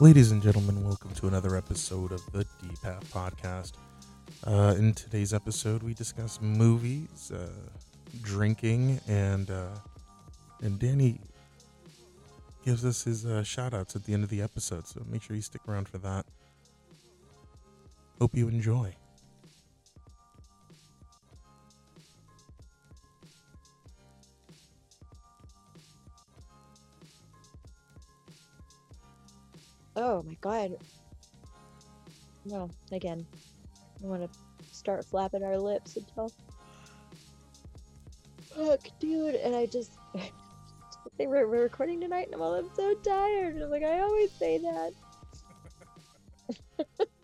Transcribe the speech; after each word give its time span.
Ladies 0.00 0.30
and 0.30 0.40
gentlemen, 0.40 0.84
welcome 0.84 1.10
to 1.14 1.26
another 1.26 1.56
episode 1.56 2.12
of 2.12 2.24
the 2.30 2.44
DPAP 2.62 3.04
podcast. 3.06 3.72
Uh, 4.46 4.76
in 4.78 4.94
today's 4.94 5.34
episode, 5.34 5.82
we 5.82 5.92
discuss 5.92 6.40
movies, 6.40 7.32
uh, 7.34 7.48
drinking, 8.22 9.00
and 9.08 9.50
uh, 9.50 9.74
and 10.62 10.78
Danny 10.78 11.18
gives 12.64 12.84
us 12.84 13.02
his 13.02 13.26
uh, 13.26 13.42
shout 13.42 13.74
outs 13.74 13.96
at 13.96 14.04
the 14.04 14.14
end 14.14 14.22
of 14.22 14.30
the 14.30 14.40
episode. 14.40 14.86
So 14.86 15.02
make 15.10 15.20
sure 15.20 15.34
you 15.34 15.42
stick 15.42 15.62
around 15.66 15.88
for 15.88 15.98
that. 15.98 16.26
Hope 18.20 18.36
you 18.36 18.46
enjoy. 18.46 18.94
Oh 30.00 30.22
my 30.22 30.36
god. 30.40 30.76
No, 32.44 32.70
again. 32.92 33.26
I 34.00 34.06
want 34.06 34.22
to 34.22 34.38
start 34.72 35.04
flapping 35.04 35.42
our 35.42 35.58
lips 35.58 35.96
until. 35.96 36.30
Fuck, 38.54 38.82
dude. 39.00 39.34
And 39.34 39.56
I 39.56 39.66
just. 39.66 39.90
they 41.18 41.26
were 41.26 41.48
we're 41.48 41.64
recording 41.64 42.00
tonight, 42.00 42.26
and 42.26 42.34
I'm 42.36 42.42
all, 42.42 42.54
I'm 42.54 42.70
so 42.76 42.94
tired. 42.94 43.56
And 43.56 43.64
I'm 43.64 43.70
like, 43.70 43.82
I 43.82 43.98
always 43.98 44.30
say 44.30 44.58
that. 44.58 44.92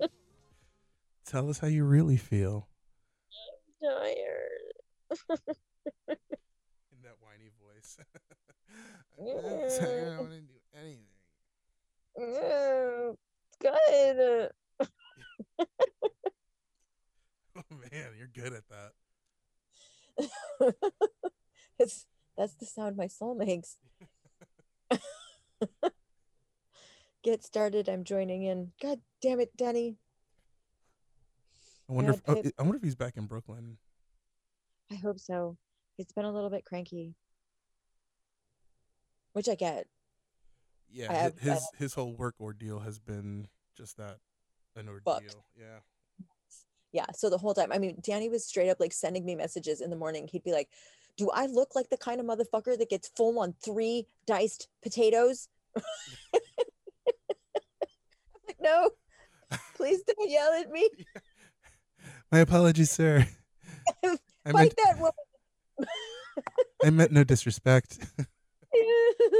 Tell 1.26 1.48
us 1.48 1.60
how 1.60 1.68
you 1.68 1.84
really 1.84 2.16
feel. 2.16 2.66
I'm 3.82 3.88
Tired. 3.88 4.72
In 6.08 7.02
that 7.04 7.18
whiny 7.20 7.52
voice. 7.62 7.98
I 9.16 9.22
don't 9.22 10.18
want 10.18 10.30
to 10.32 10.40
do 10.40 10.54
anything. 10.76 11.04
Mm, 12.18 13.16
Good. 13.60 14.50
Oh 17.56 17.62
man, 17.70 18.10
you're 18.18 18.26
good 18.26 18.52
at 18.52 18.64
that. 18.68 18.90
it's, 21.78 22.06
that's 22.36 22.54
the 22.54 22.66
sound 22.66 22.96
my 22.96 23.06
soul 23.06 23.36
makes. 23.36 23.76
Get 27.22 27.44
started. 27.44 27.88
I'm 27.88 28.02
joining 28.02 28.42
in. 28.42 28.72
God 28.82 28.98
damn 29.22 29.38
it, 29.38 29.56
Danny. 29.56 29.98
I 31.88 31.92
wonder 31.92 32.10
Yeah, 32.10 32.16
if 32.16 32.22
oh, 32.26 32.42
Pip- 32.42 32.54
I 32.58 32.62
wonder 32.62 32.76
if 32.78 32.82
he's 32.82 32.96
back 32.96 33.16
in 33.16 33.26
Brooklyn. 33.26 33.78
I 34.90 34.96
hope 34.96 35.20
so. 35.20 35.56
It's 35.96 36.12
been 36.12 36.24
a 36.24 36.32
little 36.32 36.50
bit 36.50 36.64
cranky, 36.64 37.14
which 39.32 39.48
I 39.48 39.54
get. 39.54 39.86
Yeah, 40.94 41.12
have- 41.12 41.38
his 41.38 41.52
uh, 41.52 41.60
his 41.76 41.94
whole 41.94 42.14
work 42.14 42.36
ordeal 42.40 42.78
has 42.80 42.98
been 43.00 43.48
just 43.76 43.96
that 43.96 44.18
an 44.76 44.88
ordeal. 44.88 45.14
Fucked. 45.14 45.36
Yeah. 45.56 45.80
Yeah. 46.92 47.06
So 47.14 47.28
the 47.28 47.38
whole 47.38 47.54
time, 47.54 47.72
I 47.72 47.78
mean, 47.78 47.98
Danny 48.00 48.28
was 48.28 48.46
straight 48.46 48.70
up 48.70 48.78
like 48.78 48.92
sending 48.92 49.24
me 49.24 49.34
messages 49.34 49.80
in 49.80 49.90
the 49.90 49.96
morning. 49.96 50.28
He'd 50.30 50.44
be 50.44 50.52
like, 50.52 50.68
Do 51.16 51.30
I 51.30 51.46
look 51.46 51.74
like 51.74 51.90
the 51.90 51.96
kind 51.96 52.20
of 52.20 52.26
motherfucker 52.26 52.78
that 52.78 52.88
gets 52.88 53.08
full 53.16 53.38
on 53.40 53.54
three 53.62 54.06
diced 54.26 54.68
potatoes? 54.82 55.48
Like, 56.32 56.42
no, 58.60 58.90
please 59.74 60.02
don't 60.04 60.30
yell 60.30 60.52
at 60.52 60.70
me. 60.70 60.88
My 62.30 62.38
apologies, 62.38 62.90
sir. 62.92 63.26
I 64.04 64.52
Fight 64.52 64.54
meant 64.54 64.74
that 64.84 64.98
woman. 64.98 65.88
I 66.84 66.90
meant 66.90 67.10
no 67.12 67.24
disrespect. 67.24 67.98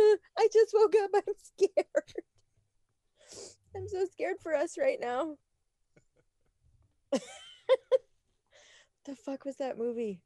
I 0.39 0.49
just 0.53 0.75
woke 0.75 0.95
up. 1.03 1.11
I'm 1.15 1.35
scared. 1.43 2.15
I'm 3.77 3.89
so 3.89 4.07
scared 4.11 4.37
for 4.43 4.55
us 4.55 4.77
right 4.79 4.99
now. 5.01 5.37
the 7.13 7.21
fuck 9.17 9.45
was 9.45 9.57
that 9.57 9.79
movie? 9.79 10.23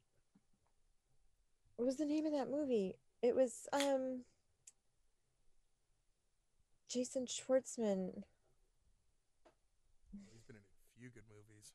What 1.77 1.85
was 1.85 1.97
the 1.97 2.05
name 2.05 2.25
of 2.25 2.33
that 2.33 2.49
movie? 2.49 2.95
It 3.21 3.35
was 3.35 3.67
um 3.73 4.23
Jason 6.89 7.25
Schwartzman. 7.25 8.23
He's 10.11 10.43
been 10.45 10.55
in 10.55 10.61
a 10.61 10.99
few 10.99 11.09
good 11.09 11.23
movies. 11.29 11.73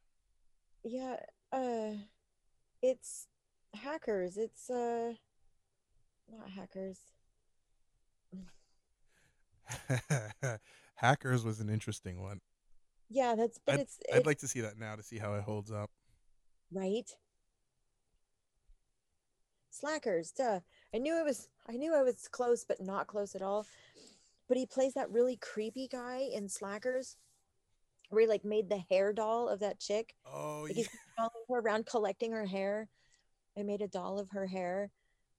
Yeah, 0.85 1.17
uh 1.53 1.97
it's 2.83 3.29
hackers. 3.75 4.37
It's 4.37 4.69
uh 4.71 5.15
not 6.31 6.51
hackers. 6.51 6.99
Hackers 10.97 11.45
was 11.45 11.61
an 11.61 11.69
interesting 11.69 12.21
one. 12.21 12.41
Yeah, 13.11 13.35
that's 13.37 13.59
but 13.65 13.75
I'd, 13.75 13.81
it's 13.81 13.99
I'd 14.13 14.27
like 14.27 14.39
to 14.39 14.49
see 14.49 14.61
that 14.61 14.79
now 14.79 14.97
to 14.97 15.03
see 15.03 15.19
how 15.19 15.35
it 15.35 15.43
holds 15.43 15.71
up. 15.71 15.91
right? 16.73 17.09
Slackers 19.71 20.31
duh. 20.33 20.61
I 20.95 20.99
knew 20.99 21.19
it 21.19 21.25
was 21.25 21.49
i 21.69 21.73
knew 21.73 21.95
i 21.95 22.03
was 22.03 22.29
close 22.29 22.65
but 22.65 22.81
not 22.81 23.07
close 23.07 23.35
at 23.35 23.43
all. 23.43 23.67
But 24.49 24.57
he 24.57 24.67
plays 24.67 24.95
that 24.95 25.11
really 25.11 25.37
creepy 25.37 25.89
guy 25.89 26.29
in 26.33 26.49
slackers 26.49 27.17
where 28.11 28.23
he 28.23 28.29
like 28.29 28.45
made 28.45 28.69
the 28.69 28.83
hair 28.91 29.13
doll 29.13 29.49
of 29.49 29.61
that 29.61 29.81
chick. 29.81 30.15
Oh 30.27 30.63
like 30.63 30.71
yeah. 30.71 30.77
he's 30.77 30.89
following 31.17 31.45
her 31.51 31.59
around 31.59 31.87
collecting 31.87 32.33
her 32.33 32.47
hair. 32.47 32.89
I 33.59 33.63
made 33.63 33.83
a 33.83 33.89
doll 33.89 34.19
of 34.19 34.31
her 34.31 34.47
hair. 34.47 34.91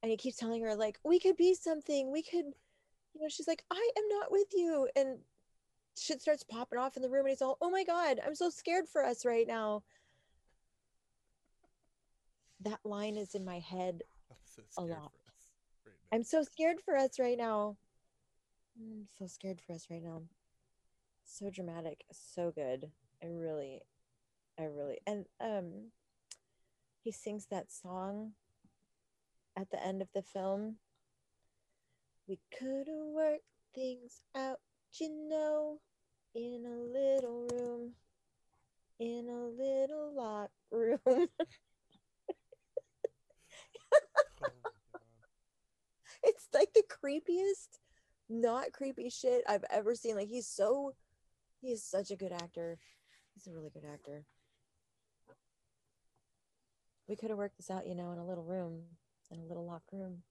And 0.02 0.12
he 0.12 0.18
keeps 0.18 0.38
telling 0.38 0.64
her 0.64 0.76
like 0.76 1.00
we 1.04 1.20
could 1.20 1.38
be 1.38 1.56
something. 1.56 2.12
We 2.12 2.22
could 2.22 2.46
you 3.16 3.22
know 3.22 3.30
she's 3.30 3.48
like 3.48 3.64
i 3.72 3.90
am 3.98 4.04
not 4.10 4.32
with 4.32 4.48
you 4.54 4.88
and 4.96 5.18
shit 5.98 6.22
starts 6.22 6.44
popping 6.44 6.78
off 6.78 6.98
in 6.98 7.02
the 7.02 7.10
room 7.10 7.26
and 7.26 7.30
he's 7.30 7.42
all 7.42 7.58
oh 7.62 7.70
my 7.70 7.84
god 7.84 8.20
i'm 8.26 8.36
so 8.36 8.50
scared 8.50 8.86
for 8.88 9.04
us 9.04 9.26
right 9.26 9.48
now. 9.48 9.84
That 12.62 12.80
line 12.84 13.16
is 13.16 13.36
in 13.36 13.46
my 13.46 13.60
head 13.60 14.02
so 14.46 14.64
a 14.78 14.82
lot. 14.82 15.12
right 15.86 15.96
i'm 16.12 16.24
so 16.24 16.44
scared 16.44 16.78
for 16.84 16.98
us 16.98 17.20
right 17.20 17.38
now. 17.38 17.78
I'm 18.78 19.08
so 19.18 19.28
scared 19.28 19.62
for 19.66 19.74
us 19.74 19.88
right 19.90 20.04
now. 20.04 20.24
So 21.24 21.50
dramatic 21.50 22.04
so 22.12 22.52
good. 22.52 22.92
I 23.24 23.28
really 23.28 23.82
i 24.60 24.64
really 24.64 25.00
and 25.08 25.26
um 25.42 25.92
he 27.02 27.12
sings 27.12 27.48
that 27.48 27.72
song 27.72 28.32
at 29.58 29.70
the 29.70 29.84
end 29.86 30.02
of 30.02 30.10
the 30.14 30.22
film 30.22 30.78
we 32.28 32.40
could 32.58 32.88
have 32.88 33.08
worked 33.14 33.44
things 33.74 34.22
out 34.36 34.60
you 35.00 35.10
know 35.30 35.80
in 36.34 36.66
a 36.66 37.00
little 37.00 37.48
room 37.52 37.92
in 39.00 39.28
a 39.30 39.46
little 39.62 40.14
locked 40.16 40.52
room. 40.72 41.00
Oh 44.42 44.48
it's 46.24 46.48
like 46.54 46.70
the 46.74 46.84
creepiest 46.84 47.80
not 48.28 48.72
creepy 48.74 49.10
shit 49.10 49.44
i've 49.48 49.64
ever 49.72 49.96
seen. 49.96 50.16
Like 50.16 50.28
he's 50.28 50.48
so 50.48 50.94
he's 51.62 51.84
such 51.84 52.12
a 52.12 52.16
good 52.16 52.32
actor. 52.32 52.78
He's 53.34 53.48
a 53.48 53.54
really 53.56 53.70
good 53.70 53.86
actor. 53.92 54.26
We 57.08 57.16
could 57.16 57.30
have 57.30 57.38
worked 57.38 57.58
this 57.58 57.70
out 57.70 57.88
you 57.88 57.96
know 57.96 58.12
in 58.12 58.18
a 58.18 58.26
little 58.26 58.44
room 58.44 58.82
in 59.32 59.40
a 59.40 59.46
little 59.46 59.66
locked 59.66 59.92
room 59.94 60.24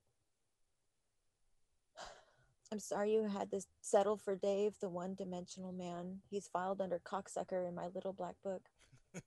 i'm 2.75 2.81
sorry 2.81 3.13
you 3.13 3.29
had 3.29 3.53
to 3.53 3.61
settle 3.81 4.17
for 4.17 4.35
dave 4.35 4.75
the 4.81 4.89
one-dimensional 4.89 5.71
man 5.71 6.19
he's 6.29 6.49
filed 6.49 6.81
under 6.81 6.99
cocksucker 6.99 7.69
in 7.69 7.75
my 7.75 7.87
little 7.95 8.13
black 8.13 8.35
book 8.43 8.63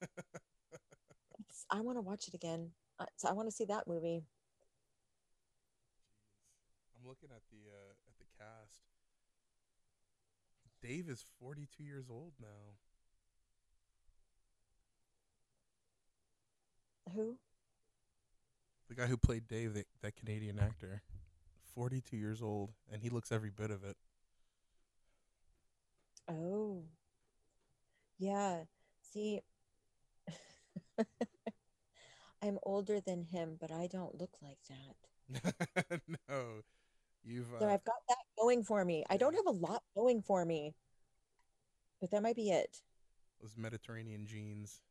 i 1.71 1.79
want 1.79 1.97
to 1.97 2.01
watch 2.01 2.27
it 2.27 2.33
again 2.33 2.71
I, 2.99 3.05
so 3.15 3.29
I 3.29 3.33
want 3.33 3.47
to 3.47 3.55
see 3.55 3.65
that 3.65 3.87
movie 3.87 4.17
Jeez. 4.17 4.25
I'm 6.95 7.07
looking 7.07 7.29
at 7.31 7.41
the 7.51 7.69
uh, 7.69 7.93
at 8.07 8.17
the 8.19 8.25
cast. 8.37 8.81
Dave 10.81 11.09
is 11.09 11.23
42 11.39 11.83
years 11.83 12.07
old 12.09 12.33
now. 12.39 12.75
who 17.13 17.37
The 18.89 18.95
guy 18.95 19.05
who 19.07 19.15
played 19.17 19.47
Dave, 19.47 19.73
that, 19.75 19.87
that 20.01 20.15
Canadian 20.17 20.59
actor, 20.59 21.01
42 21.77 22.17
years 22.17 22.41
old, 22.41 22.73
and 22.91 23.03
he 23.03 23.09
looks 23.09 23.31
every 23.31 23.51
bit 23.51 23.71
of 23.71 23.83
it. 23.83 23.97
Oh, 26.29 26.85
yeah. 28.19 28.65
See, 29.01 29.41
I'm 32.41 32.57
older 32.63 32.99
than 32.99 33.23
him, 33.23 33.57
but 33.59 33.71
I 33.71 33.87
don't 33.87 34.19
look 34.19 34.37
like 34.41 34.59
that. 34.69 34.95
no, 36.29 36.61
you've. 37.23 37.53
So 37.59 37.65
Uh, 37.65 37.69
I've 37.69 37.83
got 37.83 38.01
that 38.09 38.17
going 38.39 38.63
for 38.63 38.83
me. 38.85 39.03
I 39.09 39.17
don't 39.17 39.35
have 39.35 39.45
a 39.47 39.51
lot 39.51 39.83
going 39.95 40.21
for 40.21 40.45
me, 40.45 40.73
but 42.01 42.09
that 42.11 42.23
might 42.23 42.35
be 42.35 42.49
it. 42.49 42.81
those 43.41 43.57
Mediterranean 43.57 44.25
genes. 44.27 44.81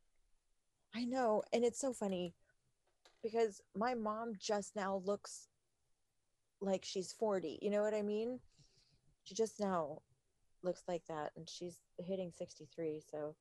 I 0.93 1.05
know. 1.05 1.43
And 1.53 1.63
it's 1.63 1.79
so 1.79 1.93
funny 1.93 2.33
because 3.23 3.61
my 3.75 3.95
mom 3.95 4.33
just 4.39 4.75
now 4.75 5.01
looks 5.05 5.47
like 6.61 6.83
she's 6.85 7.13
40. 7.13 7.59
You 7.61 7.69
know 7.69 7.81
what 7.81 7.93
I 7.93 8.01
mean? 8.01 8.39
She 9.23 9.35
just 9.35 9.59
now 9.59 10.01
looks 10.63 10.83
like 10.87 11.03
that 11.07 11.31
and 11.35 11.47
she's 11.49 11.79
hitting 11.99 12.31
63 12.35 13.01
so 13.11 13.35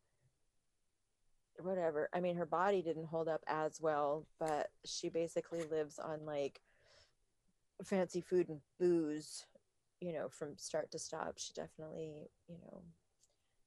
whatever 1.58 2.08
i 2.14 2.20
mean 2.20 2.36
her 2.36 2.46
body 2.46 2.82
didn't 2.82 3.06
hold 3.06 3.28
up 3.28 3.40
as 3.46 3.80
well 3.80 4.26
but 4.38 4.68
she 4.84 5.08
basically 5.08 5.62
lives 5.70 5.98
on 5.98 6.24
like 6.26 6.60
fancy 7.82 8.20
food 8.20 8.48
and 8.48 8.60
booze 8.78 9.46
you 10.00 10.12
know 10.12 10.28
from 10.28 10.56
start 10.58 10.90
to 10.90 10.98
stop 10.98 11.34
she 11.38 11.52
definitely 11.54 12.28
you 12.48 12.56
know 12.58 12.82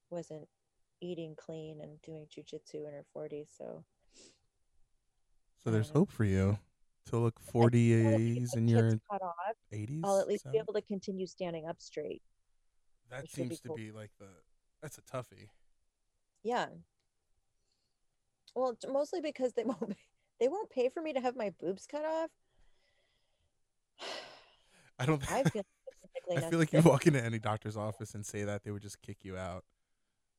wasn't 0.09 0.47
eating 1.01 1.35
clean 1.35 1.79
and 1.81 2.01
doing 2.01 2.27
jujitsu 2.27 2.87
in 2.87 2.93
her 2.93 3.05
40s 3.15 3.47
so 3.57 3.83
So 5.63 5.71
there's 5.71 5.89
Yeah. 5.89 5.93
hope 5.93 6.11
for 6.11 6.23
you 6.23 6.59
to 7.09 7.17
look 7.17 7.39
I 7.47 7.51
feel 7.51 7.61
like 7.63 7.73
if 7.73 7.81
40s 7.81 8.51
the 8.51 8.57
in 8.57 8.67
your 8.67 8.99
80s. 9.73 9.99
i'll 10.03 10.19
at 10.19 10.27
least 10.27 10.45
be 10.51 10.57
able 10.57 10.73
to 10.73 10.81
continue 10.81 11.25
standing 11.27 11.67
up 11.67 11.81
straight 11.81 12.21
That 13.09 13.23
which 13.23 13.31
would 13.37 13.49
be 13.49 13.55
seems 13.55 13.61
to 13.61 13.67
cool. 13.69 13.77
be 13.77 13.91
like 13.91 14.11
the 14.19 14.27
that's 14.81 14.97
a 14.97 15.01
toughie. 15.01 15.49
Yeah. 16.43 16.67
Well, 18.55 18.77
mostly 18.87 19.21
because 19.21 19.53
they 19.53 19.63
won't 19.65 19.95
they 20.39 20.47
won't 20.47 20.69
pay 20.69 20.89
for 20.89 21.01
me 21.01 21.13
to 21.13 21.19
have 21.19 21.35
my 21.35 21.51
boobs 21.59 21.85
cut 21.85 22.05
off. 22.05 22.29
I 24.97 25.05
don't. 25.05 25.21
I 25.31 25.43
feel 25.49 25.63
I 26.35 26.41
feel 26.41 26.59
like 26.59 26.71
you 26.73 26.81
walk 26.81 27.07
into 27.07 27.23
any 27.23 27.39
doctor's 27.39 27.75
office 27.77 28.13
and 28.13 28.25
say 28.25 28.43
that 28.43 28.63
they 28.63 28.71
would 28.71 28.81
just 28.81 29.01
kick 29.01 29.17
you 29.23 29.37
out. 29.37 29.63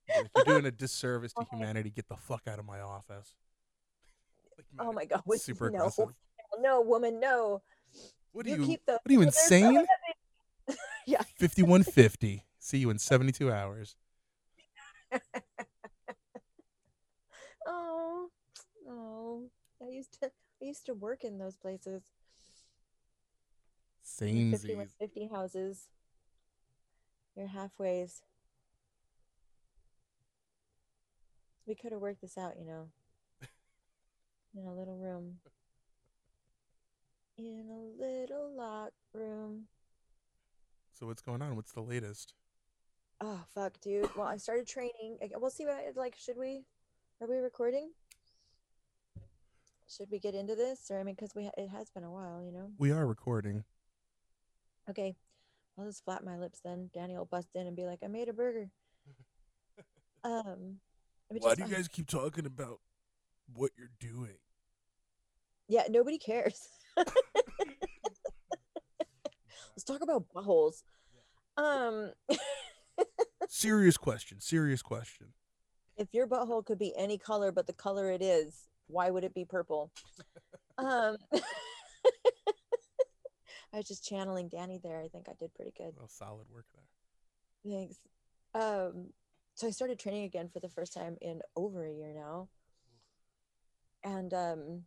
Like, 0.08 0.31
you're 0.34 0.44
doing 0.44 0.67
a 0.67 0.70
disservice 0.70 1.32
to 1.34 1.43
oh 1.52 1.56
humanity. 1.56 1.90
Get 1.90 2.08
the 2.08 2.17
fuck 2.17 2.43
out 2.49 2.58
of 2.58 2.64
my 2.64 2.81
office. 2.81 3.34
Like, 4.56 4.67
Oh 4.78 4.93
my 4.93 5.05
god! 5.05 5.22
super 5.37 5.70
no, 5.70 5.78
aggressive. 5.78 6.08
No, 6.58 6.81
woman, 6.81 7.20
no. 7.20 7.62
What 8.32 8.47
are 8.47 8.50
you 8.50 8.56
you? 8.56 8.67
keep 8.67 8.87
the. 8.87 8.93
what 8.93 9.08
are 9.08 9.12
you 9.12 9.23
insane? 9.23 9.87
Yeah. 11.06 11.23
Fifty-one 11.38 11.82
fifty. 11.82 12.44
See 12.61 12.79
you 12.79 12.91
in 12.91 12.99
seventy-two 12.99 13.50
hours. 13.50 13.97
Oh, 17.67 18.29
oh. 18.88 19.44
I 19.82 19.91
used 19.91 20.20
to. 20.20 20.31
I 20.62 20.64
used 20.64 20.87
to 20.87 20.94
work 20.94 21.25
in 21.25 21.38
those 21.38 21.56
places. 21.56 22.02
Same. 24.03 24.50
5150 24.50 25.29
houses. 25.29 25.88
You're 27.37 27.49
halfways. 27.49 28.23
We 31.67 31.75
could 31.75 31.93
have 31.93 32.00
worked 32.00 32.20
this 32.20 32.37
out, 32.37 32.55
you 32.58 32.67
know. 32.67 32.88
In 34.56 34.67
a 34.67 34.75
little 34.75 34.96
room. 34.96 35.38
In 37.43 37.71
a 37.71 38.03
little 38.05 38.55
locked 38.55 38.93
room. 39.15 39.65
So 40.93 41.07
what's 41.07 41.23
going 41.23 41.41
on? 41.41 41.57
What's 41.57 41.73
the 41.73 41.81
latest? 41.81 42.35
Oh 43.23 43.41
fuck, 43.55 43.81
dude. 43.81 44.15
Well, 44.15 44.27
I 44.27 44.37
started 44.37 44.67
training. 44.67 45.17
We'll 45.37 45.49
see 45.51 45.65
what 45.65 45.79
like 45.97 46.17
should 46.19 46.37
we 46.37 46.67
are 47.23 47.27
we 47.27 47.39
recording? 47.39 47.93
Should 49.89 50.09
we 50.11 50.19
get 50.19 50.35
into 50.35 50.55
this 50.55 50.91
or 50.91 51.01
I 51.01 51.03
mean 51.03 51.17
cuz 51.17 51.31
we 51.35 51.45
ha- 51.47 51.53
it 51.57 51.69
has 51.71 51.89
been 51.89 52.05
a 52.05 52.11
while, 52.13 52.43
you 52.43 52.53
know. 52.53 52.73
We 52.77 52.91
are 52.91 53.07
recording. 53.07 53.65
Okay. 54.91 55.17
I'll 55.79 55.87
just 55.87 56.05
flap 56.05 56.23
my 56.23 56.37
lips 56.37 56.61
then. 56.63 56.91
Danny 56.93 57.17
will 57.17 57.25
bust 57.25 57.49
in 57.55 57.67
and 57.67 57.75
be 57.75 57.87
like, 57.87 58.01
"I 58.03 58.09
made 58.09 58.29
a 58.29 58.35
burger." 58.35 58.71
Um 60.25 60.81
which 61.29 61.43
Why 61.43 61.53
is 61.53 61.57
do 61.57 61.63
you 61.63 61.69
fine. 61.69 61.77
guys 61.77 61.89
keep 61.89 62.07
talking 62.07 62.45
about 62.45 62.81
what 63.55 63.71
you're 63.79 63.89
doing? 63.99 64.37
Yeah, 65.70 65.84
nobody 65.88 66.19
cares. 66.19 66.69
Let's 66.96 67.06
talk 69.87 70.02
about 70.02 70.25
buttholes. 70.34 70.82
Um 71.56 72.11
Serious 73.49 73.96
question. 73.96 74.40
Serious 74.40 74.82
question. 74.82 75.28
if 75.96 76.08
your 76.12 76.26
butthole 76.26 76.64
could 76.67 76.78
be 76.78 76.93
any 76.96 77.17
color 77.19 77.52
but 77.52 77.69
the 77.69 77.72
color 77.72 78.11
it 78.11 78.20
is, 78.20 78.67
why 78.88 79.11
would 79.11 79.22
it 79.22 79.32
be 79.32 79.44
purple? 79.44 79.93
Um 80.76 81.17
I 83.72 83.76
was 83.76 83.87
just 83.87 84.05
channeling 84.05 84.49
Danny 84.49 84.81
there. 84.82 85.00
I 85.00 85.06
think 85.06 85.28
I 85.28 85.34
did 85.38 85.55
pretty 85.55 85.72
good. 85.78 85.93
Well, 85.96 86.08
solid 86.08 86.49
work 86.52 86.67
there. 86.75 87.72
Thanks. 87.72 88.00
Um 88.55 89.11
so 89.55 89.69
I 89.69 89.70
started 89.70 90.00
training 90.00 90.25
again 90.25 90.49
for 90.52 90.58
the 90.58 90.69
first 90.69 90.93
time 90.93 91.17
in 91.20 91.43
over 91.55 91.87
a 91.87 91.93
year 91.93 92.12
now. 92.12 92.49
And 94.02 94.34
um 94.34 94.82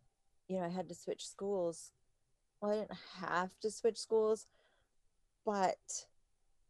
you 0.48 0.58
know, 0.58 0.64
I 0.64 0.68
had 0.68 0.88
to 0.88 0.94
switch 0.94 1.26
schools. 1.26 1.92
Well, 2.60 2.72
I 2.72 2.76
didn't 2.76 2.98
have 3.20 3.50
to 3.60 3.70
switch 3.70 3.98
schools, 3.98 4.46
but 5.44 6.06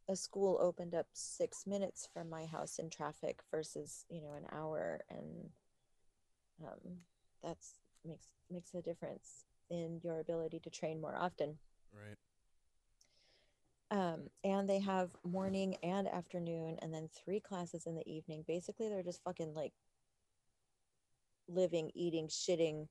a 0.08 0.16
school 0.16 0.58
opened 0.60 0.94
up 0.94 1.06
6 1.12 1.66
minutes 1.66 2.08
from 2.12 2.28
my 2.30 2.46
house 2.46 2.78
in 2.78 2.90
traffic 2.90 3.40
versus, 3.50 4.04
you 4.08 4.20
know, 4.22 4.34
an 4.34 4.46
hour 4.52 5.00
and 5.10 5.50
um 6.62 6.98
that's 7.42 7.74
makes 8.04 8.28
makes 8.50 8.74
a 8.74 8.82
difference 8.82 9.44
in 9.70 10.00
your 10.02 10.20
ability 10.20 10.60
to 10.60 10.70
train 10.70 11.00
more 11.00 11.16
often 11.16 11.58
Right. 11.92 12.16
um 13.90 14.28
and 14.42 14.68
they 14.68 14.78
have 14.80 15.10
morning 15.24 15.76
and 15.82 16.08
afternoon 16.08 16.76
and 16.82 16.92
then 16.92 17.08
three 17.08 17.40
classes 17.40 17.86
in 17.86 17.94
the 17.94 18.08
evening 18.08 18.44
basically 18.46 18.88
they're 18.88 19.02
just 19.02 19.22
fucking 19.22 19.54
like 19.54 19.72
living 21.48 21.90
eating 21.94 22.28
shitting 22.28 22.88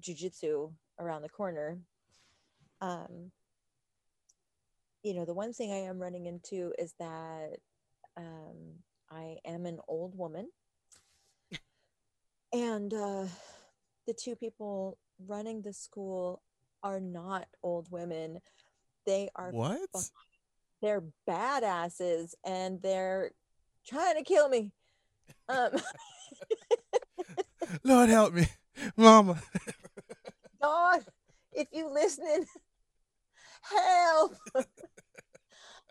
jujitsu 0.00 0.72
around 0.98 1.22
the 1.22 1.28
corner 1.28 1.78
um 2.80 3.30
you 5.02 5.14
know 5.14 5.24
the 5.24 5.34
one 5.34 5.52
thing 5.52 5.72
i 5.72 5.76
am 5.76 5.98
running 5.98 6.26
into 6.26 6.72
is 6.78 6.94
that 6.98 7.56
um 8.16 8.74
i 9.10 9.36
am 9.44 9.66
an 9.66 9.78
old 9.88 10.16
woman 10.16 10.48
and 12.52 12.92
uh 12.94 13.24
the 14.06 14.14
two 14.14 14.34
people 14.36 14.98
running 15.26 15.62
the 15.62 15.72
school 15.72 16.42
are 16.82 17.00
not 17.00 17.46
old 17.62 17.86
women 17.90 18.40
they 19.06 19.28
are 19.36 19.50
What? 19.52 19.78
fuck- 19.92 20.04
they're 20.82 21.02
badasses 21.28 22.34
and 22.44 22.80
they're 22.82 23.30
trying 23.86 24.16
to 24.16 24.22
kill 24.22 24.48
me. 24.48 24.70
Um, 25.48 25.70
Lord 27.84 28.10
help 28.10 28.34
me, 28.34 28.46
Mama. 28.96 29.40
God, 30.64 31.04
if 31.52 31.68
you 31.72 31.92
listening, 31.92 32.46
help. 33.62 34.34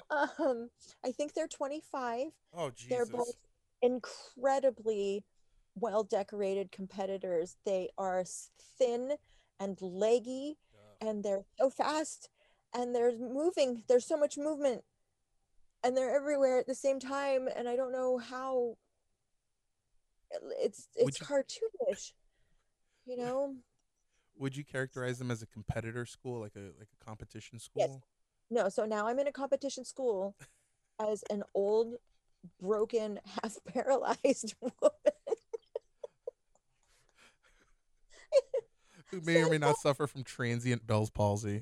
um, 0.09 0.69
I 1.05 1.11
think 1.11 1.33
they're 1.33 1.47
25. 1.47 2.27
Oh 2.55 2.69
Jesus. 2.71 2.89
They're 2.89 3.05
both 3.05 3.33
incredibly 3.81 5.23
well 5.75 6.03
decorated 6.03 6.71
competitors. 6.71 7.57
They 7.65 7.89
are 7.97 8.23
thin 8.77 9.13
and 9.59 9.77
leggy 9.81 10.57
Ugh. 10.73 11.07
and 11.09 11.23
they're 11.23 11.45
so 11.59 11.69
fast 11.69 12.29
and 12.73 12.93
they're 12.95 13.15
moving 13.17 13.83
there's 13.87 14.07
so 14.07 14.17
much 14.17 14.37
movement 14.37 14.81
and 15.83 15.95
they're 15.95 16.15
everywhere 16.15 16.59
at 16.59 16.65
the 16.65 16.73
same 16.75 16.99
time 16.99 17.47
and 17.55 17.69
i 17.69 17.75
don't 17.75 17.91
know 17.91 18.17
how 18.17 18.75
it's 20.59 20.87
Would 20.97 21.09
it's 21.09 21.19
you- 21.19 21.25
cartoonish 21.27 22.13
you 23.05 23.15
know 23.17 23.55
Would 24.37 24.57
you 24.57 24.63
characterize 24.65 25.19
them 25.19 25.31
as 25.31 25.41
a 25.41 25.47
competitor 25.47 26.05
school, 26.05 26.39
like 26.41 26.55
a 26.55 26.71
like 26.79 26.89
a 26.99 27.05
competition 27.05 27.59
school? 27.59 27.83
Yes. 27.83 27.99
no 28.51 28.69
so 28.69 28.85
now 28.85 29.07
i'm 29.07 29.17
in 29.19 29.27
a 29.27 29.31
competition 29.31 29.85
school 29.85 30.35
as 30.99 31.23
an 31.29 31.43
old 31.53 31.95
broken 32.61 33.19
half 33.41 33.57
paralyzed 33.67 34.53
woman 34.61 34.91
Who 39.11 39.21
may 39.21 39.43
or 39.43 39.49
may 39.49 39.57
not 39.59 39.77
suffer 39.77 40.07
from 40.07 40.23
transient 40.23 40.85
Bell's 40.87 41.09
palsy. 41.09 41.61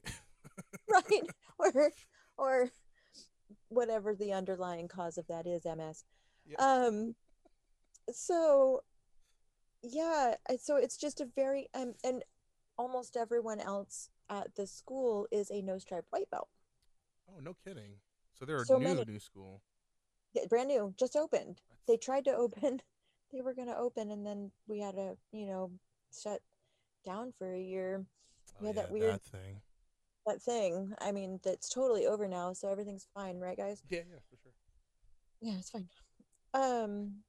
right 0.89 1.23
or 1.59 1.91
or 2.37 2.69
whatever 3.69 4.15
the 4.15 4.33
underlying 4.33 4.87
cause 4.87 5.17
of 5.17 5.27
that 5.27 5.45
is 5.45 5.65
ms 5.65 6.03
Yeah. 6.45 6.57
um 6.59 7.15
so 8.11 8.81
yeah 9.83 10.35
so 10.59 10.77
it's 10.77 10.97
just 10.97 11.21
a 11.21 11.27
very 11.35 11.67
um, 11.73 11.93
and 12.03 12.23
almost 12.81 13.15
everyone 13.15 13.59
else 13.59 14.09
at 14.29 14.55
the 14.55 14.65
school 14.65 15.27
is 15.31 15.51
a 15.51 15.61
no 15.61 15.77
stripe 15.77 16.05
white 16.09 16.29
belt 16.31 16.49
Oh, 17.29 17.39
no 17.39 17.55
kidding. 17.63 17.93
So 18.37 18.43
they're 18.45 18.61
a 18.61 18.65
new 18.79 18.79
many- 18.79 19.05
new 19.05 19.19
school. 19.19 19.61
Yeah, 20.33 20.45
brand 20.49 20.69
new 20.69 20.93
just 20.97 21.15
opened 21.15 21.61
they 21.87 21.97
tried 21.97 22.25
to 22.25 22.33
open 22.45 22.81
they 23.31 23.41
were 23.41 23.53
going 23.53 23.67
to 23.67 23.77
open 23.77 24.11
and 24.11 24.25
then 24.25 24.51
we 24.67 24.79
had 24.79 24.95
to 24.95 25.17
you 25.31 25.45
know 25.45 25.71
shut 26.23 26.41
down 27.05 27.33
for 27.37 27.53
a 27.53 27.59
year 27.73 28.05
Oh, 28.59 28.65
Yeah, 28.65 28.71
that 28.73 28.91
weird- 28.91 29.13
that 29.15 29.21
thing. 29.37 29.61
that 30.27 30.41
thing 30.41 30.93
i 31.01 31.11
mean 31.11 31.39
that's 31.43 31.69
totally 31.69 32.05
over 32.07 32.27
now 32.27 32.53
so 32.53 32.69
everything's 32.69 33.07
fine 33.13 33.39
right 33.39 33.57
guys 33.57 33.81
Yeah, 33.89 34.03
yeah, 34.09 34.19
for 34.29 34.37
sure. 34.43 34.51
yeah 35.41 35.57
it's 35.59 35.69
fine 35.69 35.87
um 36.53 37.23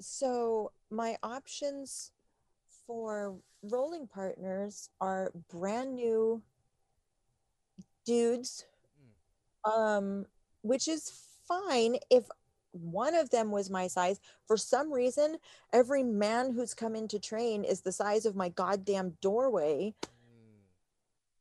so 0.00 0.72
my 0.90 1.16
options 1.22 2.12
for 2.88 3.36
rolling 3.62 4.08
partners 4.08 4.90
are 5.00 5.30
brand 5.48 5.94
new 5.94 6.42
dudes 8.04 8.64
um 9.64 10.26
which 10.62 10.88
is 10.88 11.12
fine 11.46 11.96
if 12.10 12.24
one 12.72 13.14
of 13.14 13.30
them 13.30 13.50
was 13.50 13.70
my 13.70 13.86
size. 13.86 14.20
For 14.46 14.56
some 14.56 14.92
reason, 14.92 15.38
every 15.72 16.02
man 16.02 16.52
who's 16.52 16.74
come 16.74 16.94
in 16.94 17.08
to 17.08 17.18
train 17.18 17.64
is 17.64 17.80
the 17.80 17.92
size 17.92 18.26
of 18.26 18.36
my 18.36 18.50
goddamn 18.50 19.16
doorway. 19.20 19.94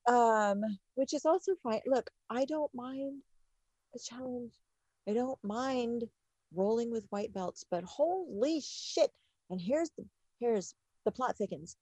Um, 0.08 0.62
which 0.96 1.13
is 1.13 1.25
also 1.25 1.54
fine. 1.62 1.82
Look, 1.86 2.10
I 2.30 2.46
don't 2.46 2.74
mind 2.74 3.22
a 3.94 4.00
challenge. 4.00 4.54
I 5.08 5.13
don't 5.13 5.42
mind 5.44 6.06
rolling 6.54 6.92
with 6.92 7.06
white 7.10 7.34
belts, 7.34 7.66
but 7.70 7.84
holy 7.84 8.62
shit. 8.62 9.12
And 9.50 9.60
here's 9.60 9.89
the 9.92 10.06
here's 10.39 10.75
the 11.07 11.11
plot 11.13 11.37
thickens. 11.37 11.77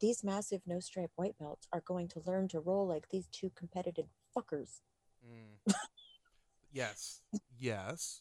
These 0.00 0.22
massive 0.22 0.60
no 0.66 0.80
stripe 0.80 1.12
white 1.16 1.38
belts 1.38 1.66
are 1.72 1.80
going 1.80 2.08
to 2.08 2.20
learn 2.26 2.46
to 2.48 2.60
roll 2.60 2.86
like 2.86 3.08
these 3.08 3.26
two 3.28 3.50
competitive 3.56 4.04
fuckers. 4.36 4.82
Mm. 5.26 5.72
yes, 6.72 7.22
yes. 7.58 8.20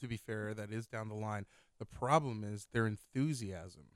To 0.00 0.08
be 0.08 0.16
fair, 0.16 0.54
that 0.54 0.72
is 0.72 0.86
down 0.86 1.10
the 1.10 1.14
line. 1.14 1.44
The 1.78 1.84
problem 1.84 2.44
is 2.44 2.66
their 2.72 2.86
enthusiasm 2.86 3.88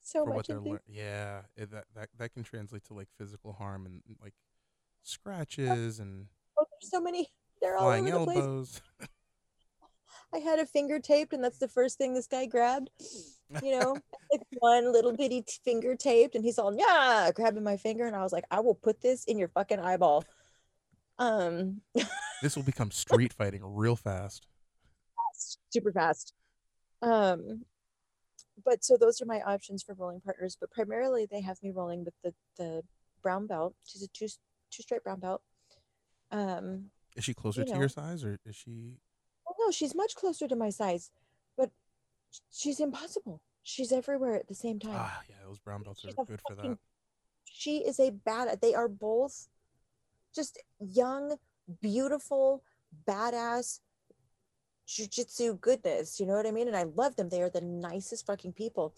So 0.00 0.24
for 0.24 0.30
what 0.30 0.36
much 0.36 0.46
they're 0.46 0.60
learning. 0.60 0.78
Yeah, 0.88 1.40
it, 1.58 1.70
that 1.72 1.84
that 1.94 2.08
that 2.16 2.32
can 2.32 2.42
translate 2.42 2.84
to 2.84 2.94
like 2.94 3.08
physical 3.18 3.52
harm 3.52 3.84
and 3.84 4.00
like 4.22 4.34
scratches 5.02 6.00
and 6.00 6.28
oh, 6.58 6.64
there's 6.80 6.90
so 6.90 7.02
many 7.02 7.28
they're 7.60 7.76
all 7.76 7.84
flying 7.84 8.10
over 8.10 8.32
the 8.32 8.40
place. 8.40 8.80
I 10.34 10.38
had 10.38 10.58
a 10.58 10.66
finger 10.66 10.98
taped, 10.98 11.32
and 11.32 11.42
that's 11.42 11.58
the 11.58 11.68
first 11.68 11.98
thing 11.98 12.14
this 12.14 12.26
guy 12.26 12.46
grabbed. 12.46 12.90
You 13.62 13.78
know, 13.78 13.92
like 14.32 14.42
one 14.58 14.92
little 14.92 15.16
bitty 15.16 15.44
finger 15.64 15.94
taped, 15.94 16.34
and 16.34 16.44
he's 16.44 16.58
all 16.58 16.74
yeah, 16.76 17.30
grabbing 17.32 17.62
my 17.62 17.76
finger, 17.76 18.04
and 18.04 18.16
I 18.16 18.24
was 18.24 18.32
like, 18.32 18.42
I 18.50 18.58
will 18.58 18.74
put 18.74 19.00
this 19.00 19.24
in 19.24 19.38
your 19.38 19.46
fucking 19.46 19.78
eyeball. 19.78 20.24
Um, 21.20 21.80
this 22.42 22.56
will 22.56 22.64
become 22.64 22.90
street 22.90 23.32
fighting 23.32 23.62
real 23.64 23.94
fast. 23.94 24.48
fast, 25.14 25.60
super 25.70 25.92
fast. 25.92 26.34
Um, 27.02 27.62
but 28.64 28.84
so 28.84 28.96
those 28.96 29.20
are 29.20 29.26
my 29.26 29.40
options 29.42 29.84
for 29.84 29.94
rolling 29.94 30.20
partners. 30.20 30.56
But 30.60 30.72
primarily, 30.72 31.28
they 31.30 31.40
have 31.42 31.62
me 31.62 31.70
rolling 31.70 32.04
with 32.04 32.14
the 32.24 32.34
the 32.56 32.82
brown 33.22 33.46
belt. 33.46 33.74
She's 33.84 34.02
a 34.02 34.08
two 34.08 34.26
two 34.70 34.82
straight 34.82 35.04
brown 35.04 35.20
belt. 35.20 35.42
Um, 36.30 36.90
Is 37.16 37.24
she 37.24 37.34
closer 37.34 37.60
You 37.60 37.66
to 37.72 37.78
your 37.78 37.88
size 37.88 38.24
or 38.24 38.38
is 38.44 38.56
she? 38.56 38.98
No, 39.66 39.72
she's 39.72 39.94
much 39.94 40.14
closer 40.14 40.46
to 40.46 40.56
my 40.56 40.70
size, 40.70 41.10
but 41.56 41.70
she's 42.52 42.80
impossible. 42.80 43.40
She's 43.62 43.92
everywhere 43.92 44.36
at 44.36 44.46
the 44.46 44.54
same 44.54 44.78
time. 44.78 44.92
Ah, 44.94 45.20
yeah, 45.28 45.36
those 45.46 45.58
brown 45.58 45.82
belts 45.82 46.02
She's 46.02 46.14
are 46.16 46.24
good 46.24 46.40
for 46.46 46.54
that. 46.54 46.78
she 47.44 47.78
is 47.78 47.98
a 47.98 48.10
bad 48.10 48.60
they 48.60 48.74
are 48.74 48.88
both 48.88 49.48
just 50.34 50.58
young 50.78 51.36
beautiful 51.80 52.62
badass 53.08 53.80
jujitsu 54.86 55.58
goodness 55.60 56.20
you 56.20 56.26
know 56.26 56.34
what 56.34 56.46
i 56.46 56.50
mean 56.50 56.68
and 56.68 56.76
i 56.76 56.82
love 56.82 57.16
them 57.16 57.28
they 57.28 57.42
are 57.42 57.50
the 57.50 57.60
nicest 57.60 58.26
fucking 58.26 58.52
people 58.52 58.94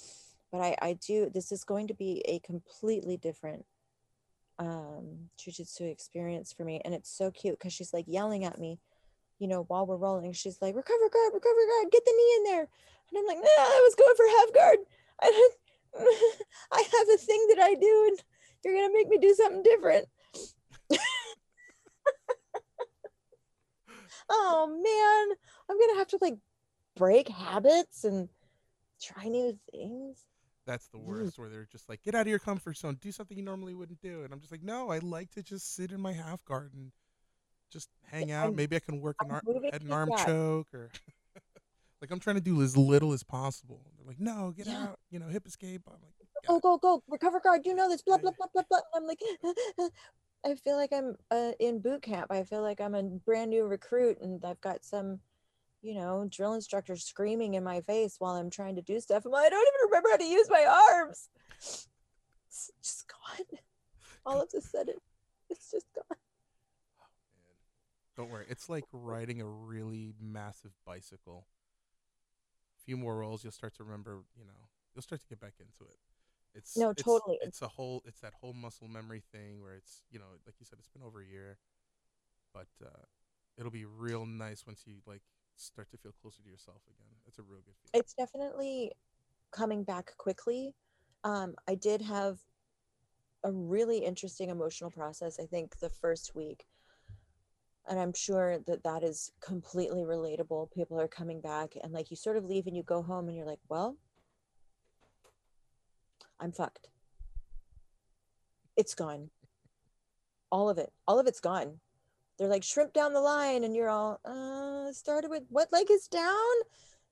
but 0.50 0.60
i 0.60 0.76
i 0.82 0.92
do 0.94 1.30
this 1.32 1.52
is 1.52 1.62
going 1.64 1.86
to 1.86 1.94
be 1.94 2.22
a 2.26 2.38
completely 2.40 3.16
different 3.16 3.64
um 4.58 5.28
jujitsu 5.38 5.90
experience 5.90 6.52
for 6.52 6.64
me 6.64 6.80
and 6.84 6.94
it's 6.94 7.10
so 7.10 7.30
cute 7.30 7.58
because 7.58 7.72
she's 7.72 7.94
like 7.94 8.04
yelling 8.08 8.44
at 8.44 8.58
me 8.58 8.78
you 9.38 9.48
know 9.48 9.64
while 9.68 9.86
we're 9.86 9.96
rolling 9.96 10.32
she's 10.32 10.60
like 10.60 10.74
recover 10.74 11.08
guard 11.10 11.32
recover 11.34 11.64
guard 11.66 11.92
get 11.92 12.04
the 12.04 12.12
knee 12.12 12.34
in 12.38 12.44
there. 12.44 12.68
And 13.10 13.18
i'm 13.18 13.26
like 13.26 13.38
nah, 13.38 13.44
i 13.58 13.80
was 13.84 13.94
going 13.94 14.16
for 14.16 14.26
half 14.38 14.52
guard. 14.54 14.78
I 15.22 15.50
i 16.72 16.82
have 16.82 17.08
a 17.14 17.18
thing 17.18 17.46
that 17.48 17.60
i 17.60 17.74
do 17.74 18.06
and 18.10 18.22
you're 18.64 18.74
gonna 18.74 18.92
make 18.92 19.08
me 19.08 19.18
do 19.18 19.34
something 19.34 19.62
different. 19.62 20.06
oh 24.28 24.66
man, 24.66 25.36
I'm 25.70 25.78
gonna 25.78 25.98
have 25.98 26.08
to 26.08 26.18
like 26.20 26.36
break 26.96 27.28
habits 27.28 28.04
and 28.04 28.28
try 29.00 29.24
new 29.24 29.56
things. 29.70 30.24
That's 30.66 30.88
the 30.88 30.98
worst, 30.98 31.38
where 31.38 31.48
they're 31.48 31.68
just 31.70 31.88
like, 31.88 32.02
"Get 32.02 32.14
out 32.14 32.22
of 32.22 32.26
your 32.28 32.38
comfort 32.38 32.76
zone, 32.76 32.98
do 33.00 33.10
something 33.12 33.36
you 33.36 33.44
normally 33.44 33.74
wouldn't 33.74 34.00
do," 34.00 34.24
and 34.24 34.32
I'm 34.32 34.40
just 34.40 34.52
like, 34.52 34.62
"No, 34.62 34.90
I 34.90 34.98
like 34.98 35.30
to 35.32 35.42
just 35.42 35.74
sit 35.74 35.92
in 35.92 36.00
my 36.00 36.12
half 36.12 36.44
guard 36.44 36.74
and 36.74 36.92
just 37.70 37.88
hang 38.10 38.30
out. 38.32 38.44
I'm- 38.46 38.56
Maybe 38.56 38.76
I 38.76 38.80
can 38.80 39.00
work 39.00 39.16
an 39.22 39.30
ar- 39.30 39.42
and 39.72 39.86
to 39.86 39.92
arm 39.92 40.08
that. 40.10 40.26
choke, 40.26 40.68
or 40.74 40.90
like 42.00 42.10
I'm 42.10 42.20
trying 42.20 42.36
to 42.36 42.42
do 42.42 42.62
as 42.62 42.76
little 42.76 43.12
as 43.12 43.22
possible." 43.22 43.80
They're 43.96 44.06
like, 44.06 44.20
"No, 44.20 44.52
get 44.56 44.66
Yeah. 44.66 44.82
out, 44.84 44.98
you 45.10 45.18
know, 45.18 45.28
hip 45.28 45.46
escape." 45.46 45.82
I'm 45.86 45.94
like, 46.02 46.14
Go 46.46 46.60
go 46.60 46.78
go! 46.78 47.02
Recover 47.08 47.40
guard. 47.40 47.66
You 47.66 47.74
know 47.74 47.88
this. 47.88 48.02
Blah 48.02 48.18
blah 48.18 48.30
blah 48.30 48.46
blah 48.54 48.62
blah. 48.68 48.78
And 48.94 49.02
I'm 49.02 49.06
like, 49.06 49.20
I 50.46 50.54
feel 50.54 50.76
like 50.76 50.92
I'm 50.92 51.16
uh, 51.32 51.52
in 51.58 51.80
boot 51.80 52.02
camp. 52.02 52.30
I 52.30 52.44
feel 52.44 52.62
like 52.62 52.80
I'm 52.80 52.94
a 52.94 53.02
brand 53.02 53.50
new 53.50 53.64
recruit, 53.66 54.18
and 54.20 54.42
I've 54.44 54.60
got 54.60 54.84
some, 54.84 55.18
you 55.82 55.94
know, 55.94 56.26
drill 56.30 56.54
instructor 56.54 56.94
screaming 56.96 57.54
in 57.54 57.64
my 57.64 57.80
face 57.80 58.16
while 58.20 58.34
I'm 58.36 58.50
trying 58.50 58.76
to 58.76 58.82
do 58.82 59.00
stuff. 59.00 59.24
I'm 59.26 59.32
like, 59.32 59.46
I 59.46 59.48
don't 59.50 59.66
even 59.66 59.88
remember 59.90 60.08
how 60.10 60.16
to 60.18 60.24
use 60.24 60.48
my 60.48 60.64
arms. 60.90 61.28
It's 62.50 62.70
just 62.82 63.06
gone. 63.08 63.58
All 64.26 64.40
of 64.40 64.48
a 64.56 64.60
sudden, 64.60 64.94
it's 65.50 65.70
just 65.70 65.86
gone. 65.94 66.16
Don't 68.18 68.30
worry. 68.30 68.46
It's 68.48 68.68
like 68.68 68.82
riding 68.92 69.40
a 69.40 69.46
really 69.46 70.12
massive 70.20 70.72
bicycle. 70.84 71.46
A 72.76 72.82
few 72.84 72.96
more 72.96 73.16
rolls, 73.16 73.44
you'll 73.44 73.52
start 73.52 73.74
to 73.76 73.84
remember. 73.84 74.24
You 74.36 74.44
know, 74.44 74.68
you'll 74.92 75.02
start 75.02 75.20
to 75.20 75.26
get 75.28 75.38
back 75.40 75.54
into 75.60 75.88
it. 75.88 75.96
It's 76.52 76.76
No, 76.76 76.90
it's- 76.90 77.04
totally. 77.04 77.38
It's 77.42 77.62
a 77.62 77.68
whole. 77.68 78.02
It's 78.04 78.18
that 78.20 78.34
whole 78.34 78.52
muscle 78.54 78.88
memory 78.88 79.22
thing 79.30 79.62
where 79.62 79.74
it's 79.74 80.02
you 80.10 80.18
know, 80.18 80.24
like 80.46 80.56
you 80.58 80.66
said, 80.66 80.80
it's 80.80 80.88
been 80.88 81.02
over 81.02 81.20
a 81.20 81.24
year, 81.24 81.58
but 82.52 82.66
uh, 82.84 83.04
it'll 83.56 83.70
be 83.70 83.84
real 83.84 84.26
nice 84.26 84.66
once 84.66 84.82
you 84.84 84.94
like 85.06 85.22
start 85.54 85.88
to 85.92 85.96
feel 85.96 86.12
closer 86.20 86.42
to 86.42 86.48
yourself 86.50 86.82
again. 86.88 87.14
It's 87.28 87.38
a 87.38 87.42
real 87.42 87.60
good 87.60 87.76
feeling. 87.80 88.02
It's 88.02 88.14
definitely 88.14 88.90
coming 89.52 89.84
back 89.84 90.16
quickly. 90.16 90.74
Um, 91.22 91.54
I 91.68 91.76
did 91.76 92.02
have 92.02 92.40
a 93.44 93.52
really 93.52 93.98
interesting 93.98 94.48
emotional 94.48 94.90
process, 94.90 95.38
I 95.38 95.46
think, 95.46 95.78
the 95.78 95.88
first 95.88 96.34
week. 96.34 96.66
And 97.88 97.98
I'm 97.98 98.12
sure 98.12 98.58
that 98.66 98.84
that 98.84 99.02
is 99.02 99.32
completely 99.40 100.02
relatable. 100.02 100.70
People 100.72 101.00
are 101.00 101.08
coming 101.08 101.40
back, 101.40 101.72
and 101.82 101.92
like 101.92 102.10
you 102.10 102.16
sort 102.16 102.36
of 102.36 102.44
leave 102.44 102.66
and 102.66 102.76
you 102.76 102.82
go 102.82 103.02
home, 103.02 103.28
and 103.28 103.36
you're 103.36 103.46
like, 103.46 103.60
well, 103.68 103.96
I'm 106.38 106.52
fucked. 106.52 106.88
It's 108.76 108.94
gone. 108.94 109.30
All 110.52 110.68
of 110.68 110.78
it. 110.78 110.92
All 111.06 111.18
of 111.18 111.26
it's 111.26 111.40
gone. 111.40 111.80
They're 112.38 112.48
like 112.48 112.62
shrimp 112.62 112.92
down 112.92 113.12
the 113.12 113.20
line, 113.20 113.64
and 113.64 113.74
you're 113.74 113.88
all, 113.88 114.20
uh, 114.24 114.92
started 114.92 115.30
with 115.30 115.42
what 115.48 115.72
leg 115.72 115.86
is 115.90 116.06
down? 116.06 116.54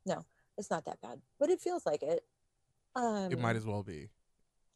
No, 0.04 0.25
it's 0.56 0.71
not 0.71 0.85
that 0.85 1.00
bad, 1.00 1.21
but 1.40 1.50
it 1.50 1.61
feels 1.61 1.85
like 1.85 2.02
it. 2.02 2.23
Um, 2.95 3.33
it 3.33 3.40
might 3.40 3.56
as 3.56 3.66
well 3.66 3.83
be. 3.83 4.09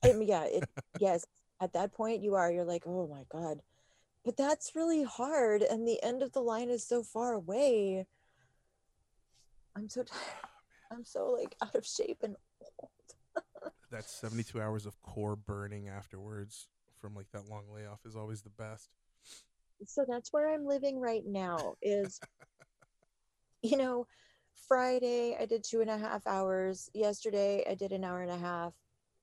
I 0.04 0.12
mean, 0.12 0.28
yeah, 0.28 0.44
it 0.44 0.64
yes. 1.00 1.24
At 1.60 1.74
that 1.74 1.92
point, 1.92 2.22
you 2.22 2.34
are. 2.34 2.50
You're 2.50 2.64
like, 2.64 2.84
oh 2.86 3.06
my 3.06 3.22
god, 3.28 3.60
but 4.24 4.36
that's 4.36 4.76
really 4.76 5.02
hard, 5.02 5.62
and 5.62 5.86
the 5.86 6.02
end 6.02 6.22
of 6.22 6.32
the 6.32 6.40
line 6.40 6.68
is 6.68 6.86
so 6.86 7.02
far 7.02 7.32
away. 7.32 8.06
I'm 9.76 9.88
so 9.88 10.02
tired. 10.02 10.22
I'm 10.92 11.04
so 11.04 11.36
like 11.38 11.54
out 11.62 11.74
of 11.74 11.86
shape 11.86 12.18
and 12.22 12.36
old. 12.78 12.90
That 13.90 14.08
72 14.08 14.60
hours 14.60 14.86
of 14.86 15.00
core 15.02 15.34
burning 15.34 15.88
afterwards 15.88 16.68
from 17.00 17.14
like 17.14 17.26
that 17.32 17.48
long 17.48 17.64
layoff 17.74 17.98
is 18.04 18.14
always 18.14 18.40
the 18.40 18.50
best. 18.50 18.88
So 19.86 20.04
that's 20.08 20.32
where 20.32 20.52
I'm 20.52 20.64
living 20.64 21.00
right 21.00 21.24
now. 21.26 21.74
Is 21.82 22.20
you 23.62 23.76
know, 23.76 24.06
Friday 24.68 25.36
I 25.40 25.46
did 25.46 25.64
two 25.64 25.80
and 25.80 25.90
a 25.90 25.98
half 25.98 26.26
hours. 26.26 26.88
Yesterday 26.94 27.64
I 27.68 27.74
did 27.74 27.90
an 27.92 28.04
hour 28.04 28.22
and 28.22 28.30
a 28.30 28.38
half. 28.38 28.74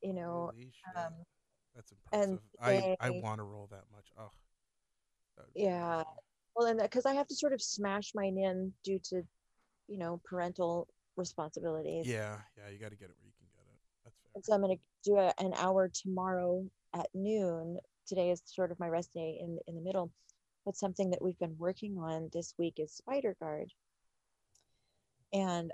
You 0.02 0.14
know, 0.14 0.52
um, 0.96 1.14
That's 1.74 1.94
and 2.12 2.40
impressive. 2.60 2.98
I 3.00 3.08
I 3.08 3.10
want 3.22 3.40
to 3.40 3.44
roll 3.44 3.68
that 3.72 3.84
much. 3.94 4.08
Oh. 4.20 4.32
Yeah. 5.56 6.04
well, 6.56 6.68
and 6.68 6.80
because 6.80 7.06
I 7.06 7.14
have 7.14 7.28
to 7.28 7.36
sort 7.36 7.54
of 7.54 7.62
smash 7.62 8.14
mine 8.16 8.38
in 8.38 8.74
due 8.84 9.00
to, 9.10 9.24
you 9.88 9.98
know, 9.98 10.22
parental 10.26 10.88
responsibilities. 11.16 12.08
Yeah, 12.08 12.38
yeah, 12.58 12.72
you 12.72 12.80
got 12.80 12.92
to 12.92 12.98
get 12.98 13.10
it 13.10 13.16
where 13.20 13.28
you 13.28 13.34
can 13.38 13.48
get 13.56 13.66
it. 13.66 13.80
That's 14.04 14.16
fair. 14.18 14.32
And 14.36 14.46
so 14.46 14.54
I'm 14.54 14.62
going 14.62 14.78
to 14.78 15.10
do 15.10 15.18
a, 15.18 15.34
an 15.40 15.54
hour 15.58 15.90
tomorrow 15.94 16.66
at 16.94 17.08
noon. 17.14 17.78
Today 18.08 18.32
is 18.32 18.42
sort 18.46 18.72
of 18.72 18.80
my 18.80 18.88
rest 18.88 19.14
day 19.14 19.38
in 19.42 19.60
in 19.68 19.76
the 19.76 19.82
middle. 19.82 20.12
But 20.66 20.76
something 20.76 21.10
that 21.12 21.22
we've 21.22 21.40
been 21.40 21.56
working 21.58 21.98
on 21.98 22.30
this 22.34 22.54
week 22.58 22.76
is 22.78 22.92
Spider 22.92 23.36
Guard. 23.40 23.72
And 25.34 25.72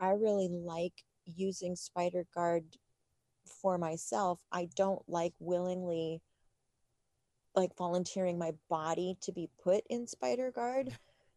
I 0.00 0.10
really 0.10 0.48
like 0.48 0.92
using 1.24 1.76
Spider 1.76 2.26
Guard 2.34 2.64
for 3.62 3.78
myself. 3.78 4.40
I 4.52 4.68
don't 4.76 5.02
like 5.08 5.32
willingly 5.40 6.20
like 7.54 7.76
volunteering 7.76 8.38
my 8.38 8.52
body 8.68 9.16
to 9.22 9.32
be 9.32 9.48
put 9.62 9.82
in 9.88 10.06
Spider 10.06 10.50
Guard. 10.50 10.96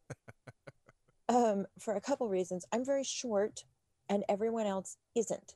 um, 1.29 1.65
for 1.79 1.95
a 1.95 2.01
couple 2.01 2.27
reasons. 2.29 2.65
I'm 2.71 2.85
very 2.85 3.03
short 3.03 3.63
and 4.09 4.23
everyone 4.29 4.65
else 4.65 4.97
isn't. 5.15 5.55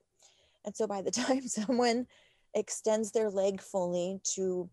And 0.63 0.75
so 0.75 0.87
by 0.87 1.01
the 1.01 1.11
time 1.11 1.47
someone 1.47 2.07
extends 2.53 3.11
their 3.11 3.29
leg 3.29 3.61
fully 3.61 4.19
to, 4.35 4.69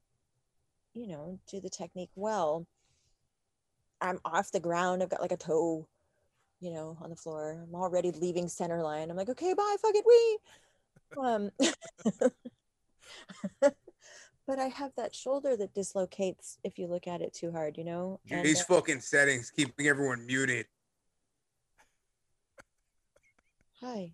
you 0.94 1.08
know, 1.08 1.38
do 1.50 1.60
the 1.60 1.70
technique 1.70 2.10
well, 2.14 2.66
I'm 4.00 4.18
off 4.24 4.52
the 4.52 4.60
ground. 4.60 5.02
I've 5.02 5.10
got 5.10 5.20
like 5.20 5.32
a 5.32 5.36
toe, 5.36 5.86
you 6.60 6.72
know, 6.72 6.96
on 7.00 7.10
the 7.10 7.16
floor. 7.16 7.64
I'm 7.66 7.74
already 7.74 8.10
leaving 8.12 8.48
center 8.48 8.82
line. 8.82 9.10
I'm 9.10 9.16
like, 9.16 9.28
okay, 9.30 9.54
bye, 9.54 9.76
fuck 9.80 9.94
it, 9.94 10.04
we. 10.06 10.38
Um, 11.22 11.50
but 14.52 14.58
I 14.58 14.66
have 14.68 14.92
that 14.98 15.14
shoulder 15.14 15.56
that 15.56 15.72
dislocates 15.72 16.58
if 16.62 16.78
you 16.78 16.86
look 16.86 17.06
at 17.06 17.22
it 17.22 17.32
too 17.32 17.50
hard, 17.52 17.78
you 17.78 17.84
know. 17.84 18.20
And, 18.30 18.44
These 18.44 18.60
uh, 18.60 18.64
fucking 18.64 19.00
settings 19.00 19.50
keeping 19.50 19.86
everyone 19.86 20.26
muted. 20.26 20.66
hi. 23.80 24.12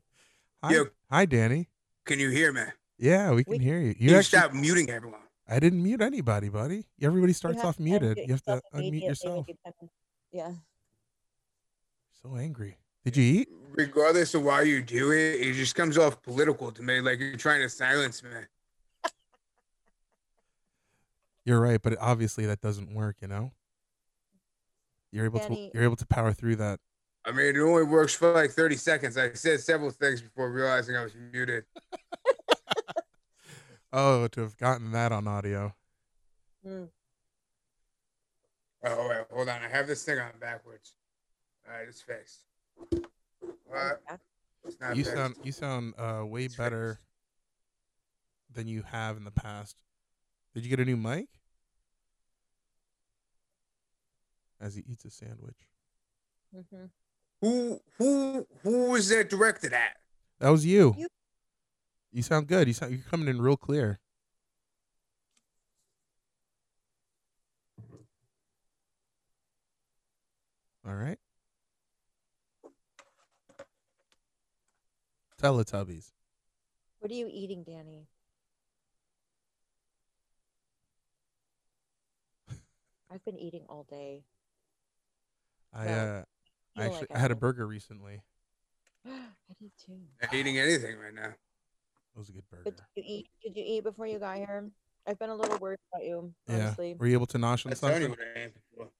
Hi, 0.63 0.73
Yo. 0.73 0.85
hi, 1.11 1.25
Danny. 1.27 1.69
Can 2.05 2.21
you 2.21 2.31
hear 2.31 2.53
me? 2.53 2.63
Yeah, 2.99 3.33
we 3.33 3.43
can 3.43 3.55
We- 3.55 3.65
hear 3.65 3.81
you. 3.81 3.97
You, 3.99 4.11
You 4.11 4.17
actually, 4.17 4.39
stop 4.39 4.53
muting 4.53 4.89
everyone. 4.91 5.23
I 5.49 5.59
didn't 5.59 5.83
mute 5.83 6.01
anybody, 6.03 6.51
buddy. 6.51 6.85
Everybody 7.03 7.33
starts 7.33 7.65
off 7.65 7.81
muted. 7.81 8.19
You 8.19 8.29
have 8.35 8.43
to 8.43 8.63
unmute 8.75 9.03
yourself. 9.03 9.45
Yeah. 10.31 10.53
So 12.23 12.37
angry. 12.37 12.79
Did 13.05 13.17
you 13.17 13.25
eat? 13.25 13.49
Regardless 13.73 14.35
of 14.35 14.45
why 14.45 14.63
you 14.63 14.83
do 14.83 15.11
it, 15.11 15.41
it 15.41 15.55
just 15.55 15.75
comes 15.75 15.99
off 15.99 16.23
political 16.23 16.71
to 16.71 16.83
me, 16.83 17.01
like 17.01 17.19
you're 17.19 17.37
trying 17.37 17.63
to 17.63 17.69
silence 17.69 18.23
me. 18.23 18.31
You're 21.49 21.61
right, 21.61 21.81
but 21.81 21.97
obviously 21.99 22.45
that 22.47 22.61
doesn't 22.61 22.95
work. 22.95 23.17
You 23.23 23.29
know. 23.29 23.53
You're 25.11 25.25
able 25.25 25.39
Danny- 25.41 25.71
to. 25.71 25.75
You're 25.75 25.85
able 25.85 25.97
to 25.97 26.07
power 26.07 26.33
through 26.35 26.57
that. 26.57 26.79
I 27.25 27.33
mean, 27.33 27.57
it 27.57 27.59
only 27.59 27.83
works 27.85 28.15
for 28.15 28.33
like 28.33 28.51
30 28.51 28.77
seconds. 28.77 29.17
I 29.19 29.33
said 29.33 29.61
several 29.61 29.91
things 29.91 30.21
before 30.23 30.51
realizing 30.53 30.97
I 30.97 31.03
was 31.05 31.15
muted. 31.33 31.65
Oh, 33.91 34.29
to 34.29 34.43
have 34.43 34.55
gotten 34.59 34.93
that 34.93 35.13
on 35.13 35.27
audio. 35.27 35.75
Mm. 36.67 36.91
Oh, 38.85 39.09
wait, 39.09 39.25
hold 39.33 39.49
on. 39.49 39.63
I 39.63 39.69
have 39.69 39.87
this 39.87 40.05
thing 40.05 40.19
on 40.19 40.33
backwards. 40.39 40.93
All 41.67 41.73
right, 41.75 41.89
it's 41.89 42.03
fixed. 42.03 42.43
What? 43.65 44.03
It's 44.67 44.79
not 44.79 44.95
You 44.95 45.05
fixed. 45.05 45.17
sound. 45.17 45.37
You 45.43 45.53
sound 45.53 45.95
uh, 45.97 46.23
way 46.27 46.45
It's 46.45 46.57
better 46.57 46.99
fixed. 48.49 48.57
than 48.57 48.69
you 48.69 48.83
have 48.83 49.17
in 49.17 49.25
the 49.25 49.31
past. 49.31 49.77
Did 50.55 50.65
you 50.65 50.71
get 50.71 50.81
a 50.81 50.85
new 50.85 50.99
mic? 50.99 51.29
As 54.61 54.75
he 54.75 54.83
eats 54.87 55.05
a 55.05 55.11
sandwich. 55.11 55.69
hmm 56.53 56.85
Who 57.41 57.81
who 57.99 58.47
who 58.63 58.91
was 58.91 59.09
that 59.11 59.31
directed 59.31 59.73
at? 59.73 59.97
That 60.41 60.51
was 60.51 60.67
you. 60.67 60.95
You- 60.99 61.09
You 62.11 62.23
sound 62.23 62.47
good. 62.49 62.67
You 62.69 62.75
sound. 62.75 62.93
You're 62.93 63.03
coming 63.11 63.29
in 63.29 63.41
real 63.41 63.57
clear. 63.57 64.01
All 70.87 70.95
right. 70.95 71.19
Teletubbies. 75.41 76.13
What 76.99 77.11
are 77.11 77.15
you 77.15 77.29
eating, 77.33 77.63
Danny? 77.63 78.09
I've 83.11 83.25
been 83.25 83.39
eating 83.39 83.63
all 83.69 83.87
day. 83.89 84.25
I 85.73 85.87
Well, 85.87 86.19
uh, 86.19 86.81
I 86.81 86.85
actually 86.85 87.01
like 87.01 87.15
I 87.15 87.19
had 87.19 87.31
a 87.31 87.37
burger 87.37 87.67
recently. 87.67 88.23
I 89.07 89.11
did 89.61 89.71
too. 89.85 89.99
Not 90.23 90.35
eating 90.35 90.59
anything 90.59 90.99
right 90.99 91.15
now. 91.15 91.29
It 91.29 92.19
was 92.19 92.29
a 92.29 92.33
good 92.33 92.49
burger. 92.51 92.63
But 92.65 92.77
did 92.77 92.85
you 92.97 93.03
eat? 93.07 93.31
Did 93.43 93.57
you 93.57 93.65
eat 93.67 93.85
before 93.85 94.07
you 94.07 94.19
got 94.19 94.37
here? 94.37 94.71
I've 95.07 95.19
been 95.19 95.31
a 95.31 95.35
little 95.35 95.57
worried 95.59 95.79
about 95.93 96.05
you, 96.05 96.35
yeah. 96.49 96.75
Were 96.77 97.07
you 97.07 97.15
able 97.15 97.27
to 97.27 97.39
nosh 97.39 97.65
on 97.65 97.71
That's 97.71 97.81
something? 97.81 98.11
what 98.11 98.19
I 98.37 98.41
am 98.41 98.51
before. 98.51 98.91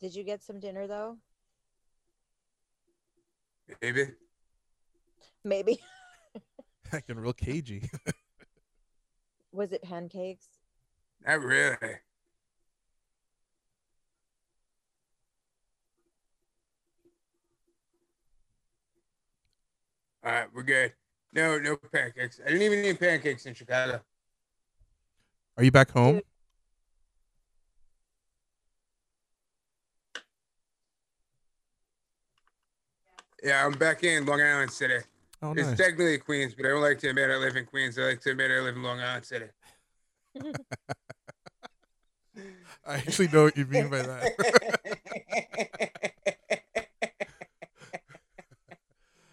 Did 0.00 0.14
you 0.14 0.24
get 0.24 0.42
some 0.42 0.60
dinner 0.60 0.86
though? 0.86 1.18
Maybe. 3.82 4.06
Maybe. 5.44 5.80
Acting 6.92 7.16
real 7.16 7.32
cagey. 7.32 7.90
Was 9.52 9.72
it 9.72 9.82
pancakes? 9.82 10.46
Not 11.24 11.40
really. 11.40 11.76
All 20.24 20.32
right, 20.32 20.48
we're 20.52 20.62
good. 20.62 20.92
No, 21.32 21.58
no 21.58 21.76
pancakes. 21.76 22.40
I 22.44 22.48
didn't 22.48 22.62
even 22.62 22.84
eat 22.84 22.98
pancakes 22.98 23.46
in 23.46 23.54
Chicago. 23.54 24.00
Are 25.56 25.64
you 25.64 25.70
back 25.70 25.90
home? 25.90 26.20
Yeah, 33.42 33.64
I'm 33.64 33.72
back 33.72 34.02
in 34.02 34.24
Long 34.26 34.40
Island 34.40 34.70
City. 34.70 34.98
Oh, 35.42 35.52
It's 35.52 35.68
nice. 35.68 35.76
technically 35.78 36.18
Queens, 36.18 36.54
but 36.54 36.66
I 36.66 36.70
don't 36.70 36.80
like 36.82 36.98
to 37.00 37.08
admit 37.10 37.30
I 37.30 37.36
live 37.36 37.56
in 37.56 37.66
Queens. 37.66 37.98
I 37.98 38.02
like 38.02 38.20
to 38.22 38.30
admit 38.30 38.50
I 38.50 38.60
live 38.60 38.76
in 38.76 38.82
Long 38.82 38.98
Island 39.00 39.24
City. 39.24 39.46
I 42.86 42.94
actually 42.94 43.28
know 43.28 43.44
what 43.44 43.56
you 43.56 43.66
mean 43.66 43.88
by 43.88 44.02
that. 44.02 44.32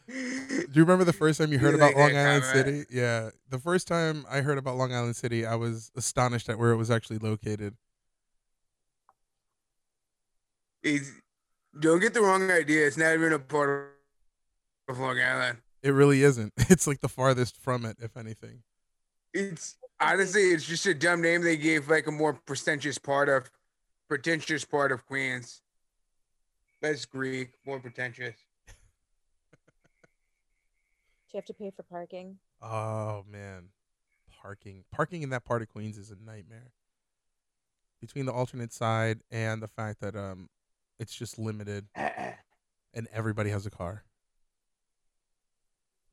Do 0.08 0.80
you 0.80 0.86
remember 0.86 1.04
the 1.04 1.14
first 1.14 1.40
time 1.40 1.50
you 1.52 1.54
You 1.54 1.60
heard 1.60 1.76
about 1.76 1.96
Long 1.96 2.16
Island 2.16 2.44
comment? 2.44 2.66
City? 2.66 2.86
Yeah. 2.90 3.30
The 3.50 3.60
first 3.60 3.88
time 3.88 4.26
I 4.30 4.42
heard 4.42 4.58
about 4.58 4.76
Long 4.76 4.94
Island 4.94 5.16
City, 5.16 5.46
I 5.46 5.56
was 5.56 5.92
astonished 5.96 6.50
at 6.50 6.58
where 6.58 6.72
it 6.72 6.78
was 6.78 6.90
actually 6.90 7.20
located. 7.20 7.76
It's, 10.82 11.12
don't 11.80 12.00
get 12.00 12.14
the 12.14 12.22
wrong 12.22 12.50
idea. 12.50 12.88
It's 12.88 12.98
not 12.98 13.14
even 13.14 13.34
a 13.34 13.40
part 13.40 14.00
of 14.88 15.00
Long 15.00 15.20
Island. 15.20 15.60
It 15.84 15.92
really 15.92 16.24
isn't. 16.24 16.54
It's 16.70 16.88
like 16.88 17.02
the 17.02 17.10
farthest 17.10 17.58
from 17.58 17.86
it, 17.86 17.98
if 18.00 18.18
anything. 18.18 18.64
It's 19.34 19.76
honestly, 20.00 20.52
it's 20.52 20.66
just 20.66 20.86
a 20.86 20.94
dumb 20.94 21.22
name 21.22 21.42
they 21.42 21.58
gave 21.58 21.90
like 21.90 22.08
a 22.08 22.12
more 22.12 22.34
pretentious 22.34 22.98
part 22.98 23.30
of 23.30 23.50
pretentious 24.08 24.66
part 24.66 24.92
of 24.92 25.06
Queens. 25.06 25.62
Less 26.82 27.06
Greek, 27.06 27.52
more 27.66 27.80
pretentious. 27.80 28.36
Do 28.68 28.74
you 31.34 31.38
have 31.38 31.46
to 31.46 31.54
pay 31.54 31.72
for 31.76 31.84
parking? 31.84 32.38
Oh 32.62 33.24
man, 33.30 33.70
parking 34.42 34.84
parking 34.92 35.24
in 35.24 35.30
that 35.30 35.46
part 35.46 35.62
of 35.62 35.70
Queens 35.70 35.98
is 35.98 36.12
a 36.12 36.16
nightmare. 36.16 36.72
Between 38.02 38.26
the 38.26 38.34
alternate 38.34 38.74
side 38.74 39.22
and 39.32 39.62
the 39.62 39.68
fact 39.68 40.02
that 40.02 40.16
um, 40.16 40.50
it's 41.00 41.16
just 41.16 41.40
limited 41.40 41.86
and 41.96 43.08
everybody 43.14 43.50
has 43.50 43.66
a 43.66 43.70
car. 43.70 44.04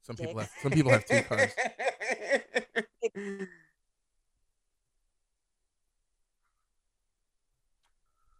Some 0.03 0.16
people 0.16 0.38
have 0.38 0.51
some 0.62 0.73
people 0.73 0.93
have 0.93 1.05
two 1.05 1.23
cars. 1.23 1.53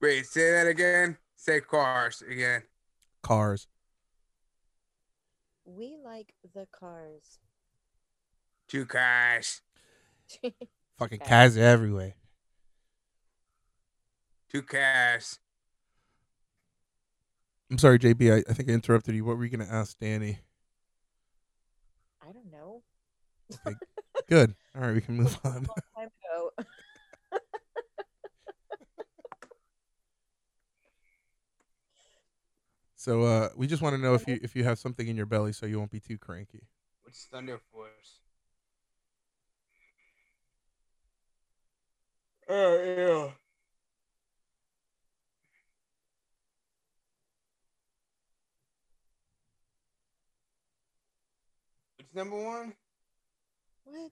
Wait, 0.00 0.24
say 0.26 0.52
that 0.52 0.66
again. 0.66 1.18
Say 1.36 1.60
cars 1.60 2.22
again. 2.28 2.62
Cars. 3.22 3.66
We 5.64 5.96
like 6.02 6.32
the 6.54 6.66
cars. 6.72 7.38
Two 8.66 8.86
cars. 8.86 9.60
Fucking 10.98 11.20
cars 11.20 11.56
are 11.58 11.62
everywhere. 11.62 12.14
Two 14.50 14.62
cars. 14.62 15.38
I'm 17.70 17.78
sorry, 17.78 17.98
JB. 17.98 18.32
I, 18.32 18.50
I 18.50 18.54
think 18.54 18.70
I 18.70 18.72
interrupted 18.72 19.14
you. 19.14 19.24
What 19.24 19.36
were 19.36 19.44
you 19.44 19.50
gonna 19.50 19.70
ask 19.70 19.98
Danny? 19.98 20.38
I 22.22 22.32
don't 22.32 22.50
know. 22.50 22.82
Good. 24.28 24.54
All 24.74 24.82
right, 24.82 24.94
we 24.94 25.00
can 25.02 25.16
move 25.16 25.38
on. 25.44 25.52
Long 25.52 25.66
time 25.96 26.08
ago. 26.08 26.64
So 33.00 33.22
uh, 33.22 33.48
we 33.56 33.66
just 33.66 33.80
want 33.80 33.96
to 33.96 34.02
know 34.02 34.12
if 34.12 34.28
you 34.28 34.38
if 34.42 34.54
you 34.54 34.62
have 34.64 34.78
something 34.78 35.08
in 35.08 35.16
your 35.16 35.24
belly, 35.24 35.54
so 35.54 35.64
you 35.64 35.78
won't 35.78 35.90
be 35.90 36.00
too 36.00 36.18
cranky. 36.18 36.68
What's 37.02 37.24
Thunder 37.24 37.58
Force? 37.72 38.18
Oh 42.46 42.82
yeah. 42.84 43.30
What's 51.96 52.14
number 52.14 52.36
one? 52.36 52.74
What? 53.84 54.10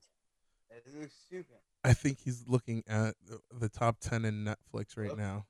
That 0.71 0.99
looks 0.99 1.13
stupid. 1.27 1.57
I 1.83 1.93
think 1.93 2.17
he's 2.19 2.47
looking 2.47 2.83
at 2.87 3.15
the- 3.23 3.41
the 3.51 3.69
top 3.69 3.99
ten 3.99 4.25
in 4.25 4.43
Netflix 4.43 4.97
right 4.97 5.11
Hello? 5.11 5.15
now, 5.15 5.47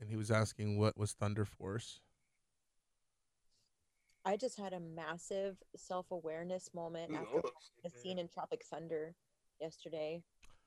and 0.00 0.08
he 0.08 0.16
was 0.16 0.30
asking 0.30 0.78
what 0.78 0.96
was 0.96 1.12
Thunder 1.12 1.44
Force. 1.44 2.00
I 4.24 4.36
just 4.36 4.58
had 4.58 4.72
a 4.72 4.80
massive 4.80 5.56
self 5.76 6.10
awareness 6.10 6.70
moment 6.74 7.12
Ooh, 7.12 7.16
after 7.16 7.36
that 7.36 7.44
looks 7.44 7.70
a 7.84 7.90
scene 7.90 8.18
in 8.18 8.28
Tropic 8.28 8.62
Thunder 8.64 9.14
yesterday. 9.60 10.22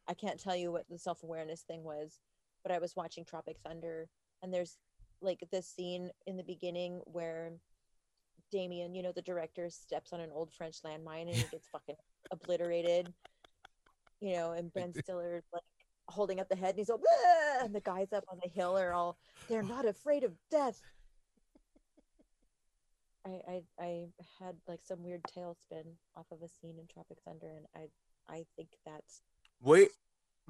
I 0.07 0.13
can't 0.13 0.39
tell 0.39 0.55
you 0.55 0.71
what 0.71 0.85
the 0.89 0.97
self 0.97 1.23
awareness 1.23 1.61
thing 1.61 1.83
was, 1.83 2.19
but 2.63 2.71
I 2.71 2.79
was 2.79 2.95
watching 2.95 3.23
Tropic 3.23 3.57
Thunder, 3.63 4.07
and 4.41 4.53
there's 4.53 4.77
like 5.21 5.43
this 5.51 5.67
scene 5.67 6.09
in 6.25 6.37
the 6.37 6.43
beginning 6.43 7.01
where 7.05 7.51
Damien, 8.51 8.95
you 8.95 9.03
know, 9.03 9.11
the 9.11 9.21
director, 9.21 9.69
steps 9.69 10.11
on 10.11 10.19
an 10.19 10.31
old 10.33 10.51
French 10.51 10.81
landmine 10.83 11.27
and 11.27 11.35
he 11.35 11.45
gets 11.51 11.67
fucking 11.71 11.95
obliterated. 12.31 13.13
You 14.19 14.35
know, 14.35 14.51
and 14.51 14.73
Ben 14.73 14.93
Stiller 14.93 15.41
like 15.53 15.63
holding 16.07 16.39
up 16.39 16.49
the 16.49 16.55
head 16.55 16.71
and 16.71 16.79
he's 16.79 16.89
all, 16.89 16.97
"Bleh!" 16.97 17.65
and 17.65 17.73
the 17.73 17.81
guys 17.81 18.13
up 18.13 18.23
on 18.29 18.39
the 18.43 18.49
hill 18.49 18.77
are 18.77 18.93
all, 18.93 19.17
they're 19.47 19.63
not 19.63 19.85
afraid 19.85 20.23
of 20.23 20.33
death. 20.49 20.81
I, 23.25 23.41
I 23.47 23.61
I 23.79 24.07
had 24.39 24.55
like 24.67 24.79
some 24.83 25.03
weird 25.03 25.21
tailspin 25.23 25.85
off 26.15 26.25
of 26.31 26.41
a 26.41 26.47
scene 26.47 26.77
in 26.79 26.87
Tropic 26.91 27.17
Thunder, 27.25 27.51
and 27.55 27.65
I 27.75 28.33
I 28.33 28.45
think 28.55 28.69
that's 28.85 29.21
Wait, 29.61 29.89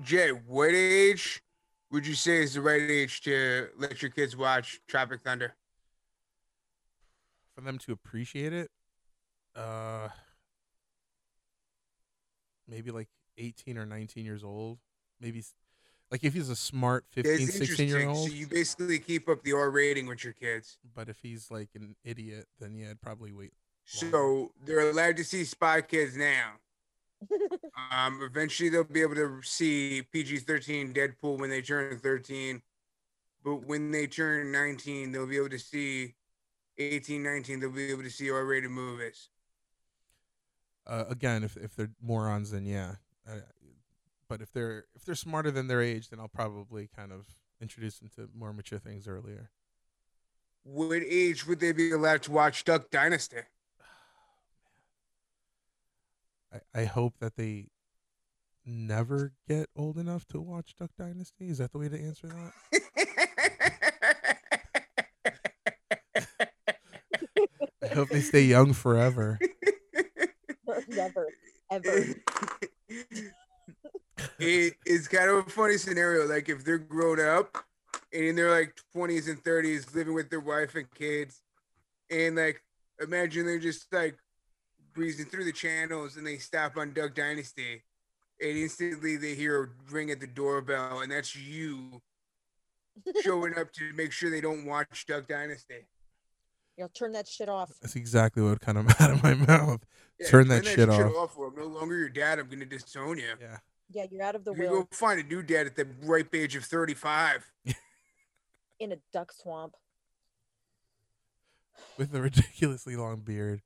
Jay, 0.02 0.30
what 0.30 0.74
age 0.74 1.44
would 1.92 2.08
you 2.08 2.16
say 2.16 2.42
is 2.42 2.54
the 2.54 2.62
right 2.62 2.82
age 2.82 3.22
to 3.22 3.68
let 3.78 4.02
your 4.02 4.12
kids 4.12 4.38
watch 4.38 4.80
Tropic 4.88 5.22
Thunder? 5.22 5.54
For 7.54 7.62
them 7.62 7.78
to 7.80 7.92
appreciate 7.92 8.54
it, 8.54 8.72
uh, 9.54 10.08
maybe 12.70 12.92
like 12.92 13.10
18 13.38 13.78
or 13.78 13.86
19 13.86 14.24
years 14.24 14.46
old. 14.46 14.80
Maybe 15.22 15.44
like 16.12 16.24
if 16.24 16.34
he's 16.34 16.50
a 16.50 16.56
smart 16.56 17.06
15, 17.12 17.46
That's 17.46 17.58
16 17.58 17.88
year 17.88 18.00
interesting. 18.00 18.10
old. 18.10 18.30
So 18.30 18.36
you 18.36 18.48
basically 18.48 19.00
keep 19.00 19.30
up 19.30 19.44
the 19.44 19.54
R 19.54 19.70
rating 19.70 20.08
with 20.08 20.24
your 20.24 20.34
kids. 20.34 20.78
But 20.94 21.08
if 21.08 21.20
he's 21.20 21.50
like 21.50 21.70
an 21.76 21.96
idiot, 22.04 22.48
then 22.60 22.76
yeah, 22.76 22.90
I'd 22.90 23.02
probably 23.02 23.32
wait. 23.32 23.54
So 23.86 24.52
they're 24.66 24.90
allowed 24.90 25.18
to 25.18 25.24
see 25.24 25.44
Spy 25.44 25.82
Kids 25.82 26.16
now. 26.16 26.54
Um, 27.92 28.20
eventually 28.22 28.70
they'll 28.70 28.84
be 28.84 29.02
able 29.02 29.16
to 29.16 29.42
see 29.44 30.04
PG-13 30.12 30.94
Deadpool 30.94 31.40
when 31.40 31.50
they 31.50 31.62
turn 31.62 31.98
13. 31.98 32.62
But 33.44 33.66
when 33.66 33.92
they 33.92 34.08
turn 34.08 34.52
19, 34.52 35.12
they'll 35.12 35.28
be 35.28 35.38
able 35.38 35.50
to 35.50 35.60
see 35.60 36.16
18, 36.78 37.24
19, 37.24 37.60
they'll 37.60 37.72
be 37.72 37.92
able 37.92 38.04
to 38.04 38.10
see 38.10 38.30
R-rated 38.30 38.70
movies. 38.70 39.30
Uh, 40.88 41.06
again, 41.10 41.44
if 41.44 41.58
if 41.58 41.76
they're 41.76 41.92
morons, 42.02 42.52
then 42.52 42.66
yeah. 42.66 42.96
Uh, 43.28 43.40
but 44.32 44.39
if 44.39 44.54
they're 44.54 44.86
if 44.96 45.04
they're 45.04 45.13
smarter 45.13 45.52
than 45.52 45.67
their 45.67 45.82
age, 45.82 46.08
then 46.08 46.17
I'll 46.22 46.30
probably 46.30 46.88
kind 46.96 47.12
of 47.12 47.28
introduce 47.60 48.00
them 48.00 48.10
to 48.15 48.30
more 48.34 48.54
mature 48.54 48.80
things 48.80 49.06
earlier. 49.06 49.52
What 50.63 51.02
age 51.06 51.46
would 51.46 51.60
they 51.60 51.74
be 51.74 51.91
allowed 51.91 52.24
to 52.24 52.32
watch 52.32 52.63
Duck 52.63 52.89
Dynasty? 52.89 53.41
I, 56.54 56.60
I 56.74 56.86
hope 56.86 57.15
that 57.20 57.36
they 57.36 57.72
never 58.65 59.34
get 59.50 59.67
old 59.76 59.98
enough 59.98 60.26
to 60.28 60.39
watch 60.39 60.76
Duck 60.80 60.91
Dynasty. 60.98 61.50
Is 61.50 61.58
that 61.58 61.74
the 61.74 61.80
way 61.80 61.89
to 61.89 62.02
answer 62.02 62.28
that? 62.28 62.54
I 67.84 67.88
hope 67.88 68.08
they 68.08 68.22
stay 68.22 68.44
young 68.44 68.72
forever. 68.72 69.39
never 70.88 71.28
ever. 71.70 72.06
it, 74.40 74.74
it's 74.86 75.08
kind 75.08 75.30
of 75.30 75.48
a 75.48 75.50
funny 75.50 75.78
scenario. 75.78 76.26
Like 76.28 76.50
if 76.50 76.64
they're 76.64 76.78
grown 76.78 77.20
up 77.20 77.58
and 78.14 78.24
in 78.24 78.36
their 78.36 78.52
like 78.52 78.74
20s 78.96 79.28
and 79.30 79.42
30s 79.44 79.94
living 79.96 80.14
with 80.14 80.30
their 80.30 80.40
wife 80.40 80.76
and 80.76 80.90
kids, 80.94 81.42
and 82.10 82.36
like 82.36 82.62
imagine 83.02 83.46
they're 83.46 83.60
just 83.60 83.92
like 83.94 84.18
breezing 84.94 85.26
through 85.26 85.46
the 85.46 85.52
channels 85.52 86.18
and 86.18 86.28
they 86.28 86.38
stop 86.38 86.78
on 86.78 86.94
Duck 86.94 87.16
Dynasty, 87.16 87.84
and 88.42 88.58
instantly 88.58 89.18
they 89.18 89.36
hear 89.36 89.64
a 89.64 89.68
ring 89.92 90.12
at 90.12 90.20
the 90.20 90.28
doorbell, 90.28 91.00
and 91.02 91.12
that's 91.12 91.36
you 91.36 92.02
showing 93.24 93.58
up 93.58 93.72
to 93.74 93.94
make 93.94 94.12
sure 94.12 94.30
they 94.30 94.42
don't 94.42 94.66
watch 94.66 95.06
Duck 95.08 95.28
Dynasty. 95.28 95.88
You'll 96.78 96.90
turn 96.90 97.12
that 97.12 97.28
shit 97.28 97.50
off. 97.50 97.72
That's 97.82 97.96
exactly 97.96 98.42
what 98.42 98.50
would 98.50 98.62
come 98.62 98.78
out 99.00 99.12
of 99.12 99.22
my 99.24 99.34
mouth. 99.34 99.82
Yeah, 100.20 100.28
Turn 100.28 100.48
that 100.48 100.66
shit 100.66 100.90
off. 100.90 101.38
or 101.38 101.48
I'm 101.48 101.56
no 101.56 101.66
longer 101.66 101.98
your 101.98 102.10
dad. 102.10 102.40
I'm 102.40 102.48
gonna 102.48 102.66
disown 102.66 103.18
you. 103.18 103.26
Yeah. 103.40 103.58
Yeah, 103.93 104.06
you're 104.10 104.23
out 104.23 104.36
of 104.36 104.43
the 104.43 104.54
way. 104.54 104.65
You 104.65 104.71
will 104.71 104.84
go 104.84 104.88
find 104.91 105.19
a 105.19 105.23
new 105.23 105.41
dad 105.43 105.67
at 105.67 105.75
the 105.75 105.88
ripe 106.04 106.34
age 106.34 106.56
of 106.56 106.63
35. 106.63 107.51
in 108.80 108.91
a 108.91 108.97
duck 109.13 109.32
swamp. 109.32 109.75
With 111.97 112.13
a 112.15 112.21
ridiculously 112.21 112.95
long 112.95 113.21
beard. 113.21 113.62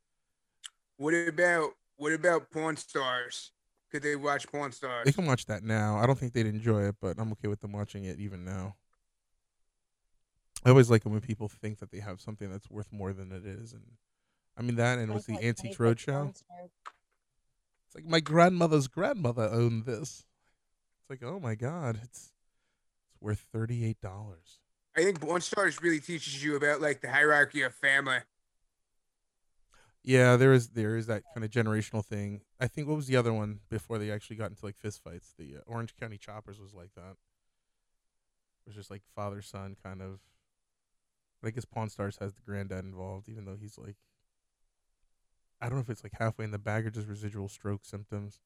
What 0.97 1.13
about 1.13 1.71
what 1.97 2.13
about 2.13 2.51
Pawn 2.51 2.77
Stars? 2.77 3.51
Could 3.91 4.03
they 4.03 4.15
watch 4.15 4.51
Pawn 4.51 4.71
Stars? 4.71 5.05
They 5.05 5.11
can 5.11 5.25
watch 5.25 5.45
that 5.45 5.63
now. 5.63 5.97
I 5.97 6.05
don't 6.05 6.17
think 6.17 6.33
they'd 6.33 6.45
enjoy 6.45 6.83
it, 6.87 6.95
but 7.01 7.17
I'm 7.17 7.31
okay 7.33 7.47
with 7.47 7.61
them 7.61 7.71
watching 7.71 8.03
it 8.03 8.19
even 8.19 8.43
now. 8.43 8.75
I 10.65 10.69
always 10.69 10.89
like 10.89 11.05
it 11.05 11.09
when 11.09 11.21
people 11.21 11.47
think 11.47 11.79
that 11.79 11.91
they 11.91 11.99
have 11.99 12.19
something 12.19 12.49
that's 12.49 12.69
worth 12.69 12.91
more 12.91 13.13
than 13.13 13.31
it 13.31 13.45
is, 13.45 13.71
and 13.73 13.83
I 14.57 14.63
mean 14.63 14.75
that, 14.77 14.97
and 14.97 15.11
I 15.11 15.15
with 15.15 15.27
the 15.27 15.33
thought 15.33 15.43
Antiques 15.43 15.77
Tiny 15.77 15.91
Roadshow, 15.91 16.23
Pawn 16.23 16.35
Star- 16.35 16.69
it's 17.95 18.03
like 18.03 18.09
my 18.09 18.19
grandmother's 18.19 18.87
grandmother 18.87 19.49
owned 19.51 19.85
this. 19.85 20.25
It's 21.01 21.09
like, 21.09 21.23
oh 21.23 21.39
my 21.39 21.55
god, 21.55 21.99
it's 22.03 22.33
it's 23.09 23.21
worth 23.21 23.45
thirty 23.51 23.85
eight 23.85 24.01
dollars. 24.01 24.59
I 24.97 25.03
think 25.03 25.21
Pawn 25.21 25.41
Stars 25.41 25.81
really 25.81 25.99
teaches 25.99 26.43
you 26.43 26.55
about 26.55 26.81
like 26.81 27.01
the 27.01 27.11
hierarchy 27.11 27.61
of 27.61 27.73
family. 27.73 28.19
Yeah, 30.03 30.35
there 30.35 30.53
is 30.53 30.69
there 30.69 30.97
is 30.97 31.07
that 31.07 31.23
kind 31.33 31.43
of 31.43 31.51
generational 31.51 32.05
thing. 32.05 32.41
I 32.59 32.67
think 32.67 32.87
what 32.87 32.97
was 32.97 33.07
the 33.07 33.17
other 33.17 33.33
one 33.33 33.59
before 33.69 33.97
they 33.97 34.11
actually 34.11 34.35
got 34.35 34.49
into 34.49 34.65
like 34.65 34.77
fistfights? 34.77 35.35
The 35.37 35.57
uh, 35.57 35.61
Orange 35.65 35.95
County 35.95 36.17
Choppers 36.17 36.59
was 36.59 36.73
like 36.73 36.93
that. 36.95 37.15
It 38.65 38.67
was 38.67 38.75
just 38.75 38.91
like 38.91 39.03
father 39.15 39.41
son 39.41 39.75
kind 39.83 40.01
of. 40.01 40.19
I 41.43 41.51
guess 41.51 41.65
Pawn 41.65 41.89
Stars 41.89 42.17
has 42.19 42.33
the 42.33 42.41
granddad 42.41 42.85
involved, 42.85 43.29
even 43.29 43.45
though 43.45 43.57
he's 43.59 43.77
like. 43.77 43.97
I 45.61 45.67
don't 45.67 45.75
know 45.75 45.81
if 45.81 45.89
it's 45.89 46.03
like 46.03 46.13
halfway 46.19 46.45
in 46.45 46.51
the 46.51 46.59
bag 46.59 46.85
or 46.85 46.89
just 46.89 47.07
residual 47.07 47.47
stroke 47.47 47.85
symptoms. 47.85 48.39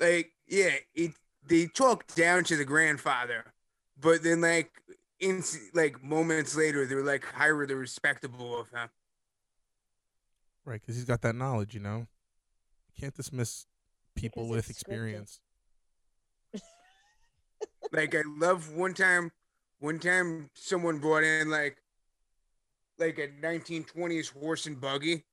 Like, 0.00 0.32
yeah, 0.46 0.76
it 0.94 1.12
they 1.46 1.66
talk 1.66 2.06
down 2.14 2.44
to 2.44 2.56
the 2.56 2.64
grandfather, 2.64 3.44
but 4.00 4.22
then 4.22 4.40
like 4.40 4.70
in 5.20 5.42
like 5.74 6.02
moments 6.02 6.56
later, 6.56 6.86
they're 6.86 7.04
like 7.04 7.24
"Higher, 7.24 7.66
the 7.66 7.76
respectable 7.76 8.58
of 8.58 8.70
him. 8.70 8.88
Right, 10.64 10.80
because 10.80 10.96
he's 10.96 11.04
got 11.04 11.22
that 11.22 11.34
knowledge, 11.34 11.74
you 11.74 11.80
know. 11.80 12.06
You 12.88 13.00
can't 13.00 13.14
dismiss 13.14 13.66
people 14.14 14.44
Because 14.44 14.56
with 14.56 14.70
experience. 14.70 15.40
Like 17.90 18.14
I 18.14 18.22
love 18.26 18.74
one 18.74 18.92
time, 18.92 19.32
one 19.78 19.98
time 19.98 20.50
someone 20.54 20.98
brought 20.98 21.24
in 21.24 21.48
like, 21.50 21.78
like 22.98 23.18
a 23.18 23.28
1920s 23.28 24.32
horse 24.32 24.66
and 24.66 24.80
buggy. 24.80 25.24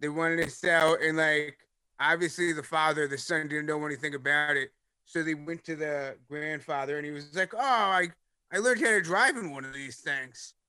They 0.00 0.08
wanted 0.08 0.44
to 0.44 0.50
sell, 0.50 0.96
and 1.02 1.16
like 1.16 1.58
obviously 2.00 2.52
the 2.52 2.62
father, 2.62 3.08
the 3.08 3.18
son 3.18 3.48
didn't 3.48 3.66
know 3.66 3.84
anything 3.86 4.14
about 4.14 4.56
it, 4.56 4.70
so 5.04 5.22
they 5.22 5.34
went 5.34 5.64
to 5.64 5.76
the 5.76 6.16
grandfather, 6.28 6.96
and 6.98 7.06
he 7.06 7.12
was 7.12 7.34
like, 7.34 7.54
"Oh, 7.54 7.58
I 7.60 8.08
I 8.52 8.58
learned 8.58 8.80
how 8.82 8.90
to 8.90 9.00
drive 9.02 9.36
in 9.36 9.50
one 9.52 9.64
of 9.64 9.72
these 9.74 9.98
things." 10.00 10.54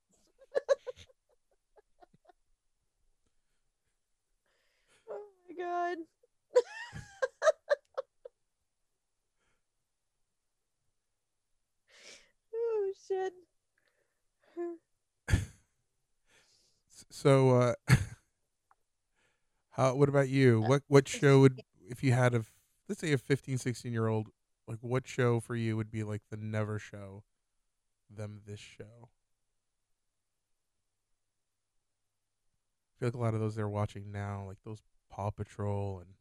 Oh 5.10 5.20
my 5.48 5.54
god. 5.64 5.98
oh 12.54 12.92
shit. 13.06 13.32
Oh, 14.58 14.76
So, 17.10 17.50
uh, 17.58 17.74
how? 19.70 19.94
What 19.94 20.08
about 20.08 20.28
you? 20.28 20.60
What 20.60 20.82
what 20.88 21.08
show 21.08 21.40
would 21.40 21.62
if 21.88 22.02
you 22.02 22.12
had 22.12 22.34
a 22.34 22.44
let's 22.88 23.00
say 23.00 23.12
a 23.12 23.18
15, 23.18 23.58
16 23.58 23.92
year 23.92 24.06
old 24.06 24.28
like 24.66 24.78
what 24.80 25.06
show 25.06 25.40
for 25.40 25.56
you 25.56 25.76
would 25.76 25.90
be 25.90 26.02
like 26.02 26.22
the 26.30 26.36
never 26.36 26.78
show 26.78 27.24
them 28.10 28.40
this 28.46 28.60
show? 28.60 29.08
I 32.90 32.98
feel 32.98 33.08
like 33.08 33.14
a 33.14 33.18
lot 33.18 33.34
of 33.34 33.40
those 33.40 33.54
they're 33.54 33.68
watching 33.68 34.10
now, 34.10 34.44
like 34.46 34.58
those 34.64 34.82
Paw 35.10 35.30
Patrol 35.30 36.00
and 36.00 36.14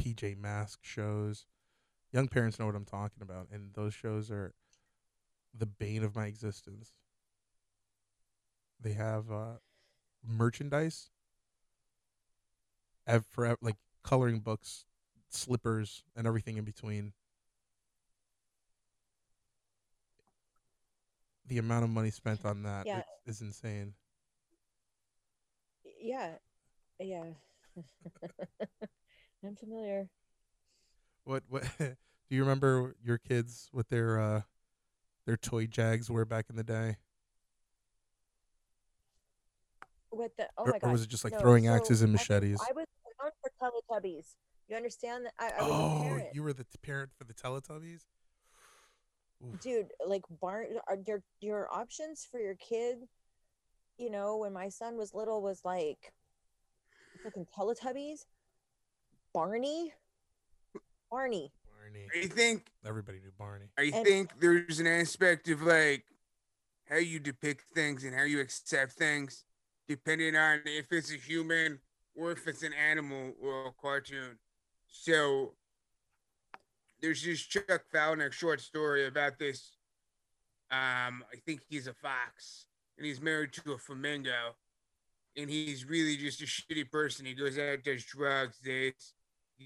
PJ 0.00 0.36
Mask 0.36 0.80
shows. 0.82 1.46
Young 2.12 2.28
parents 2.28 2.58
know 2.58 2.66
what 2.66 2.74
I'm 2.74 2.84
talking 2.84 3.22
about, 3.22 3.48
and 3.52 3.74
those 3.74 3.92
shows 3.92 4.30
are 4.30 4.54
the 5.56 5.66
bane 5.66 6.02
of 6.02 6.16
my 6.16 6.26
existence. 6.26 6.92
They 8.80 8.92
have 8.92 9.30
uh, 9.30 9.54
merchandise, 10.26 11.10
ev- 13.06 13.26
for 13.26 13.56
like 13.60 13.76
coloring 14.02 14.40
books, 14.40 14.84
slippers, 15.30 16.04
and 16.16 16.26
everything 16.26 16.56
in 16.56 16.64
between. 16.64 17.12
The 21.46 21.58
amount 21.58 21.84
of 21.84 21.90
money 21.90 22.10
spent 22.10 22.44
on 22.44 22.62
that 22.64 22.86
Yeah. 22.86 22.94
is, 22.94 23.04
is 23.26 23.40
insane. 23.40 23.94
Yeah. 26.00 26.36
Yeah. 27.00 27.32
I'm 29.44 29.56
familiar. 29.56 30.08
What 31.24 31.42
what 31.48 31.64
do 31.78 31.96
you 32.30 32.42
remember 32.42 32.94
your 33.02 33.18
kids 33.18 33.68
with 33.72 33.88
their 33.88 34.18
uh 34.20 34.42
their 35.26 35.36
toy 35.36 35.66
jags 35.66 36.10
were 36.10 36.24
back 36.24 36.46
in 36.50 36.56
the 36.56 36.64
day? 36.64 36.98
What 40.14 40.36
the? 40.36 40.48
Oh 40.56 40.64
or, 40.64 40.72
my 40.72 40.78
god! 40.78 40.88
or 40.88 40.92
was 40.92 41.02
it 41.02 41.08
just 41.08 41.24
like 41.24 41.32
No, 41.32 41.40
throwing 41.40 41.64
so 41.64 41.74
axes 41.74 42.02
and 42.02 42.12
machetes? 42.12 42.60
I 42.60 42.72
was 42.72 42.86
born 43.18 43.32
for 43.42 43.50
Teletubbies. 43.60 44.34
You 44.68 44.76
understand 44.76 45.26
that? 45.26 45.32
I, 45.38 45.60
I 45.60 45.62
was 45.62 45.70
oh, 45.72 46.28
you 46.32 46.42
were 46.42 46.52
the 46.52 46.66
parent 46.82 47.10
for 47.16 47.24
the 47.24 47.34
Teletubbies? 47.34 48.02
Oof. 49.44 49.60
dude 49.60 49.86
like 50.06 50.22
barn 50.40 50.66
are 50.88 50.96
your 51.06 51.22
your 51.40 51.68
options 51.70 52.26
for 52.30 52.40
your 52.40 52.54
kid 52.54 52.96
you 53.98 54.08
know 54.08 54.38
when 54.38 54.52
my 54.54 54.70
son 54.70 54.96
was 54.96 55.12
little 55.12 55.42
was 55.42 55.60
like 55.64 56.14
fucking 57.22 57.46
teletubbies 57.54 58.20
barney 59.34 59.92
barney 61.10 61.52
Barney. 61.84 62.08
I 62.22 62.26
think 62.28 62.70
Everybody 62.86 63.18
knew 63.18 63.32
Barney. 63.38 63.66
I 63.78 63.90
And- 63.94 64.06
think 64.06 64.40
there's 64.40 64.80
an 64.80 64.86
aspect 64.86 65.48
of 65.48 65.62
like 65.62 66.04
how 66.88 66.96
you 66.96 67.18
depict 67.18 67.64
things 67.74 68.04
and 68.04 68.14
how 68.14 68.22
you 68.22 68.40
accept 68.40 68.92
things, 68.92 69.44
depending 69.88 70.36
on 70.36 70.60
if 70.64 70.86
it's 70.90 71.12
a 71.12 71.16
human 71.16 71.78
or 72.14 72.32
if 72.32 72.46
it's 72.46 72.62
an 72.62 72.72
animal 72.72 73.32
or 73.42 73.66
a 73.66 73.72
cartoon. 73.80 74.38
So 74.86 75.54
there's 77.00 77.24
this 77.24 77.40
Chuck 77.40 77.82
Palahniuk 77.94 78.32
short 78.32 78.60
story 78.60 79.06
about 79.06 79.38
this. 79.38 79.76
Um, 80.70 81.24
I 81.32 81.36
think 81.44 81.60
he's 81.68 81.86
a 81.86 81.94
fox 81.94 82.66
and 82.96 83.06
he's 83.06 83.20
married 83.20 83.52
to 83.52 83.72
a 83.72 83.78
flamingo, 83.78 84.54
and 85.36 85.50
he's 85.50 85.84
really 85.84 86.16
just 86.16 86.40
a 86.40 86.44
shitty 86.44 86.90
person. 86.90 87.26
He 87.26 87.34
goes 87.34 87.58
out, 87.58 87.82
does 87.82 88.04
drugs, 88.04 88.58
dates, 88.64 89.14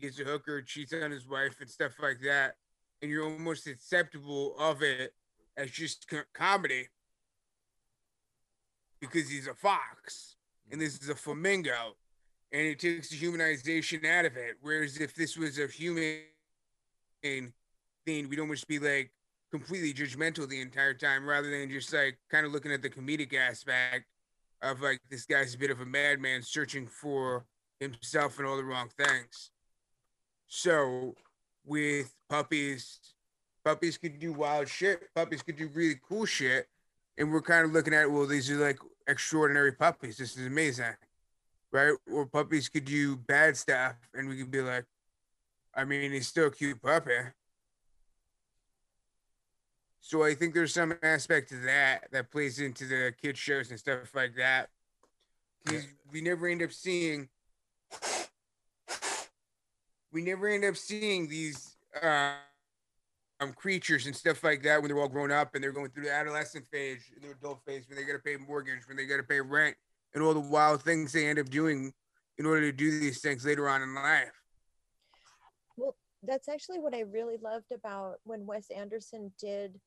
gets 0.00 0.18
a 0.18 0.24
hooker, 0.24 0.62
cheats 0.62 0.94
on 0.94 1.11
his 1.11 1.28
wife, 1.28 1.57
and 1.61 1.68
stuff 1.68 1.92
like 2.00 2.20
that 2.24 2.54
and 3.02 3.11
you're 3.11 3.24
almost 3.24 3.66
acceptable 3.66 4.54
of 4.59 4.83
it 4.83 5.12
as 5.57 5.70
just 5.70 6.07
comedy 6.35 6.88
because 9.00 9.28
he's 9.28 9.46
a 9.46 9.54
fox 9.54 10.37
and 10.70 10.80
this 10.80 10.98
is 11.00 11.08
a 11.08 11.14
flamingo 11.14 11.96
and 12.52 12.62
it 12.62 12.78
takes 12.78 13.11
the 13.11 13.16
humanization 13.16 14.04
out 14.06 14.24
of 14.24 14.37
it 14.37 14.56
whereas 14.61 14.98
if 14.98 15.14
this 15.14 15.37
was 15.37 15.58
a 15.58 15.66
human 15.66 16.22
thing 17.22 17.52
we'd 18.28 18.40
almost 18.40 18.66
be 18.68 18.78
like 18.78 19.11
completely 19.50 19.92
judgmental 19.92 20.48
the 20.48 20.61
entire 20.61 20.94
time 20.94 21.26
rather 21.26 21.50
than 21.50 21.70
just 21.70 21.92
like 21.92 22.18
kind 22.30 22.44
of 22.44 22.52
looking 22.52 22.72
at 22.72 22.82
the 22.82 22.90
comedic 22.90 23.34
aspect 23.34 24.06
of 24.62 24.80
like 24.80 25.00
this 25.11 25.24
guy's 25.24 25.54
a 25.54 25.58
bit 25.58 25.70
of 25.70 25.80
a 25.80 25.87
madman 25.87 26.42
searching 26.42 26.87
for 26.87 27.44
himself 27.80 28.38
and 28.38 28.46
all 28.46 28.56
the 28.56 28.64
wrong 28.64 28.88
things 28.98 29.50
so 30.48 31.14
with 31.68 32.14
puppies. 32.28 32.98
Puppies 33.64 33.98
could 33.98 34.18
do 34.18 34.32
wild 34.32 34.68
shit. 34.68 35.14
Puppies 35.14 35.42
could 35.42 35.56
do 35.56 35.68
really 35.74 36.00
cool 36.08 36.24
shit. 36.24 36.66
And 37.18 37.31
we're 37.33 37.42
kind 37.42 37.66
of 37.66 37.72
looking 37.72 37.92
at, 37.92 38.11
well, 38.11 38.26
these 38.26 38.50
are 38.50 38.57
like 38.57 38.78
extraordinary 39.07 39.72
puppies. 39.72 40.16
This 40.16 40.37
is 40.37 40.46
amazing. 40.46 40.94
Right? 41.70 41.92
Or 42.11 42.24
puppies 42.24 42.70
could 42.70 42.87
do 42.87 43.16
bad 43.16 43.57
stuff. 43.57 43.96
And 44.14 44.28
we 44.28 44.38
could 44.38 44.50
be 44.50 44.62
like, 44.62 44.85
I 45.74 45.85
mean, 45.85 46.12
he's 46.12 46.28
still 46.28 46.46
a 46.46 46.50
cute 46.50 46.81
puppy. 46.81 47.12
So 50.00 50.24
I 50.24 50.35
think 50.35 50.54
there's 50.54 50.72
some 50.72 50.94
aspect 51.02 51.50
to 51.50 51.57
that 51.57 52.11
that 52.12 52.31
plays 52.31 52.61
into 52.61 52.87
the 52.87 53.12
kid 53.20 53.37
shows 53.37 53.68
and 53.68 53.78
stuff 53.78 54.14
like 54.14 54.37
that. 54.37 54.70
Because 55.64 55.87
we 56.11 56.22
never 56.22 56.46
end 56.46 56.62
up 56.62 56.72
seeing 56.72 57.28
we 60.12 60.22
never 60.22 60.48
end 60.48 60.64
up 60.64 60.76
seeing 60.76 61.28
these 61.28 61.76
uh, 62.02 62.33
um, 63.40 63.53
creatures 63.53 64.07
and 64.07 64.14
stuff 64.16 64.42
like 64.42 64.62
that 64.62 64.81
when 64.81 64.90
they're 64.90 65.01
all 65.01 65.09
grown 65.09 65.31
up 65.31 65.55
and 65.55 65.62
they're 65.62 65.72
going 65.72 65.90
through 65.90 66.05
the 66.05 66.12
adolescent 66.12 66.66
phase, 66.72 67.03
and 67.14 67.24
the 67.24 67.31
adult 67.37 67.61
phase, 67.66 67.85
when 67.88 67.96
they 67.96 68.05
got 68.05 68.14
to 68.14 68.18
pay 68.18 68.37
mortgage, 68.37 68.81
when 68.88 68.96
they 68.96 69.07
got 69.07 69.18
to 69.18 69.22
pay 69.22 69.40
rent, 69.40 69.77
and 70.14 70.22
all 70.22 70.35
the 70.35 70.40
wild 70.40 70.83
things 70.83 71.12
they 71.12 71.27
end 71.27 71.38
up 71.38 71.48
doing 71.48 71.92
in 72.38 72.46
order 72.46 72.62
to 72.62 72.72
do 72.72 72.98
these 73.01 73.20
things 73.20 73.44
later 73.44 73.68
on 73.68 73.83
in 73.83 73.94
life. 73.94 74.31
Well, 75.77 75.96
that's 76.24 76.48
actually 76.48 76.81
what 76.81 76.94
i 76.94 77.01
really 77.01 77.37
loved 77.40 77.70
about 77.72 78.16
when 78.24 78.44
wes 78.44 78.66
anderson 78.74 79.31
did 79.40 79.79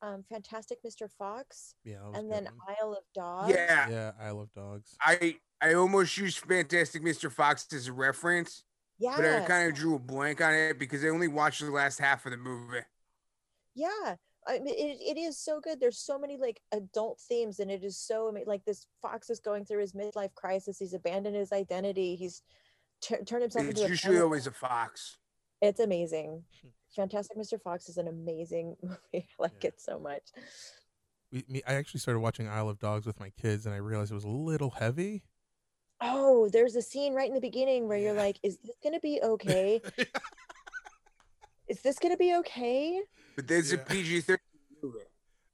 um, 0.00 0.24
fantastic 0.30 0.78
mr 0.82 1.08
fox 1.18 1.74
Yeah. 1.84 1.96
that 1.96 2.04
was 2.06 2.16
a 2.16 2.18
and 2.20 2.32
then 2.32 2.44
one. 2.44 2.76
isle 2.80 2.92
of 2.94 3.04
dogs 3.14 3.50
Yeah, 3.54 3.88
Yeah, 3.90 4.12
I 4.20 4.30
love 4.30 4.48
dogs. 4.54 4.96
I 5.00 5.36
I 5.60 5.74
almost 5.74 6.16
used 6.18 6.38
Fantastic 6.40 7.02
Mr. 7.02 7.32
Fox 7.32 7.66
as 7.72 7.86
a 7.88 7.92
reference, 7.92 8.64
yeah 8.98 9.16
but 9.16 9.24
I 9.24 9.40
kind 9.46 9.68
of 9.68 9.74
drew 9.74 9.94
a 9.94 9.98
blank 9.98 10.42
on 10.42 10.52
it 10.52 10.78
because 10.78 11.02
I 11.04 11.08
only 11.08 11.28
watched 11.28 11.60
the 11.60 11.70
last 11.70 11.98
half 11.98 12.24
of 12.26 12.32
the 12.32 12.36
movie. 12.38 12.80
Yeah 13.74 14.16
I 14.46 14.58
mean, 14.58 14.74
it, 14.76 14.98
it 15.00 15.18
is 15.18 15.38
so 15.38 15.58
good 15.60 15.80
there's 15.80 15.98
so 15.98 16.18
many 16.18 16.36
like 16.36 16.60
adult 16.72 17.18
themes 17.20 17.60
and 17.60 17.70
it 17.70 17.82
is 17.82 17.96
so 17.98 18.32
like 18.46 18.64
this 18.66 18.86
fox 19.00 19.30
is 19.30 19.40
going 19.40 19.64
through 19.64 19.80
his 19.80 19.92
midlife 19.94 20.34
crisis 20.34 20.78
he's 20.78 20.92
abandoned 20.94 21.34
his 21.36 21.50
identity 21.52 22.14
he's 22.16 22.42
tur 23.00 23.16
turned 23.24 23.42
himself 23.42 23.64
It's 23.66 23.80
into 23.80 23.86
a 23.86 23.88
usually 23.88 24.12
panda- 24.16 24.24
always 24.24 24.46
a 24.46 24.50
fox. 24.50 25.16
it's 25.62 25.80
amazing. 25.80 26.42
Hmm. 26.62 26.68
Fantastic 26.94 27.36
mr 27.38 27.60
fox 27.60 27.88
is 27.88 27.96
an 27.96 28.06
amazing 28.08 28.76
movie 28.82 28.98
i 29.14 29.24
like 29.38 29.62
Yeah. 29.64 29.68
it 29.68 29.80
so 29.80 29.98
much. 29.98 30.22
We, 31.32 31.44
me, 31.48 31.62
I 31.66 31.74
actually 31.74 32.00
started 32.00 32.20
watching 32.20 32.46
Isle 32.46 32.68
of 32.68 32.78
Dogs 32.78 33.06
with 33.06 33.18
my 33.18 33.30
kids, 33.30 33.66
and 33.66 33.74
I 33.74 33.78
realized 33.78 34.12
it 34.12 34.14
was 34.14 34.22
a 34.24 34.28
little 34.28 34.70
heavy. 34.70 35.24
oh 36.00 36.48
there's 36.52 36.76
a 36.76 36.82
scene 36.82 37.14
right 37.14 37.28
in 37.28 37.34
the 37.34 37.40
beginning 37.40 37.88
where 37.88 37.98
you're 37.98 38.12
like 38.12 38.38
is 38.42 38.58
this 38.58 38.76
gonna 38.84 39.00
be 39.00 39.20
okay? 39.32 39.80
Is 41.66 41.80
this 41.80 41.98
gonna 41.98 42.16
be 42.18 42.34
okay 42.36 43.00
But 43.36 43.48
there's 43.48 43.72
a 43.72 43.78
PG 43.78 44.20
13 44.22 44.38
movie. 44.82 44.98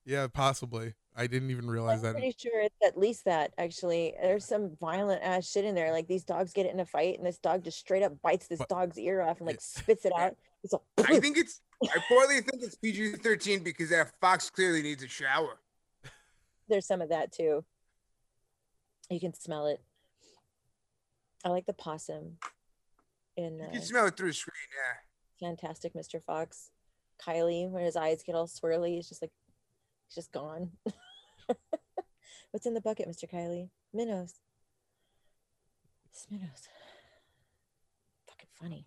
yeah, 0.05 0.27
possibly. 0.27 0.95
I 1.17 1.27
didn't 1.27 1.51
even 1.51 1.69
realize 1.69 2.03
that. 2.03 2.09
I'm 2.09 2.15
that. 2.15 2.21
pretty 2.21 2.37
sure 2.39 2.61
it's 2.63 2.75
at 2.87 2.97
least 2.97 3.25
that 3.25 3.53
actually. 3.59 4.15
There's 4.21 4.45
some 4.45 4.77
violent 4.81 5.23
ass 5.23 5.51
shit 5.51 5.65
in 5.65 5.75
there. 5.75 5.91
Like 5.93 6.07
these 6.07 6.25
dogs 6.25 6.53
get 6.53 6.67
in 6.67 6.81
a 6.81 6.87
fight 6.87 7.19
and 7.19 7.27
this 7.27 7.39
dog 7.39 7.65
just 7.65 7.79
straight 7.79 8.03
up 8.03 8.21
bites 8.23 8.47
this 8.47 8.59
But- 8.59 8.69
dog's 8.69 8.99
ear 8.99 9.21
off 9.23 9.39
and 9.39 9.47
like 9.47 9.57
Yeah. 9.57 9.61
spits 9.83 10.05
it 10.05 10.13
out. 10.17 10.37
It's 10.63 10.73
all 10.75 10.85
I 10.99 11.19
think 11.21 11.37
it's, 11.39 11.61
I 11.83 11.99
partly 12.09 12.37
think 12.43 12.63
it's 12.63 12.77
PG 12.77 13.13
13 13.17 13.63
because 13.63 13.89
that 13.91 14.13
fox 14.21 14.51
clearly 14.51 14.83
needs 14.83 15.03
a 15.03 15.09
shower. 15.09 15.59
there's 16.69 16.87
some 16.87 17.01
of 17.01 17.09
that 17.09 17.33
too. 17.33 17.65
You 19.11 19.19
can 19.19 19.35
smell 19.35 19.67
it. 19.67 19.81
I 21.45 21.49
like 21.49 21.67
the 21.67 21.73
possum 21.73 22.37
in 23.37 23.59
You 23.59 23.65
uh, 23.65 23.71
can 23.73 23.83
smell 23.83 24.07
it 24.07 24.17
through 24.17 24.29
the 24.29 24.35
screen, 24.35 24.55
yeah. 25.41 25.49
Fantastic 25.49 25.95
Mr. 25.95 26.23
Fox. 26.23 26.71
Kylie, 27.25 27.69
when 27.69 27.85
his 27.85 27.97
eyes 27.97 28.23
get 28.23 28.35
all 28.35 28.47
swirly, 28.47 28.95
he's 28.95 29.09
just 29.09 29.23
like, 29.23 29.33
he's 30.07 30.15
just 30.15 30.33
gone. 30.33 30.71
What's 32.51 32.67
in 32.67 32.75
the 32.75 32.81
bucket, 32.81 33.09
Mr. 33.09 33.31
Kylie? 33.31 33.69
Minnows. 33.93 34.35
It's 36.11 36.27
minnows. 36.31 36.69
Fucking 38.29 38.49
funny. 38.61 38.87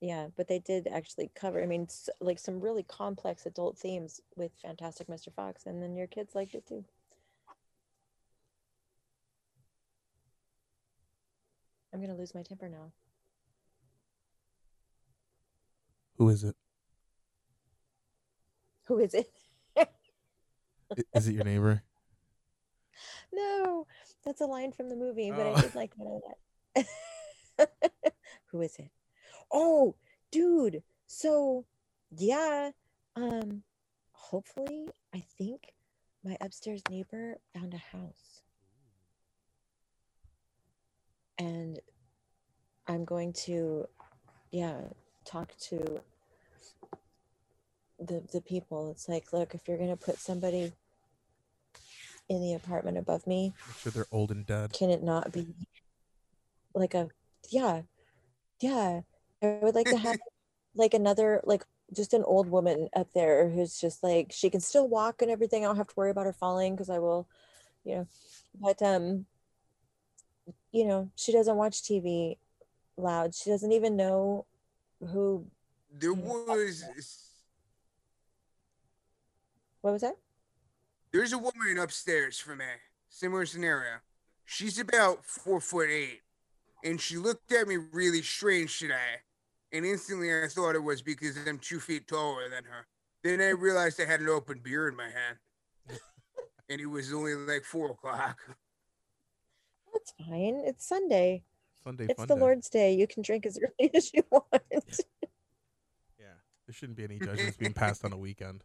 Yeah, 0.00 0.28
but 0.36 0.46
they 0.46 0.60
did 0.60 0.86
actually 0.86 1.30
cover, 1.34 1.62
I 1.62 1.66
mean, 1.66 1.88
like 2.20 2.38
some 2.38 2.60
really 2.60 2.84
complex 2.84 3.46
adult 3.46 3.76
themes 3.78 4.20
with 4.36 4.52
Fantastic 4.62 5.08
Mr. 5.08 5.32
Fox, 5.32 5.66
and 5.66 5.82
then 5.82 5.96
your 5.96 6.06
kids 6.06 6.34
liked 6.34 6.54
it 6.54 6.66
too. 6.66 6.84
I'm 11.92 12.00
going 12.00 12.10
to 12.10 12.16
lose 12.16 12.34
my 12.34 12.42
temper 12.42 12.68
now. 12.68 12.92
Who 16.18 16.28
is 16.28 16.44
it? 16.44 16.56
Who 18.86 18.98
is 18.98 19.14
it 19.14 19.28
your 21.34 21.44
neighbor? 21.44 21.82
No, 23.32 23.86
that's 24.24 24.40
a 24.40 24.46
line 24.46 24.72
from 24.72 24.88
the 24.88 24.96
movie, 24.96 25.30
but 25.30 25.46
Oh. 25.46 25.54
I 25.54 25.60
did 25.60 25.74
like 25.76 25.92
that. 26.74 27.68
Who 28.46 28.62
is 28.62 28.74
it? 28.76 28.90
Oh, 29.52 29.94
dude. 30.32 30.82
So, 31.06 31.64
yeah. 32.10 32.70
Um, 33.14 33.62
hopefully, 34.12 34.88
I 35.14 35.20
think 35.36 35.74
my 36.24 36.36
upstairs 36.40 36.82
neighbor 36.90 37.36
found 37.54 37.74
a 37.74 37.96
house. 37.96 38.42
And 41.38 41.78
I'm 42.88 43.04
going 43.04 43.32
to, 43.44 43.86
yeah, 44.50 44.80
talk 45.24 45.54
to 45.68 46.00
the 47.98 48.22
the 48.32 48.40
people. 48.40 48.90
It's 48.90 49.08
like, 49.08 49.32
look, 49.32 49.54
if 49.54 49.66
you're 49.66 49.78
gonna 49.78 49.96
put 49.96 50.18
somebody 50.18 50.72
in 52.28 52.40
the 52.40 52.54
apartment 52.54 52.98
above 52.98 53.26
me, 53.26 53.52
Make 53.66 53.76
sure 53.78 53.92
they're 53.92 54.06
old 54.12 54.30
and 54.30 54.46
dead. 54.46 54.72
can 54.72 54.90
it 54.90 55.02
not 55.02 55.32
be 55.32 55.46
like 56.74 56.94
a 56.94 57.08
yeah 57.50 57.82
yeah 58.60 59.00
i 59.42 59.58
would 59.62 59.74
like 59.74 59.88
to 59.88 59.96
have 59.96 60.18
like 60.74 60.92
another 60.94 61.40
like 61.44 61.64
just 61.92 62.12
an 62.12 62.22
old 62.24 62.48
woman 62.50 62.88
up 62.94 63.08
there 63.14 63.48
who's 63.48 63.80
just 63.80 64.02
like 64.02 64.30
she 64.30 64.50
can 64.50 64.60
still 64.60 64.86
walk 64.86 65.22
and 65.22 65.30
everything 65.30 65.64
i 65.64 65.66
don't 65.66 65.76
have 65.76 65.86
to 65.88 65.94
worry 65.96 66.10
about 66.10 66.26
her 66.26 66.32
falling 66.32 66.74
because 66.74 66.90
i 66.90 66.98
will 66.98 67.26
you 67.84 67.94
know 67.96 68.06
but 68.60 68.80
um 68.82 69.24
you 70.70 70.84
know 70.84 71.10
she 71.16 71.32
doesn't 71.32 71.56
watch 71.56 71.82
tv 71.82 72.36
loud. 72.98 73.34
She 73.34 73.50
doesn't 73.50 73.72
even 73.72 73.96
know 73.96 74.44
who. 75.00 75.46
There 75.90 76.12
was 76.12 76.84
What 79.82 79.92
was 79.92 80.02
that? 80.02 80.16
there's 81.12 81.32
a 81.32 81.38
woman 81.38 81.78
upstairs 81.78 82.38
for 82.38 82.54
me. 82.54 82.64
Similar 83.08 83.46
scenario. 83.46 83.98
She's 84.44 84.78
about 84.78 85.24
four 85.24 85.60
foot 85.60 85.88
eight, 85.90 86.20
and 86.84 87.00
she 87.00 87.16
looked 87.16 87.52
at 87.52 87.68
me 87.68 87.76
really 87.92 88.22
strange 88.22 88.78
today. 88.78 89.22
And 89.72 89.84
instantly, 89.84 90.30
I 90.32 90.48
thought 90.48 90.74
it 90.74 90.82
was 90.82 91.02
because 91.02 91.36
I'm 91.46 91.58
two 91.58 91.80
feet 91.80 92.08
taller 92.08 92.48
than 92.48 92.64
her. 92.64 92.86
Then 93.22 93.40
I 93.40 93.50
realized 93.50 94.00
I 94.00 94.06
had 94.06 94.20
an 94.20 94.28
open 94.28 94.60
beer 94.62 94.88
in 94.88 94.96
my 94.96 95.04
hand, 95.04 95.38
and 96.70 96.80
it 96.80 96.86
was 96.86 97.12
only 97.12 97.34
like 97.34 97.64
four 97.64 97.90
o'clock. 97.90 98.38
That's 99.92 100.12
fine. 100.18 100.62
It's 100.64 100.86
Sunday. 100.86 101.42
Sunday 101.84 102.06
It's 102.08 102.20
the 102.20 102.34
day. 102.34 102.40
Lord's 102.40 102.68
Day. 102.68 102.94
You 102.94 103.06
can 103.06 103.22
drink 103.22 103.44
as 103.44 103.58
early 103.58 103.90
as 103.94 104.12
you 104.14 104.22
want. 104.30 104.46
Yeah, 106.18 106.36
there 106.66 106.72
shouldn't 106.72 106.96
be 106.96 107.04
any 107.04 107.18
judgments 107.18 107.56
being 107.56 107.74
passed 107.74 108.04
on 108.04 108.12
a 108.12 108.18
weekend. 108.18 108.62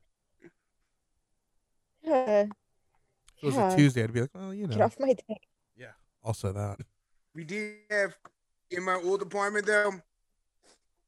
Yeah. 2.04 2.42
If 2.42 2.50
it 3.42 3.46
was 3.46 3.56
Yeah. 3.56 3.74
a 3.74 3.78
Tuesday, 3.78 4.04
I'd 4.04 4.13
be 4.13 4.22
like, 4.22 4.30
well, 4.34 4.54
you 4.54 4.63
know. 4.63 4.70
Get 4.70 4.80
know. 4.80 4.86
off 4.86 5.00
my 5.00 5.08
dick. 5.13 5.48
Yeah. 5.76 5.92
Also 6.24 6.52
that. 6.54 6.80
We 7.34 7.44
did 7.44 7.78
have 7.89 8.16
in 8.70 8.84
my 8.84 8.96
old 8.96 9.22
apartment 9.22 9.66
though. 9.66 9.94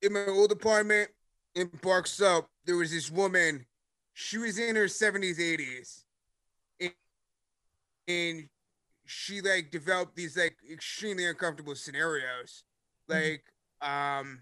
In 0.01 0.13
my 0.13 0.25
old 0.27 0.51
apartment 0.51 1.09
in 1.55 1.69
Park 1.69 2.07
Slope, 2.07 2.49
there 2.65 2.75
was 2.75 2.91
this 2.91 3.09
woman. 3.09 3.65
She 4.13 4.37
was 4.37 4.57
in 4.57 4.75
her 4.75 4.87
seventies, 4.87 5.39
eighties, 5.39 6.05
and, 6.79 6.93
and 8.07 8.49
she 9.05 9.41
like 9.41 9.71
developed 9.71 10.15
these 10.15 10.37
like 10.37 10.57
extremely 10.71 11.25
uncomfortable 11.25 11.75
scenarios. 11.75 12.63
Like, 13.07 13.43
um, 13.81 14.41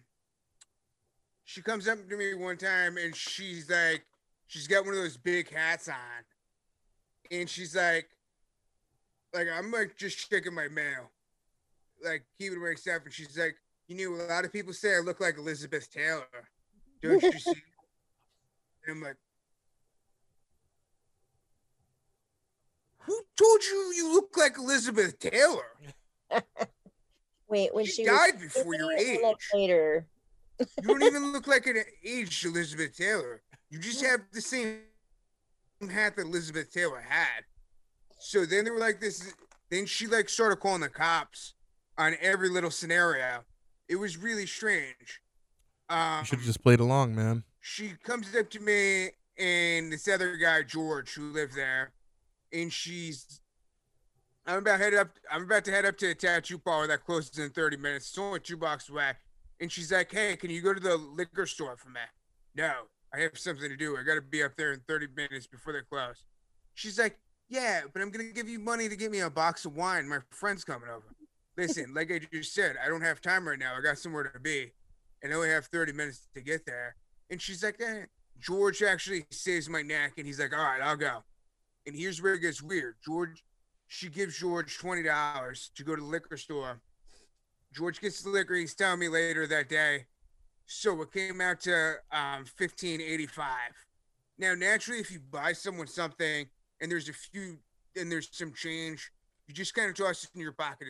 she 1.44 1.62
comes 1.62 1.88
up 1.88 1.98
to 2.10 2.18
me 2.18 2.34
one 2.34 2.58
time 2.58 2.98
and 2.98 3.16
she's 3.16 3.70
like, 3.70 4.06
she's 4.48 4.68
got 4.68 4.86
one 4.86 4.94
of 4.94 5.02
those 5.02 5.18
big 5.18 5.50
hats 5.52 5.88
on, 5.88 5.96
and 7.32 7.50
she's 7.50 7.76
like, 7.76 8.10
like 9.34 9.48
I'm 9.54 9.72
like 9.72 9.98
just 9.98 10.30
checking 10.30 10.54
my 10.54 10.68
mail 10.68 11.10
like 12.04 12.24
keeping 12.38 12.62
my 12.62 12.74
stuff, 12.76 13.02
and 13.06 13.14
she's 13.14 13.38
like, 13.38 13.56
"You 13.88 14.10
know, 14.10 14.24
a 14.24 14.28
lot 14.28 14.46
of 14.46 14.52
people 14.52 14.74
say 14.74 14.96
I 14.96 15.00
look 15.00 15.20
like 15.20 15.38
Elizabeth 15.38 15.90
Taylor. 15.92 16.26
Don't 17.02 17.22
you 17.22 17.32
see?" 17.40 17.52
And 18.86 18.98
I'm 18.98 19.02
like, 19.02 19.16
"Who 23.00 23.22
told 23.38 23.64
you 23.64 23.94
you 23.96 24.14
look 24.14 24.36
like 24.38 24.58
Elizabeth 24.58 25.18
Taylor? 25.20 25.78
Wait, 27.48 27.74
when 27.74 27.86
She 27.86 27.92
she, 27.92 28.06
died 28.06 28.36
was 28.42 28.54
before 28.54 28.76
your 28.76 28.92
age. 28.94 29.20
later. 29.54 30.08
You 30.60 30.66
don't 30.88 31.04
even 31.04 31.32
look 31.34 31.48
like 31.48 31.68
an 31.68 31.84
aged 32.04 32.46
Elizabeth 32.46 32.98
Taylor. 32.98 33.42
You 33.70 33.80
just 33.80 34.04
have 34.04 34.22
the 34.32 34.42
same 34.42 34.80
hat 35.90 36.16
that 36.16 36.24
Elizabeth 36.26 36.72
Taylor 36.74 37.02
had." 37.02 37.44
So 38.20 38.46
then 38.46 38.66
they 38.66 38.72
were 38.72 38.80
like 38.80 39.00
this. 39.02 39.34
Then 39.70 39.86
she 39.86 40.08
like 40.08 40.30
started 40.30 40.58
calling 40.58 40.82
the 40.82 40.90
cops 40.90 41.54
on 41.98 42.16
every 42.22 42.50
little 42.50 42.72
scenario. 42.72 43.44
It 43.88 43.96
was 43.98 44.18
really 44.18 44.46
strange. 44.46 45.22
Um, 45.90 46.20
You 46.20 46.26
should 46.26 46.40
have 46.40 46.46
just 46.46 46.64
played 46.64 46.80
along, 46.80 47.16
man. 47.16 47.44
she 47.60 47.94
comes 48.04 48.34
up 48.36 48.50
to 48.52 48.60
me 48.60 49.10
and 49.38 49.92
this 49.92 50.08
other 50.08 50.38
guy 50.38 50.64
George 50.64 51.14
who 51.16 51.32
lived 51.32 51.56
there, 51.56 51.94
and 52.52 52.72
she's. 52.72 53.40
I'm 54.46 54.58
about 54.60 54.80
head 54.80 54.94
up. 54.94 55.10
I'm 55.32 55.44
about 55.44 55.64
to 55.66 55.72
head 55.72 55.86
up 55.86 55.98
to 56.00 56.10
a 56.12 56.16
tattoo 56.16 56.58
parlor 56.60 56.88
that 56.88 57.06
closes 57.06 57.38
in 57.40 57.50
30 57.52 57.78
minutes. 57.78 58.10
It's 58.10 58.18
only 58.18 58.40
two 58.42 58.58
blocks 58.58 58.90
away, 58.90 59.14
and 59.60 59.72
she's 59.72 59.92
like, 59.92 60.12
"Hey, 60.12 60.36
can 60.36 60.50
you 60.50 60.62
go 60.62 60.74
to 60.74 60.80
the 60.80 60.98
liquor 60.98 61.46
store 61.46 61.78
for 61.78 61.90
me?" 61.90 62.02
No, 62.56 62.74
I 63.14 63.20
have 63.20 63.38
something 63.38 63.70
to 63.70 63.78
do. 63.78 63.96
I 63.98 64.04
got 64.04 64.16
to 64.16 64.22
be 64.22 64.42
up 64.44 64.56
there 64.58 64.74
in 64.74 64.82
30 64.88 65.08
minutes 65.16 65.48
before 65.48 65.74
they 65.74 65.82
close. 65.82 66.24
She's 66.74 66.98
like, 66.98 67.20
"Yeah, 67.48 67.82
but 67.92 68.02
I'm 68.02 68.10
gonna 68.10 68.32
give 68.32 68.50
you 68.50 68.58
money 68.60 68.90
to 68.90 68.96
get 68.96 69.12
me 69.12 69.20
a 69.20 69.30
box 69.30 69.66
of 69.66 69.76
wine. 69.76 70.08
My 70.08 70.20
friend's 70.32 70.64
coming 70.64 70.90
over." 70.90 71.06
Listen, 71.56 71.94
like 71.94 72.12
I 72.12 72.20
just 72.34 72.54
said, 72.54 72.78
I 72.84 72.88
don't 72.88 73.02
have 73.02 73.22
time 73.22 73.48
right 73.48 73.60
now. 73.60 73.76
I 73.78 73.82
got 73.82 74.00
somewhere 74.00 74.24
to 74.24 74.40
be, 74.40 74.72
and 75.22 75.32
I 75.32 75.36
only 75.36 75.50
have 75.50 75.68
30 75.68 75.92
minutes 75.94 76.28
to 76.34 76.42
get 76.42 76.66
there. 76.66 76.96
And 77.30 77.40
she's 77.40 77.64
like, 77.64 77.80
eh. 77.80 78.06
George 78.40 78.82
actually 78.82 79.26
saves 79.30 79.70
my 79.70 79.84
neck, 79.84 80.14
and 80.18 80.26
he's 80.26 80.40
like, 80.40 80.52
all 80.52 80.64
right, 80.64 80.82
I'll 80.82 80.98
go. 80.98 81.24
And 81.86 81.96
here's 81.96 82.22
where 82.22 82.34
it 82.34 82.40
gets 82.40 82.62
weird. 82.64 82.96
George, 83.06 83.44
she 83.88 84.10
gives 84.10 84.38
George 84.38 84.78
twenty 84.80 85.04
dollars 85.04 85.70
to 85.76 85.84
go 85.84 85.96
to 85.96 86.02
the 86.02 86.08
liquor 86.08 86.38
store. 86.38 86.82
George 87.72 88.02
gets 88.02 88.22
the 88.24 88.30
liquor. 88.30 88.56
He's 88.56 88.74
telling 88.74 89.00
me 89.00 89.08
later 89.08 89.46
that 89.48 89.70
day. 89.70 90.06
So 90.66 91.02
it 91.02 91.12
came 91.12 91.42
out 91.42 91.62
to 91.62 91.96
um, 92.12 92.46
fifteen 92.46 93.02
eighty 93.02 93.26
five. 93.26 93.74
Now, 94.38 94.54
naturally, 94.56 95.00
if 95.00 95.12
you 95.12 95.20
buy 95.20 95.54
someone 95.54 95.88
something 95.88 96.48
and 96.82 96.92
there's 96.92 97.10
a 97.10 97.14
few 97.14 97.60
and 97.96 98.12
there's 98.12 98.30
some 98.32 98.54
change, 98.54 99.12
you 99.48 99.54
just 99.54 99.74
kind 99.74 99.90
of 99.90 99.96
toss 99.96 100.24
it 100.24 100.32
in 100.34 100.42
your 100.42 100.54
pocket. 100.54 100.88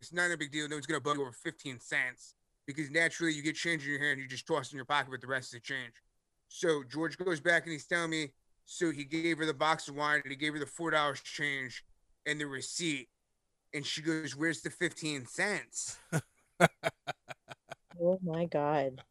It's 0.00 0.12
not 0.12 0.30
a 0.30 0.36
big 0.36 0.52
deal. 0.52 0.68
No 0.68 0.76
one's 0.76 0.86
gonna 0.86 1.00
bug 1.00 1.16
you 1.16 1.22
over 1.22 1.32
fifteen 1.32 1.80
cents 1.80 2.34
because 2.66 2.90
naturally 2.90 3.32
you 3.32 3.42
get 3.42 3.56
change 3.56 3.84
in 3.84 3.90
your 3.90 4.00
hand, 4.00 4.20
you 4.20 4.26
just 4.26 4.46
toss 4.46 4.68
it 4.68 4.72
in 4.72 4.76
your 4.76 4.86
pocket 4.86 5.10
with 5.10 5.20
the 5.20 5.26
rest 5.26 5.54
of 5.54 5.60
the 5.60 5.64
change. 5.66 5.92
So 6.48 6.82
George 6.88 7.18
goes 7.18 7.40
back 7.40 7.64
and 7.64 7.72
he's 7.72 7.86
telling 7.86 8.10
me, 8.10 8.28
so 8.64 8.90
he 8.90 9.04
gave 9.04 9.38
her 9.38 9.46
the 9.46 9.54
box 9.54 9.88
of 9.88 9.96
wine 9.96 10.20
and 10.24 10.30
he 10.30 10.36
gave 10.36 10.52
her 10.54 10.58
the 10.58 10.66
four 10.66 10.90
dollars 10.90 11.20
change 11.20 11.84
and 12.26 12.40
the 12.40 12.46
receipt. 12.46 13.08
And 13.74 13.84
she 13.84 14.02
goes, 14.02 14.36
Where's 14.36 14.62
the 14.62 14.70
15 14.70 15.26
cents? 15.26 15.98
Oh 18.00 18.18
my 18.22 18.44
god. 18.46 19.02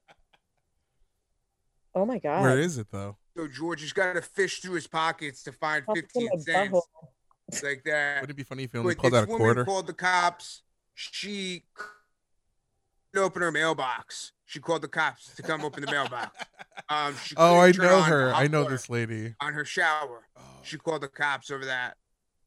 Oh 1.95 2.05
my 2.05 2.19
god. 2.19 2.41
Where 2.41 2.59
is 2.59 2.77
it 2.77 2.87
though? 2.91 3.17
So 3.37 3.47
George 3.47 3.81
has 3.81 3.93
got 3.93 4.13
to 4.13 4.21
fish 4.21 4.59
through 4.59 4.75
his 4.75 4.87
pockets 4.87 5.43
to 5.43 5.51
find 5.51 5.85
Pop 5.85 5.97
it 5.97 6.05
in 6.15 6.27
15 6.27 6.29
my 6.33 6.39
cents. 6.41 6.71
butthole. 6.73 7.63
Like 7.63 7.83
that. 7.85 8.21
Wouldn't 8.21 8.31
it 8.31 8.37
be 8.37 8.43
funny 8.43 8.63
if 8.63 8.73
you 8.73 8.79
only 8.79 8.95
But 8.95 9.01
pulled 9.01 9.15
out 9.15 9.23
a 9.25 9.27
woman 9.27 9.37
quarter? 9.37 9.65
called 9.65 9.87
the 9.87 9.93
cops. 9.93 10.61
She 10.95 11.63
couldn't 11.73 13.25
open 13.25 13.41
her 13.41 13.51
mailbox. 13.51 14.31
She 14.45 14.59
called 14.59 14.81
the 14.83 14.87
cops 14.87 15.33
to 15.35 15.41
come 15.43 15.63
open 15.65 15.83
the 15.85 15.91
mailbox. 15.91 16.37
Um, 16.89 17.15
she 17.23 17.33
oh, 17.37 17.59
I 17.59 17.71
know 17.71 18.01
her. 18.01 18.33
I 18.33 18.47
know 18.47 18.67
this 18.67 18.89
lady. 18.89 19.35
on 19.39 19.53
her 19.53 19.63
shower. 19.63 20.27
Oh, 20.35 20.41
She 20.63 20.77
called 20.77 21.01
the 21.01 21.07
cops 21.07 21.49
over 21.49 21.65
that. 21.65 21.95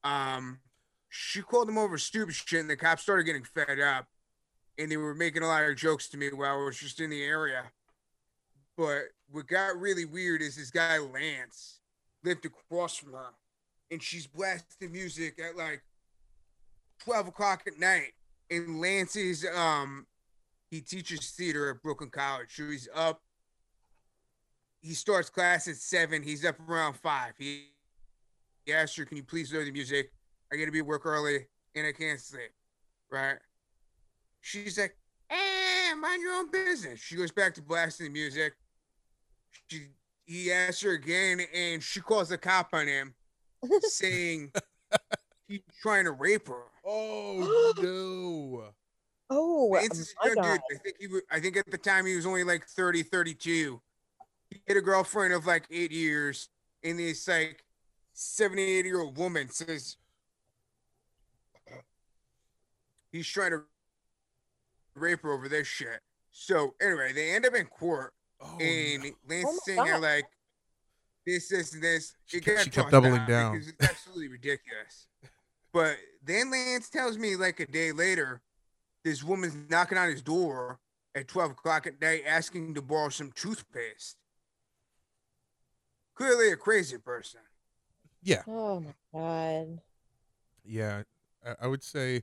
Um, 0.04 0.58
she 1.08 1.40
called 1.42 1.68
them 1.68 1.78
over 1.78 1.96
stupid 1.96 2.34
shit, 2.34 2.60
and 2.60 2.68
the 2.68 2.76
cops 2.76 3.02
started 3.02 3.24
getting 3.24 3.44
fed 3.44 3.80
up, 3.80 4.06
and 4.78 4.90
they 4.90 4.96
were 4.96 5.14
making 5.14 5.42
a 5.42 5.46
lot 5.46 5.64
of 5.64 5.76
jokes 5.76 6.08
to 6.08 6.16
me 6.16 6.28
while 6.32 6.60
I 6.60 6.64
was 6.64 6.78
just 6.78 7.00
in 7.00 7.10
the 7.10 7.22
area. 7.22 7.64
But 8.76 9.04
what 9.30 9.46
got 9.46 9.78
really 9.80 10.04
weird 10.04 10.42
is 10.42 10.56
this 10.56 10.70
guy 10.70 10.98
Lance 10.98 11.80
lived 12.22 12.44
across 12.44 12.96
from 12.96 13.12
her, 13.12 13.30
and 13.90 14.02
she's 14.02 14.26
blasting 14.26 14.92
music 14.92 15.38
at 15.38 15.56
like 15.56 15.82
twelve 16.98 17.28
o'clock 17.28 17.62
at 17.66 17.78
night. 17.78 18.12
And 18.50 18.80
Lance 18.80 19.16
is 19.16 19.46
um, 19.56 20.06
he 20.70 20.80
teaches 20.80 21.30
theater 21.30 21.70
at 21.70 21.82
Brooklyn 21.82 22.10
College, 22.10 22.54
so 22.54 22.68
he's 22.68 22.88
up. 22.94 23.20
He 24.82 24.94
starts 24.94 25.30
class 25.30 25.66
at 25.68 25.76
seven. 25.76 26.22
He's 26.22 26.44
up 26.44 26.56
around 26.68 26.94
five. 26.94 27.32
He 27.38 27.68
he 28.64 28.72
asked 28.72 28.96
her, 28.98 29.04
"Can 29.06 29.16
you 29.16 29.24
please 29.24 29.52
lower 29.52 29.64
the 29.64 29.72
music? 29.72 30.12
I 30.52 30.56
got 30.56 30.66
to 30.66 30.70
be 30.70 30.80
at 30.80 30.86
work 30.86 31.06
early, 31.06 31.46
and 31.74 31.86
I 31.86 31.92
can't 31.92 32.20
sleep." 32.20 32.52
Right? 33.10 33.38
She's 34.46 34.78
like, 34.78 34.96
"Eh, 35.28 35.94
mind 35.96 36.22
your 36.22 36.34
own 36.34 36.48
business." 36.52 37.00
She 37.00 37.16
goes 37.16 37.32
back 37.32 37.52
to 37.54 37.62
blasting 37.62 38.06
the 38.06 38.12
music. 38.12 38.52
She 39.68 39.88
he 40.24 40.52
asks 40.52 40.82
her 40.82 40.92
again, 40.92 41.40
and 41.52 41.82
she 41.82 42.00
calls 42.00 42.28
the 42.28 42.38
cop 42.38 42.68
on 42.72 42.86
him, 42.86 43.12
saying 43.80 44.52
he's 45.48 45.62
trying 45.82 46.04
to 46.04 46.12
rape 46.12 46.46
her. 46.46 46.62
Oh 46.88 47.72
no. 47.82 48.72
Oh 49.28 49.70
Lance 49.72 49.98
is 49.98 50.14
my 50.22 50.32
god. 50.36 50.42
dude. 50.44 50.60
I 50.78 50.80
think 50.84 50.96
he 51.00 51.08
was, 51.08 51.22
I 51.32 51.40
think 51.40 51.56
at 51.56 51.68
the 51.68 51.76
time 51.76 52.06
he 52.06 52.14
was 52.14 52.24
only 52.24 52.44
like 52.44 52.64
30, 52.68 53.02
32. 53.02 53.82
He 54.50 54.60
had 54.68 54.76
a 54.76 54.80
girlfriend 54.80 55.34
of 55.34 55.44
like 55.44 55.64
eight 55.72 55.90
years, 55.90 56.48
and 56.84 57.00
this 57.00 57.26
like 57.26 57.64
78 58.12 58.84
year 58.84 59.00
old 59.00 59.18
woman 59.18 59.50
says 59.50 59.96
he's 63.10 63.26
trying 63.26 63.50
to 63.50 63.62
rape 64.96 65.22
her 65.22 65.32
over 65.32 65.48
this 65.48 65.66
shit. 65.66 66.00
So 66.30 66.74
anyway, 66.80 67.12
they 67.12 67.30
end 67.34 67.46
up 67.46 67.54
in 67.54 67.66
court, 67.66 68.12
Oh, 68.40 68.58
and 68.60 69.02
no. 69.04 69.10
Lance 69.28 69.46
Oh 69.48 69.54
is 69.54 69.64
saying 69.64 69.78
God. 69.78 70.02
like 70.02 70.24
this, 71.24 71.48
this, 71.48 71.72
and 71.72 71.82
this. 71.82 72.14
She 72.26 72.40
kept- 72.40 72.64
she 72.64 72.70
kept 72.70 72.90
doubling 72.90 73.14
out 73.20 73.28
down. 73.28 73.56
it's 73.56 73.72
absolutely 73.80 74.28
ridiculous. 74.28 75.08
But 75.72 75.96
then 76.22 76.50
Lance 76.50 76.88
tells 76.90 77.16
me 77.18 77.36
like 77.36 77.60
a 77.60 77.66
day 77.66 77.92
later, 77.92 78.42
this 79.04 79.22
woman's 79.24 79.54
knocking 79.70 79.96
on 79.98 80.10
his 80.10 80.22
door 80.22 80.78
at 81.14 81.28
12 81.28 81.52
o'clock 81.52 81.86
at 81.86 82.00
night 82.00 82.24
asking 82.26 82.74
to 82.74 82.82
borrow 82.82 83.08
some 83.08 83.32
toothpaste. 83.32 84.16
Clearly 86.14 86.50
a 86.50 86.56
crazy 86.56 86.98
person. 86.98 87.40
Yeah, 88.22 88.42
Oh 88.46 88.80
my 88.80 88.92
god. 89.12 89.80
yeah. 90.64 91.02
I, 91.46 91.54
I 91.62 91.66
would 91.68 91.82
say 91.82 92.22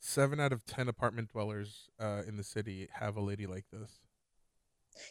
seven 0.00 0.40
out 0.40 0.52
of 0.52 0.64
ten 0.66 0.88
apartment 0.88 1.30
dwellers 1.30 1.88
uh, 2.00 2.22
in 2.26 2.36
the 2.36 2.42
city 2.44 2.88
have 2.92 3.16
a 3.16 3.20
lady 3.20 3.46
like 3.46 3.64
this. 3.72 4.00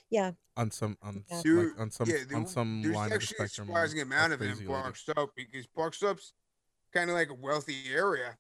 Yeah. 0.10 0.32
On 0.58 0.70
some 0.72 0.98
on 1.02 1.24
Yeah. 1.30 1.38
s- 1.38 1.46
like 1.46 1.80
on 1.80 1.92
some 1.92 2.10
yeah, 2.10 2.36
on 2.36 2.46
some 2.48 2.82
there's 2.82 2.96
line 2.96 3.06
of 3.06 3.10
the 3.12 3.16
actually 3.16 3.46
a 3.46 3.50
surprising 3.50 4.02
amount 4.02 4.34
of 4.34 4.40
them 4.40 4.50
in 4.50 4.56
crazy. 4.56 4.68
Park 4.68 4.96
Slope 4.98 5.32
because 5.36 5.68
Park 5.68 5.94
Slope's 5.96 6.34
kind 6.94 7.10
of 7.10 7.16
like 7.16 7.30
a 7.30 7.34
wealthy 7.36 7.76
area, 7.94 8.36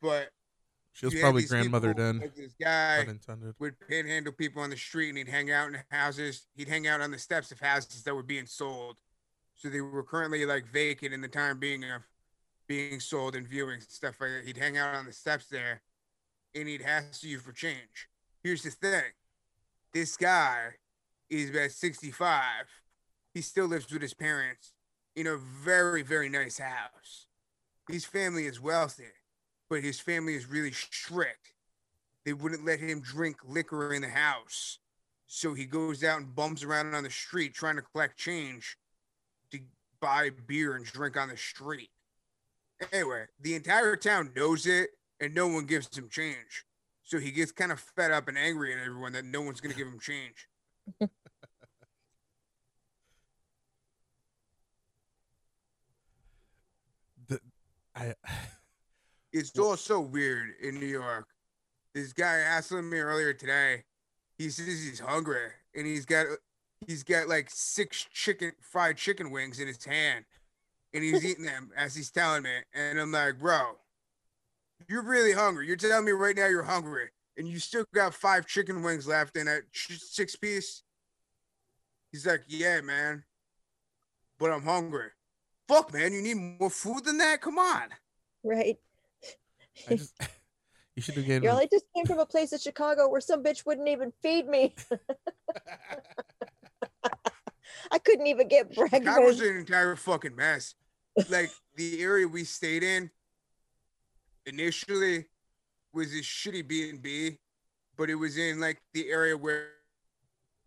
but 0.00 0.30
She 0.92 1.06
was 1.06 1.14
probably 1.16 1.42
these 1.42 1.52
grandmothered 1.52 1.96
people, 1.96 2.04
in. 2.10 2.18
Like 2.20 2.34
this 2.34 2.54
guy 2.60 2.98
Unintended. 3.00 3.54
would 3.58 3.74
panhandle 3.88 4.32
people 4.32 4.62
on 4.62 4.70
the 4.70 4.76
street, 4.76 5.10
and 5.10 5.18
he'd 5.18 5.28
hang 5.28 5.50
out 5.50 5.68
in 5.68 5.78
houses. 5.90 6.46
He'd 6.56 6.68
hang 6.68 6.86
out 6.86 7.00
on 7.00 7.10
the 7.10 7.18
steps 7.18 7.52
of 7.52 7.60
houses 7.60 8.02
that 8.04 8.14
were 8.14 8.22
being 8.22 8.46
sold, 8.46 8.96
so 9.54 9.68
they 9.68 9.80
were 9.80 10.02
currently 10.04 10.46
like 10.46 10.66
vacant 10.66 11.12
in 11.12 11.20
the 11.20 11.28
time 11.28 11.58
being 11.58 11.84
of 11.84 12.02
being 12.66 12.98
sold 13.00 13.34
and 13.36 13.46
viewings 13.48 13.74
and 13.80 13.82
stuff 13.90 14.20
like 14.20 14.30
that. 14.30 14.44
He'd 14.46 14.56
hang 14.56 14.76
out 14.78 14.94
on 14.94 15.04
the 15.06 15.12
steps 15.12 15.46
there, 15.48 15.82
and 16.60 16.68
he'd 16.68 16.82
hassle 16.82 17.28
you 17.28 17.38
for 17.38 17.52
change. 17.52 18.08
Here's 18.42 18.62
the 18.62 18.70
thing: 18.70 19.12
this 19.92 20.16
guy 20.16 20.74
is 21.30 21.50
about 21.50 21.70
65. 21.70 22.42
He 23.34 23.42
still 23.42 23.66
lives 23.66 23.92
with 23.92 24.02
his 24.02 24.14
parents 24.14 24.72
in 25.14 25.26
a 25.26 25.36
very, 25.36 26.02
very 26.02 26.28
nice 26.28 26.58
house. 26.58 27.26
His 27.88 28.04
family 28.04 28.46
is 28.46 28.60
wealthy, 28.60 29.04
but 29.68 29.82
his 29.82 30.00
family 30.00 30.34
is 30.34 30.48
really 30.48 30.72
strict. 30.72 31.54
They 32.24 32.32
wouldn't 32.32 32.64
let 32.64 32.80
him 32.80 33.00
drink 33.00 33.36
liquor 33.46 33.92
in 33.92 34.02
the 34.02 34.08
house. 34.08 34.78
So 35.26 35.54
he 35.54 35.66
goes 35.66 36.02
out 36.04 36.20
and 36.20 36.34
bums 36.34 36.64
around 36.64 36.94
on 36.94 37.04
the 37.04 37.10
street 37.10 37.54
trying 37.54 37.76
to 37.76 37.82
collect 37.82 38.18
change 38.18 38.76
to 39.52 39.60
buy 40.00 40.30
beer 40.46 40.74
and 40.74 40.84
drink 40.84 41.16
on 41.16 41.28
the 41.28 41.36
street. 41.36 41.90
Anyway, 42.92 43.24
the 43.40 43.54
entire 43.54 43.96
town 43.96 44.30
knows 44.34 44.66
it 44.66 44.90
and 45.20 45.34
no 45.34 45.46
one 45.48 45.66
gives 45.66 45.96
him 45.96 46.08
change. 46.08 46.64
So 47.02 47.18
he 47.18 47.30
gets 47.30 47.52
kind 47.52 47.72
of 47.72 47.80
fed 47.80 48.10
up 48.10 48.28
and 48.28 48.36
angry 48.36 48.72
at 48.72 48.80
everyone 48.80 49.12
that 49.12 49.24
no 49.24 49.40
one's 49.40 49.60
going 49.60 49.72
to 49.72 49.78
give 49.78 49.88
him 49.88 50.00
change. 50.00 50.48
The, 57.28 57.40
I 57.94 58.14
It's 59.34 59.58
all 59.58 59.76
so 59.76 60.00
weird 60.00 60.54
in 60.62 60.80
New 60.80 60.86
York. 60.86 61.28
This 61.94 62.14
guy 62.14 62.38
asked 62.38 62.72
me 62.72 62.98
earlier 62.98 63.34
today. 63.34 63.84
He 64.38 64.48
says 64.48 64.66
he's 64.66 65.00
hungry 65.00 65.50
and 65.74 65.86
he's 65.86 66.06
got 66.06 66.26
he's 66.86 67.02
got 67.02 67.28
like 67.28 67.48
six 67.50 68.06
chicken 68.12 68.52
fried 68.60 68.96
chicken 68.96 69.30
wings 69.30 69.60
in 69.60 69.66
his 69.66 69.84
hand, 69.84 70.24
and 70.94 71.02
he's 71.02 71.24
eating 71.30 71.44
them 71.44 71.70
as 71.76 71.94
he's 71.94 72.10
telling 72.10 72.42
me. 72.42 72.50
And 72.74 72.98
I'm 72.98 73.12
like, 73.12 73.38
bro, 73.38 73.76
you're 74.86 75.02
really 75.02 75.32
hungry. 75.32 75.66
You're 75.66 75.76
telling 75.76 76.04
me 76.04 76.12
right 76.12 76.36
now 76.36 76.46
you're 76.46 76.62
hungry, 76.62 77.08
and 77.36 77.48
you 77.48 77.58
still 77.58 77.84
got 77.94 78.14
five 78.14 78.46
chicken 78.46 78.82
wings 78.82 79.06
left 79.06 79.36
in 79.36 79.48
a 79.48 79.60
ch- 79.72 79.98
six 80.00 80.36
piece. 80.36 80.82
He's 82.12 82.26
like, 82.26 82.42
yeah, 82.46 82.80
man, 82.80 83.24
but 84.38 84.50
I'm 84.50 84.62
hungry. 84.62 85.08
Fuck, 85.66 85.92
man, 85.92 86.12
you 86.12 86.22
need 86.22 86.58
more 86.58 86.70
food 86.70 87.04
than 87.04 87.18
that. 87.18 87.42
Come 87.42 87.58
on. 87.58 87.88
Right. 88.42 88.78
I 89.88 89.96
just 89.96 90.14
you 90.96 91.02
should 91.02 91.16
have 91.16 91.26
given. 91.26 91.42
Girl, 91.42 91.56
him- 91.56 91.62
I 91.62 91.68
just 91.70 91.84
came 91.94 92.06
from 92.06 92.20
a 92.20 92.26
place 92.26 92.52
in 92.52 92.58
Chicago 92.58 93.08
where 93.08 93.20
some 93.20 93.42
bitch 93.42 93.66
wouldn't 93.66 93.88
even 93.88 94.12
feed 94.22 94.48
me. 94.48 94.74
I 97.90 97.98
couldn't 97.98 98.26
even 98.26 98.48
get 98.48 98.74
That 98.74 99.22
was 99.22 99.40
an 99.40 99.56
entire 99.56 99.96
fucking 99.96 100.36
mess. 100.36 100.74
Like 101.28 101.50
the 101.76 102.02
area 102.02 102.28
we 102.28 102.44
stayed 102.44 102.82
in 102.82 103.10
initially 104.48 105.26
was 105.92 106.12
this 106.12 106.26
shitty 106.26 106.66
B 106.66 106.90
and 106.90 107.02
B, 107.02 107.38
but 107.96 108.10
it 108.10 108.14
was 108.14 108.38
in 108.38 108.60
like 108.60 108.80
the 108.94 109.10
area 109.10 109.36
where, 109.36 109.68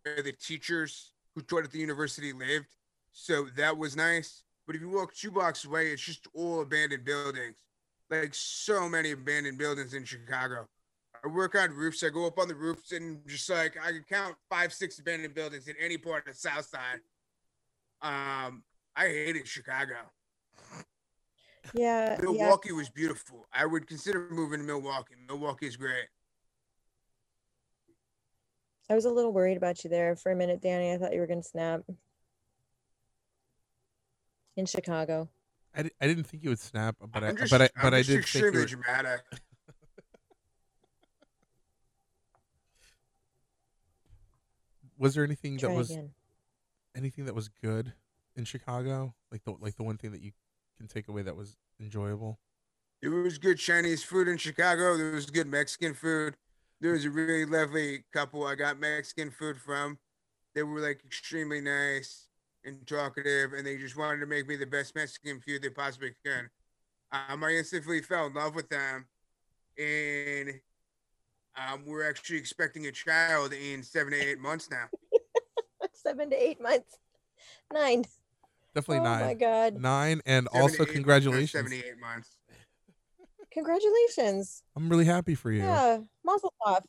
where 0.04 0.24
the 0.24 0.32
teachers 0.34 1.14
who 1.36 1.42
taught 1.42 1.64
at 1.64 1.72
the 1.72 1.80
university 1.80 2.34
lived. 2.34 2.68
So 3.12 3.48
that 3.58 3.78
was 3.78 3.96
nice. 3.96 4.44
But 4.66 4.76
if 4.76 4.82
you 4.82 4.90
walk 4.90 5.14
two 5.14 5.32
blocks 5.32 5.66
away, 5.66 5.88
it's 5.88 6.02
just 6.02 6.28
all 6.34 6.62
abandoned 6.62 7.04
buildings. 7.04 7.58
Like 8.10 8.34
so 8.34 8.90
many 8.90 9.12
abandoned 9.12 9.58
buildings 9.58 9.94
in 9.94 10.04
Chicago. 10.04 10.68
I 11.24 11.28
work 11.28 11.56
on 11.56 11.72
roofs. 11.72 12.04
I 12.04 12.10
go 12.10 12.26
up 12.26 12.40
on 12.40 12.48
the 12.48 12.56
roofs 12.56 12.92
and 12.92 13.20
just 13.28 13.50
like 13.50 13.78
I 13.82 13.92
can 13.92 14.06
count 14.10 14.36
five, 14.50 14.74
six 14.74 15.00
abandoned 15.00 15.34
buildings 15.34 15.68
in 15.68 15.76
any 15.80 15.98
part 15.98 16.28
of 16.28 16.34
the 16.34 16.40
South 16.40 16.66
Side. 16.66 17.00
Um, 18.02 18.64
I 18.96 19.08
hated 19.08 19.48
Chicago. 19.48 19.96
Yeah, 21.74 22.12
yeah. 22.20 22.22
Milwaukee 22.22 22.72
was 22.72 22.90
beautiful. 22.90 23.48
I 23.54 23.66
would 23.66 23.88
consider 23.88 24.28
moving 24.32 24.60
to 24.60 24.66
Milwaukee. 24.66 25.16
Milwaukee 25.28 25.68
is 25.68 25.78
great. 25.78 26.08
I 28.90 28.96
was 28.96 29.06
a 29.06 29.10
little 29.10 29.32
worried 29.32 29.58
about 29.58 29.84
you 29.84 29.90
there 29.90 30.16
for 30.16 30.32
a 30.32 30.36
minute, 30.36 30.62
Danny. 30.62 30.92
I 30.92 30.98
thought 30.98 31.14
you 31.14 31.22
were 31.22 31.28
gonna 31.28 31.44
snap. 31.44 31.82
In 34.58 34.66
Chicago. 34.66 35.30
I, 35.76 35.90
I 36.02 36.08
didn't 36.08 36.26
think 36.26 36.44
you 36.44 36.50
would 36.50 36.60
snap, 36.60 36.98
but 37.00 37.24
I 37.24 37.30
I'm 37.30 37.38
just, 37.38 37.52
but 37.52 37.62
I 37.62 37.70
I'm 37.78 37.94
I 37.94 38.02
did 38.02 38.26
think 38.26 38.54
you 38.54 38.60
were, 38.60 38.66
dramatic. 38.66 39.22
was 44.98 45.16
there 45.16 45.24
anything 45.24 45.56
that 45.58 45.72
was 45.72 45.92
again. 45.92 46.12
anything 46.96 47.24
that 47.26 47.36
was 47.36 47.48
good 47.48 47.94
in 48.36 48.44
Chicago? 48.44 49.16
Like 49.32 49.46
the 49.46 49.56
like 49.62 49.76
the 49.78 49.84
one 49.84 49.96
thing 49.96 50.12
that 50.12 50.22
you 50.22 50.34
can 50.78 50.88
take 50.88 51.08
away 51.08 51.22
that 51.22 51.36
was 51.36 51.58
enjoyable. 51.80 52.40
There 53.02 53.12
was 53.12 53.38
good 53.38 53.58
Chinese 53.58 54.04
food 54.04 54.28
in 54.28 54.38
Chicago. 54.38 54.96
There 54.98 55.12
was 55.12 55.26
good 55.26 55.48
Mexican 55.48 55.94
food. 55.94 56.36
There 56.80 56.94
was 56.94 57.06
a 57.06 57.10
really 57.10 57.46
lovely 57.46 58.04
couple 58.14 58.46
I 58.46 58.56
got 58.56 58.80
Mexican 58.80 59.32
food 59.32 59.58
from. 59.58 59.98
They 60.54 60.64
were 60.64 60.80
like 60.80 61.02
extremely 61.06 61.62
nice 61.62 62.28
and 62.64 62.86
talkative, 62.86 63.54
and 63.54 63.66
they 63.66 63.78
just 63.78 63.98
wanted 63.98 64.20
to 64.20 64.26
make 64.26 64.48
me 64.48 64.56
the 64.56 64.66
best 64.66 64.96
Mexican 64.96 65.40
food 65.40 65.62
they 65.62 65.70
possibly 65.70 66.14
could. 66.24 66.50
Um, 67.12 67.44
I 67.44 67.52
instantly 67.52 68.02
fell 68.02 68.28
in 68.28 68.34
love 68.34 68.56
with 68.56 68.70
them, 68.70 69.06
and 69.78 70.60
um, 71.56 71.84
we're 71.86 72.08
actually 72.08 72.38
expecting 72.38 72.88
a 72.88 72.92
child 72.92 73.54
in 73.54 73.84
seven 73.84 74.14
to 74.14 74.20
eight 74.20 74.40
months 74.40 74.70
now. 74.70 74.86
Seven 75.94 76.30
to 76.30 76.36
eight 76.36 76.62
months. 76.62 76.98
Nine. 77.72 78.06
Definitely 78.74 79.00
oh 79.00 79.04
nine. 79.04 79.26
my 79.26 79.34
god. 79.34 79.74
Nine 79.76 80.22
and 80.26 80.48
also 80.48 80.60
eight 80.60 80.62
months, 80.62 80.80
not 80.80 80.88
congratulations. 80.90 81.52
Seven 81.52 81.72
to 81.72 81.78
eight 81.78 82.00
months. 82.00 82.36
Congratulations. 83.52 84.64
I'm 84.78 84.88
really 84.90 85.06
happy 85.06 85.36
for 85.36 85.52
you. 85.52 85.62
Yeah. 85.62 86.00
Mazel 86.24 86.54
tov. 86.66 86.84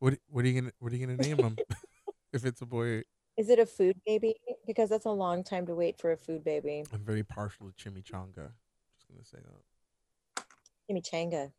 What 0.00 0.18
what 0.28 0.44
are 0.44 0.48
you 0.48 0.60
gonna 0.60 0.72
what 0.78 0.92
are 0.92 0.96
you 0.96 1.06
gonna 1.06 1.18
name 1.18 1.38
him? 1.38 1.56
if 2.32 2.44
it's 2.44 2.60
a 2.60 2.66
boy, 2.66 3.02
Is 3.36 3.48
it 3.48 3.58
a 3.58 3.66
food 3.66 3.96
baby? 4.06 4.34
Because 4.66 4.90
that's 4.90 5.06
a 5.06 5.10
long 5.10 5.42
time 5.42 5.66
to 5.66 5.74
wait 5.74 5.98
for 5.98 6.12
a 6.12 6.16
food 6.16 6.44
baby. 6.44 6.84
I'm 6.92 7.04
very 7.04 7.24
partial 7.24 7.70
to 7.70 7.72
chimichanga. 7.72 8.52
Just 8.94 9.08
gonna 9.08 9.24
say 9.24 9.38
that. 9.38 10.44
Chimichanga. 10.88 11.52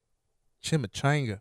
Chimichanga. 0.64 1.40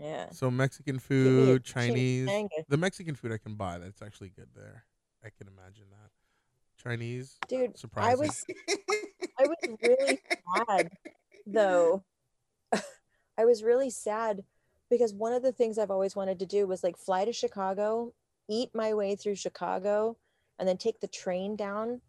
Yeah. 0.00 0.30
So 0.30 0.50
Mexican 0.50 0.96
Give 0.96 1.08
me 1.10 1.16
a 1.16 1.46
food, 1.46 1.64
Chinese. 1.64 2.28
The 2.68 2.76
Mexican 2.76 3.14
food 3.14 3.32
I 3.32 3.38
can 3.38 3.54
buy. 3.54 3.78
That's 3.78 4.00
actually 4.02 4.30
good 4.30 4.48
there. 4.54 4.84
I 5.24 5.30
can 5.36 5.48
imagine 5.48 5.84
that. 5.90 6.10
Chinese, 6.82 7.36
Dude, 7.48 7.74
I 7.96 8.14
was 8.14 8.44
I 9.36 9.46
was 9.46 9.56
really 9.82 10.20
sad 10.68 10.90
though. 11.44 12.04
I 12.72 13.44
was 13.44 13.64
really 13.64 13.90
sad 13.90 14.44
because 14.88 15.12
one 15.12 15.32
of 15.32 15.42
the 15.42 15.50
things 15.50 15.76
I've 15.78 15.90
always 15.90 16.14
wanted 16.14 16.38
to 16.38 16.46
do 16.46 16.68
was 16.68 16.84
like 16.84 16.96
fly 16.96 17.24
to 17.24 17.32
Chicago, 17.32 18.14
eat 18.48 18.70
my 18.74 18.94
way 18.94 19.16
through 19.16 19.34
Chicago, 19.34 20.16
and 20.58 20.68
then 20.68 20.76
take 20.76 21.00
the 21.00 21.08
train 21.08 21.56
down 21.56 22.00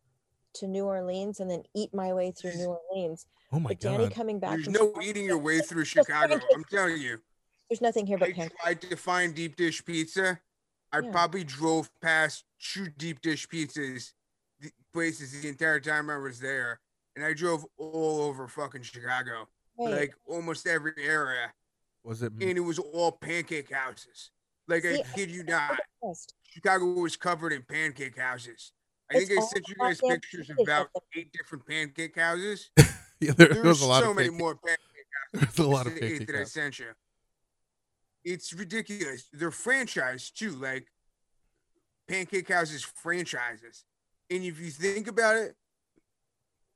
to 0.56 0.68
New 0.68 0.86
Orleans 0.86 1.40
and 1.40 1.50
then 1.50 1.64
eat 1.76 1.94
my 1.94 2.14
way 2.14 2.32
through 2.32 2.54
New 2.54 2.78
Orleans. 2.92 3.26
oh 3.52 3.60
my 3.60 3.70
but 3.70 3.80
Danny 3.80 4.04
god. 4.06 4.14
coming 4.14 4.40
back 4.40 4.52
There's 4.52 4.70
no 4.70 4.90
Chicago- 4.90 5.02
eating 5.02 5.26
your 5.26 5.40
way 5.40 5.62
through 5.62 5.86
Chicago. 5.86 6.40
I'm 6.54 6.64
telling 6.66 6.98
you. 7.02 7.20
There's 7.70 7.82
nothing 7.82 8.08
here 8.08 8.18
but 8.18 8.30
I 8.30 8.34
pancakes. 8.34 8.62
tried 8.64 8.82
to 8.82 8.96
find 8.98 9.36
deep 9.36 9.56
dish 9.56 9.84
pizza. 9.86 10.40
I 10.92 11.00
Yeah. 11.00 11.12
probably 11.12 11.44
drove 11.44 11.90
past 12.02 12.46
two 12.60 12.90
deep 12.90 13.22
dish 13.22 13.48
pizzas 13.48 14.14
places 14.92 15.40
the 15.42 15.48
entire 15.48 15.80
time 15.80 16.10
I 16.10 16.18
was 16.18 16.40
there, 16.40 16.80
and 17.16 17.24
I 17.24 17.34
drove 17.34 17.64
all 17.78 18.22
over 18.22 18.48
fucking 18.48 18.82
Chicago, 18.82 19.48
Right. 19.78 19.92
like 19.92 20.16
almost 20.26 20.66
every 20.66 20.94
area, 20.98 21.54
Was 22.04 22.24
it 22.24 22.32
and 22.34 22.42
it 22.58 22.62
was 22.62 22.80
all 22.80 23.12
pancake 23.12 23.72
houses. 23.72 24.32
Like 24.68 24.82
See, 24.84 25.00
I 25.02 25.04
kid 25.16 25.30
you 25.30 25.44
not, 25.44 25.80
Chicago 26.44 26.86
was 26.94 27.16
covered 27.16 27.54
in 27.54 27.62
pancake 27.64 28.18
houses. 28.18 28.72
I 29.12 29.18
It's 29.18 29.28
think 29.28 29.42
I 29.42 29.46
sent 29.46 29.68
you 29.68 29.76
guys 29.76 30.00
pictures 30.02 30.50
of 30.50 30.58
about 30.60 30.90
eight 31.16 31.32
different 31.34 31.66
pancake 31.68 32.16
houses. 32.16 32.72
yeah, 33.20 33.32
there, 33.34 33.50
There 33.54 33.64
was 33.64 33.82
a 33.82 33.86
lot 33.88 34.04
so 34.04 34.10
of 34.12 34.16
many 34.16 34.30
pancake- 34.30 34.40
more 34.42 34.56
pancake 34.56 34.80
houses. 35.34 35.56
There's 35.56 35.68
a 35.68 35.70
lot 35.70 35.86
of 35.88 35.94
the 35.94 36.04
eight 36.04 36.10
pancake 36.12 36.28
that 36.28 36.36
I 36.42 36.44
sent 36.46 36.80
you. 36.80 36.88
It's 38.24 38.54
ridiculous. 38.54 39.30
They're 39.32 39.52
franchised 39.52 40.34
too, 40.34 40.52
like 40.52 40.88
Pancake 42.08 42.52
Houses 42.52 42.84
franchises. 42.84 43.86
And 44.30 44.44
if 44.44 44.60
you 44.60 44.70
think 44.70 45.08
about 45.08 45.36
it, 45.36 45.56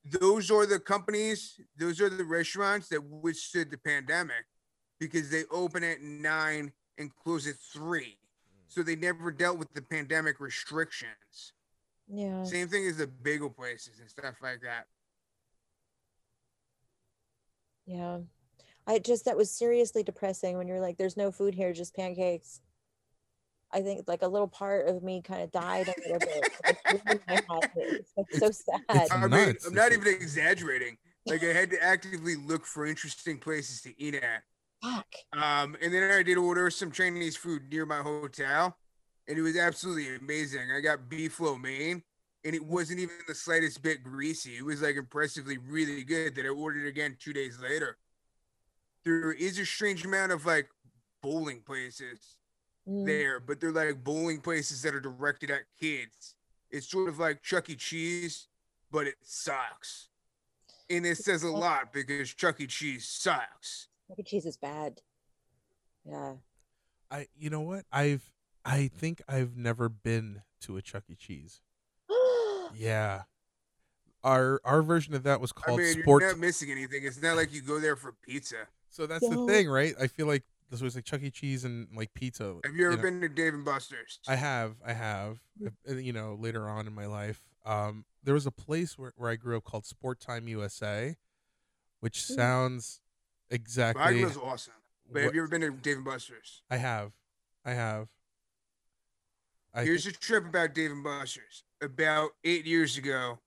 those 0.05 0.51
are 0.51 0.65
the 0.65 0.79
companies, 0.79 1.59
those 1.77 2.01
are 2.01 2.09
the 2.09 2.23
restaurants 2.23 2.89
that 2.89 3.03
withstood 3.03 3.71
the 3.71 3.77
pandemic 3.77 4.45
because 4.99 5.29
they 5.29 5.43
open 5.51 5.83
at 5.83 6.01
nine 6.01 6.71
and 6.97 7.11
close 7.15 7.47
at 7.47 7.55
three. 7.55 8.17
Mm. 8.17 8.67
So 8.67 8.83
they 8.83 8.95
never 8.95 9.31
dealt 9.31 9.57
with 9.57 9.73
the 9.73 9.81
pandemic 9.81 10.39
restrictions. 10.39 11.53
Yeah. 12.07 12.43
Same 12.43 12.67
thing 12.67 12.85
as 12.87 12.97
the 12.97 13.07
bagel 13.07 13.49
places 13.49 13.99
and 13.99 14.09
stuff 14.09 14.35
like 14.41 14.61
that. 14.61 14.85
Yeah. 17.85 18.19
I 18.85 18.99
just 18.99 19.25
that 19.25 19.37
was 19.37 19.51
seriously 19.51 20.03
depressing 20.03 20.57
when 20.57 20.67
you're 20.67 20.81
like, 20.81 20.97
there's 20.97 21.17
no 21.17 21.31
food 21.31 21.55
here, 21.55 21.73
just 21.73 21.95
pancakes. 21.95 22.61
I 23.71 23.81
think 23.81 24.03
like 24.07 24.21
a 24.21 24.27
little 24.27 24.47
part 24.47 24.87
of 24.87 25.01
me 25.01 25.21
kind 25.21 25.41
of 25.41 25.51
died 25.51 25.87
a 25.87 25.93
little 26.01 26.19
bit. 26.19 26.49
like, 26.65 27.05
ruined 27.05 27.21
my 27.27 27.41
heart. 27.47 27.71
It's 27.75 28.11
like 28.15 28.27
so 28.33 28.51
sad. 28.51 28.81
it's 28.89 29.11
I 29.11 29.27
mean, 29.27 29.55
I'm 29.65 29.73
not 29.73 29.91
even 29.91 30.07
exaggerating. 30.07 30.97
Like 31.25 31.43
I 31.43 31.53
had 31.53 31.71
to 31.71 31.81
actively 31.81 32.35
look 32.35 32.65
for 32.65 32.85
interesting 32.85 33.39
places 33.39 33.81
to 33.81 34.01
eat 34.01 34.15
at. 34.15 34.43
Fuck. 34.83 35.07
Um, 35.31 35.77
and 35.81 35.93
then 35.93 36.11
I 36.11 36.21
did 36.23 36.37
order 36.37 36.69
some 36.69 36.91
Chinese 36.91 37.37
food 37.37 37.63
near 37.71 37.85
my 37.85 37.99
hotel, 37.99 38.77
and 39.27 39.37
it 39.37 39.41
was 39.41 39.57
absolutely 39.57 40.15
amazing. 40.15 40.71
I 40.75 40.81
got 40.81 41.09
beef 41.09 41.39
lo 41.39 41.57
mein, 41.57 42.03
and 42.43 42.53
it 42.53 42.63
wasn't 42.63 42.99
even 42.99 43.15
the 43.27 43.33
slightest 43.33 43.81
bit 43.81 44.03
greasy. 44.03 44.57
It 44.57 44.65
was 44.65 44.81
like 44.81 44.97
impressively 44.97 45.57
really 45.57 46.03
good 46.03 46.35
that 46.35 46.45
I 46.45 46.49
ordered 46.49 46.85
again 46.85 47.15
two 47.17 47.31
days 47.31 47.59
later. 47.59 47.97
There 49.05 49.31
is 49.33 49.59
a 49.59 49.65
strange 49.65 50.05
amount 50.05 50.31
of 50.31 50.45
like 50.45 50.69
bowling 51.21 51.61
places 51.61 52.37
Mm. 52.87 53.05
there, 53.05 53.39
but 53.39 53.61
they're 53.61 53.71
like 53.71 54.03
bowling 54.03 54.41
places 54.41 54.81
that 54.81 54.93
are 54.93 54.99
directed 54.99 55.49
at 55.49 55.61
kids. 55.79 56.35
It's 56.69 56.85
sort 56.89 57.07
of 57.07 57.17
like 57.17 57.41
Chuck 57.41 57.69
E. 57.69 57.75
Cheese, 57.77 58.49
but 58.91 59.07
it 59.07 59.15
sucks. 59.21 60.09
And 60.89 61.05
it 61.05 61.17
says 61.17 61.43
a 61.43 61.49
lot 61.49 61.93
because 61.93 62.33
Chuck 62.33 62.59
E. 62.59 62.67
Cheese 62.67 63.07
sucks. 63.07 63.87
Chuck 64.09 64.19
E. 64.19 64.23
cheese 64.23 64.45
is 64.45 64.57
bad. 64.57 64.99
Yeah. 66.05 66.33
I 67.09 67.27
you 67.37 67.49
know 67.49 67.61
what? 67.61 67.85
I've 67.89 68.33
I 68.65 68.89
think 68.89 69.21
I've 69.29 69.55
never 69.55 69.87
been 69.87 70.41
to 70.61 70.75
a 70.75 70.81
Chuck 70.81 71.03
E. 71.09 71.15
Cheese. 71.15 71.61
Yeah. 72.75 73.23
Our 74.25 74.59
our 74.65 74.81
version 74.81 75.13
of 75.13 75.23
that 75.23 75.39
was 75.39 75.53
called 75.53 75.79
I 75.79 75.83
called 75.83 75.95
mean, 75.95 76.03
Sport. 76.03 76.21
you're 76.23 76.31
not 76.31 76.39
missing 76.39 76.69
anything. 76.71 77.03
It's 77.05 77.21
not 77.21 77.37
like 77.37 77.53
you 77.53 77.61
go 77.61 77.79
there 77.79 77.95
for 77.95 78.11
pizza. 78.23 78.67
So 78.93 79.07
that's 79.07 79.27
the 79.27 79.45
thing, 79.47 79.67
right? 79.69 79.93
I 79.99 80.07
feel 80.07 80.27
like 80.27 80.43
this 80.69 80.81
was 80.81 80.95
like 80.95 81.03
Chuck 81.05 81.21
E. 81.21 81.29
Cheese 81.31 81.65
and 81.65 81.87
like 81.95 82.13
pizza. 82.13 82.55
Have 82.63 82.75
you 82.75 82.85
ever 82.87 82.95
know. 82.97 83.01
been 83.01 83.21
to 83.21 83.29
Dave 83.29 83.53
and 83.53 83.65
Buster's? 83.65 84.19
I 84.27 84.35
have, 84.35 84.75
I 84.85 84.93
have. 84.93 85.39
uh, 85.89 85.93
You 85.95 86.13
know, 86.13 86.37
later 86.39 86.67
on 86.69 86.87
in 86.87 86.93
my 86.93 87.05
life, 87.07 87.41
um, 87.65 88.05
there 88.23 88.33
was 88.33 88.45
a 88.45 88.51
place 88.51 88.97
where, 88.97 89.13
where 89.17 89.29
I 89.29 89.35
grew 89.35 89.57
up 89.57 89.63
called 89.63 89.85
Sport 89.85 90.19
Time 90.19 90.47
USA, 90.47 91.15
which 91.99 92.19
Mm. 92.19 92.35
sounds 92.35 93.01
exactly. 93.49 94.01
Wagner's 94.03 94.37
awesome. 94.37 94.73
But 95.11 95.23
have 95.23 95.35
you 95.35 95.41
ever 95.41 95.49
been 95.49 95.61
to 95.61 95.71
Dave 95.71 95.97
and 95.97 96.05
Buster's? 96.05 96.61
I 96.69 96.77
have, 96.77 97.11
I 97.65 97.73
have. 97.73 98.09
I 99.73 99.83
Here's 99.83 100.03
think- 100.05 100.17
a 100.17 100.19
trip 100.19 100.45
about 100.45 100.73
Dave 100.73 100.91
and 100.91 101.03
Buster's. 101.03 101.63
About 101.81 102.31
eight 102.43 102.65
years 102.65 102.97
ago, 102.97 103.39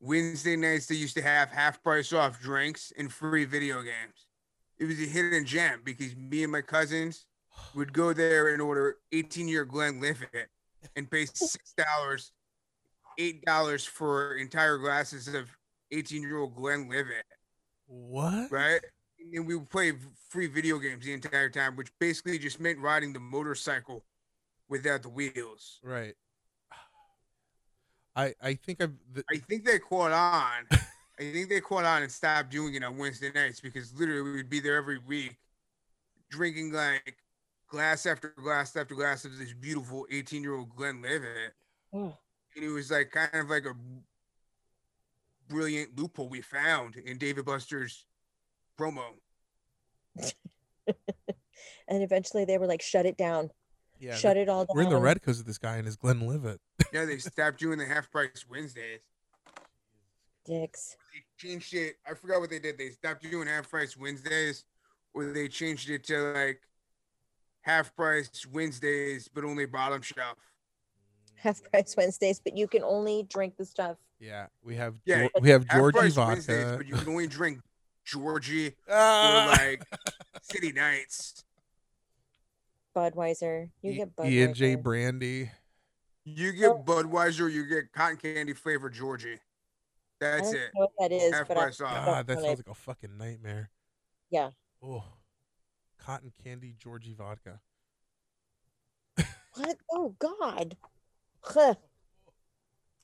Wednesday 0.00 0.56
nights 0.56 0.86
they 0.86 0.94
used 0.96 1.14
to 1.16 1.22
have 1.22 1.50
half 1.50 1.82
price 1.82 2.12
off 2.12 2.40
drinks 2.40 2.92
and 2.98 3.12
free 3.12 3.44
video 3.44 3.82
games. 3.82 4.26
It 4.78 4.86
was 4.86 5.00
a 5.00 5.04
hidden 5.04 5.44
gem 5.44 5.82
because 5.84 6.16
me 6.16 6.42
and 6.42 6.52
my 6.52 6.60
cousins 6.60 7.26
would 7.74 7.92
go 7.92 8.12
there 8.12 8.48
and 8.48 8.60
order 8.60 8.96
18 9.12 9.48
year 9.48 9.64
Glenlivet 9.64 10.48
and 10.96 11.10
pay 11.10 11.26
six 11.26 11.74
dollars, 11.76 12.32
eight 13.18 13.44
dollars 13.44 13.84
for 13.84 14.36
entire 14.36 14.78
glasses 14.78 15.28
of 15.28 15.48
18 15.92 16.22
year 16.22 16.38
old 16.38 16.54
Glenlivet, 16.56 17.24
what? 17.86 18.50
right? 18.50 18.80
And 19.32 19.46
we 19.46 19.56
would 19.56 19.70
play 19.70 19.92
free 20.28 20.48
video 20.48 20.78
games 20.78 21.04
the 21.04 21.12
entire 21.12 21.48
time, 21.48 21.76
which 21.76 21.90
basically 21.98 22.38
just 22.38 22.60
meant 22.60 22.78
riding 22.78 23.12
the 23.12 23.20
motorcycle 23.20 24.04
without 24.68 25.02
the 25.02 25.08
wheels. 25.08 25.80
Right. 25.82 26.14
I 28.16 28.34
I 28.42 28.54
think 28.54 28.82
I've. 28.82 28.92
The, 29.12 29.24
I 29.30 29.38
think 29.38 29.64
they 29.64 29.78
caught 29.78 30.12
on. 30.12 30.66
I 31.18 31.30
think 31.32 31.48
they 31.48 31.60
caught 31.60 31.84
on 31.84 32.02
and 32.02 32.10
stopped 32.10 32.50
doing 32.50 32.74
it 32.74 32.82
on 32.82 32.96
Wednesday 32.96 33.30
nights 33.32 33.60
because 33.60 33.94
literally 33.94 34.22
we 34.22 34.32
would 34.32 34.50
be 34.50 34.60
there 34.60 34.76
every 34.76 34.98
week, 34.98 35.36
drinking 36.28 36.72
like 36.72 37.16
glass 37.68 38.06
after 38.06 38.34
glass 38.42 38.74
after 38.76 38.94
glass 38.94 39.24
of 39.24 39.38
this 39.38 39.52
beautiful 39.52 40.06
18 40.10 40.42
year 40.42 40.54
old 40.56 40.74
Glenlivet. 40.74 41.54
Oh, 41.92 42.16
And 42.56 42.64
it 42.64 42.68
was 42.70 42.90
like 42.90 43.10
kind 43.10 43.30
of 43.34 43.48
like 43.48 43.64
a 43.64 43.74
brilliant 45.48 45.96
loophole 45.98 46.28
we 46.28 46.40
found 46.40 46.96
in 46.96 47.18
Dave 47.18 47.36
and 47.36 47.46
Buster's 47.46 48.06
promo. 48.78 49.04
and 50.86 52.02
eventually 52.02 52.44
they 52.44 52.58
were 52.58 52.66
like, 52.66 52.82
shut 52.82 53.06
it 53.06 53.16
down. 53.16 53.50
yeah, 54.00 54.16
shut 54.16 54.36
it 54.36 54.48
all 54.48 54.64
down. 54.64 54.74
we're 54.74 54.82
in 54.82 54.90
the 54.90 54.96
red 54.96 55.14
because 55.14 55.38
of 55.38 55.46
this 55.46 55.58
guy 55.58 55.76
and 55.76 55.86
his 55.86 55.96
Glenlivet. 55.96 56.60
Yeah, 56.92 57.04
they 57.04 57.18
stopped 57.18 57.58
doing 57.60 57.78
the 57.78 57.86
half 57.86 58.10
price 58.10 58.44
Wednesdays. 58.48 59.00
Dicks. 60.44 60.96
They 61.12 61.48
changed 61.48 61.74
it. 61.74 61.96
I 62.08 62.14
forgot 62.14 62.40
what 62.40 62.50
they 62.50 62.58
did. 62.58 62.76
They 62.78 62.90
stopped 62.90 63.22
doing 63.22 63.48
half 63.48 63.70
price 63.70 63.96
Wednesdays, 63.96 64.64
or 65.14 65.26
they 65.32 65.48
changed 65.48 65.88
it 65.90 66.04
to 66.04 66.32
like 66.32 66.60
half 67.62 67.94
price 67.96 68.46
Wednesdays, 68.52 69.28
but 69.28 69.44
only 69.44 69.66
bottom 69.66 70.02
shelf. 70.02 70.36
Half 71.36 71.62
price 71.70 71.94
Wednesdays, 71.96 72.40
but 72.42 72.56
you 72.56 72.66
can 72.68 72.82
only 72.82 73.22
drink 73.24 73.56
the 73.56 73.64
stuff. 73.64 73.96
Yeah, 74.20 74.46
we 74.62 74.76
have 74.76 74.94
Yeah, 75.04 75.24
Geor- 75.24 75.40
we 75.42 75.50
have 75.50 75.64
Half 75.68 75.78
Georgi 75.78 75.98
price 75.98 76.16
Wednesdays, 76.16 76.62
vodka. 76.64 76.76
but 76.78 76.86
you 76.86 76.94
can 76.94 77.08
only 77.08 77.26
drink 77.26 77.60
Georgi 78.04 78.68
or 78.68 78.72
Ah! 78.90 79.56
like 79.58 79.82
City 80.42 80.72
Nights. 80.72 81.44
Budweiser. 82.96 83.70
You 83.82 83.92
E- 83.92 83.96
get 83.96 84.10
E 84.24 84.42
and 84.42 84.54
J 84.54 84.76
Budweiser. 84.76 84.82
brandy. 84.82 85.50
You 86.24 86.52
get 86.52 86.84
Budweiser, 86.86 87.52
you 87.52 87.66
get 87.66 87.92
cotton 87.92 88.16
candy 88.16 88.54
flavored 88.54 88.94
Georgi. 88.94 89.38
I 90.24 90.36
That's 90.36 90.52
don't 90.52 90.60
it. 90.60 90.70
know 90.74 90.80
what 90.80 90.90
that 90.98 91.12
is, 91.12 91.30
but 91.30 91.50
I, 91.56 91.60
price 91.60 91.78
God, 91.78 92.26
that 92.26 92.34
want 92.36 92.46
sounds 92.46 92.58
like 92.60 92.70
a 92.70 92.74
fucking 92.74 93.18
nightmare. 93.18 93.70
Yeah. 94.30 94.50
Oh, 94.82 95.04
cotton 95.98 96.32
candy 96.42 96.74
Georgi 96.78 97.14
vodka. 97.14 97.60
what? 99.54 99.76
Oh 99.92 100.14
God. 100.18 100.76
Huh. 101.42 101.74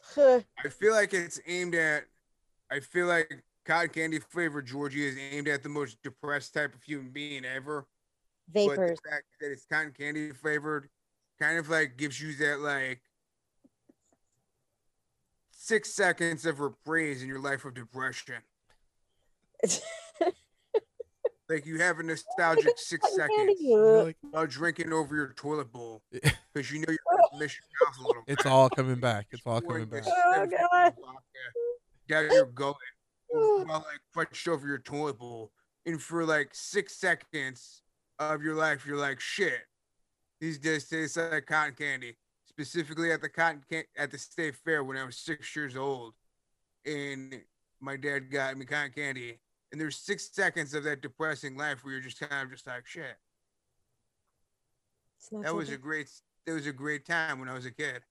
Huh. 0.03 0.41
I 0.65 0.69
feel 0.69 0.93
like 0.93 1.15
it's 1.15 1.41
aimed 1.47 1.75
at. 1.75 2.05
I 2.71 2.81
feel 2.81 3.07
like 3.07 3.45
cotton 3.65 3.91
candy 3.91 4.19
flavored 4.19 4.67
Georgi 4.67 5.07
is 5.07 5.17
aimed 5.17 5.49
at 5.49 5.63
the 5.63 5.69
most 5.69 6.03
depressed 6.03 6.55
type 6.55 6.75
of 6.75 6.83
human 6.83 7.11
being 7.11 7.45
ever. 7.45 7.87
Vapors. 8.53 8.77
But 8.77 8.87
the 8.87 9.11
fact 9.11 9.25
that 9.41 9.51
it's 9.53 9.67
cotton 9.67 9.93
candy 9.97 10.33
flavored 10.33 10.89
kind 11.41 11.59
of 11.59 11.69
like 11.69 11.97
gives 11.97 12.21
you 12.21 12.35
that 12.37 12.61
like 12.61 13.03
six 15.71 15.95
seconds 15.95 16.45
of 16.47 16.59
reprise 16.59 17.23
in 17.23 17.29
your 17.29 17.39
life 17.39 17.65
of 17.65 17.75
depression. 17.75 18.43
Like 21.49 21.67
you 21.67 21.81
have 21.81 21.99
a 21.99 22.05
nostalgic 22.05 22.75
six 22.77 23.13
seconds 23.17 23.37
candy. 23.37 23.75
Like, 23.75 24.17
while 24.31 24.47
drinking 24.47 24.93
over 24.93 25.17
your 25.17 25.33
toilet 25.33 25.73
bowl 25.73 26.01
because 26.13 26.71
you 26.71 26.79
know 26.79 26.87
you're 26.89 26.97
gonna 27.33 27.43
miss 27.43 27.57
your 27.59 27.89
mouth 27.89 27.99
a 27.99 28.07
little. 28.07 28.23
it's 28.29 28.47
all 28.47 28.71
coming 28.71 29.01
back. 29.01 29.27
It's 29.33 29.43
all 29.45 29.61
coming 29.61 29.87
back. 29.87 30.05
this 30.05 30.13
Oh, 30.17 30.33
seven 30.33 30.51
God. 30.51 30.95
vodka 31.01 31.19
Down 32.09 32.31
uh, 32.31 32.35
your 32.35 32.47
gullet 32.47 32.77
while 33.31 33.67
like 33.81 33.99
punched 34.15 34.47
over 34.47 34.65
your 34.65 34.79
toilet 34.79 35.19
bowl, 35.19 35.51
and 35.87 36.01
for 36.01 36.25
like 36.25 36.51
six 36.53 36.95
seconds 37.01 37.83
of 38.21 38.45
your 38.45 38.55
life, 38.55 38.87
you're 38.87 38.97
like, 38.97 39.19
shit. 39.19 39.63
These 40.41 40.61
days 40.61 40.89
taste 40.89 41.17
like 41.17 41.47
cotton 41.47 41.75
candy. 41.77 42.17
Specifically 42.61 43.11
at 43.11 43.23
the 43.23 43.29
cotton 43.31 43.65
can- 43.71 43.87
at 43.97 44.11
the 44.11 44.19
state 44.19 44.55
fair 44.55 44.85
when 44.85 44.99
I 44.99 45.05
was 45.05 45.17
six 45.17 45.57
years 45.57 45.77
old, 45.77 46.15
and 46.85 47.43
my 47.81 47.97
dad 47.97 48.31
got 48.31 48.55
me 48.59 48.67
cotton 48.67 48.93
candy. 48.93 49.41
And 49.73 49.81
there's 49.81 49.97
six 49.97 50.29
seconds 50.31 50.75
of 50.75 50.85
that 50.85 51.01
depressing 51.01 51.57
life 51.57 51.83
where 51.83 51.95
you're 51.95 52.03
just 52.03 52.21
kind 52.21 52.43
of 52.43 52.51
just 52.51 52.67
like 52.67 52.87
shit. 52.87 53.17
That 55.43 55.55
was 55.55 55.71
a 55.71 55.79
great 55.79 56.11
that 56.45 56.53
was 56.53 56.67
a 56.67 56.73
great 56.73 57.07
time 57.07 57.41
when 57.41 57.49
I 57.49 57.55
was 57.55 57.65
a 57.65 57.71
kid. 57.71 58.03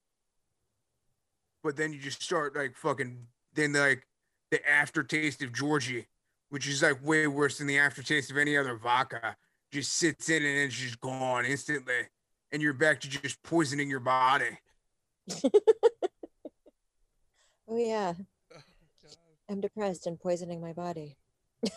But 1.62 1.76
then 1.76 1.92
you 1.92 2.00
just 2.00 2.20
start 2.20 2.56
like 2.56 2.74
fucking 2.76 3.28
then 3.54 3.72
like 3.72 4.04
the 4.50 4.68
aftertaste 4.68 5.42
of 5.44 5.52
Georgi, 5.52 6.08
which 6.48 6.66
is 6.66 6.82
like 6.82 7.04
way 7.04 7.28
worse 7.28 7.58
than 7.58 7.68
the 7.68 7.78
aftertaste 7.78 8.32
of 8.32 8.36
any 8.36 8.56
other 8.56 8.74
vodka, 8.74 9.36
just 9.70 9.92
sits 9.92 10.28
in 10.28 10.44
and 10.44 10.58
it's 10.58 10.74
just 10.74 11.00
gone 11.00 11.44
instantly. 11.44 12.08
And 12.52 12.60
you're 12.60 12.72
back 12.72 13.00
to 13.00 13.08
just 13.08 13.42
poisoning 13.42 13.88
your 13.88 14.00
body. 14.00 14.58
Oh 17.70 17.76
yeah. 17.76 18.14
Oh, 18.52 18.60
I'm 19.48 19.60
depressed 19.60 20.06
and 20.06 20.18
poisoning 20.18 20.60
my 20.60 20.72
body. 20.72 21.16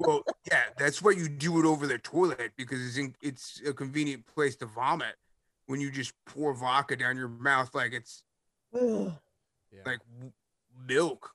Well, 0.00 0.22
yeah, 0.48 0.62
that's 0.78 1.02
why 1.02 1.10
you 1.10 1.28
do 1.28 1.58
it 1.58 1.66
over 1.66 1.88
the 1.88 1.98
toilet 1.98 2.52
because 2.56 2.80
it's 2.86 2.96
in, 2.96 3.16
it's 3.20 3.60
a 3.66 3.72
convenient 3.72 4.24
place 4.26 4.54
to 4.58 4.66
vomit 4.66 5.16
when 5.66 5.80
you 5.80 5.90
just 5.90 6.12
pour 6.24 6.54
vodka 6.54 6.94
down 6.94 7.16
your 7.16 7.26
mouth 7.28 7.74
like 7.74 7.92
it's 7.92 8.22
Ugh. 8.74 9.12
Like 9.84 9.98
w- 10.14 10.32
milk. 10.86 11.32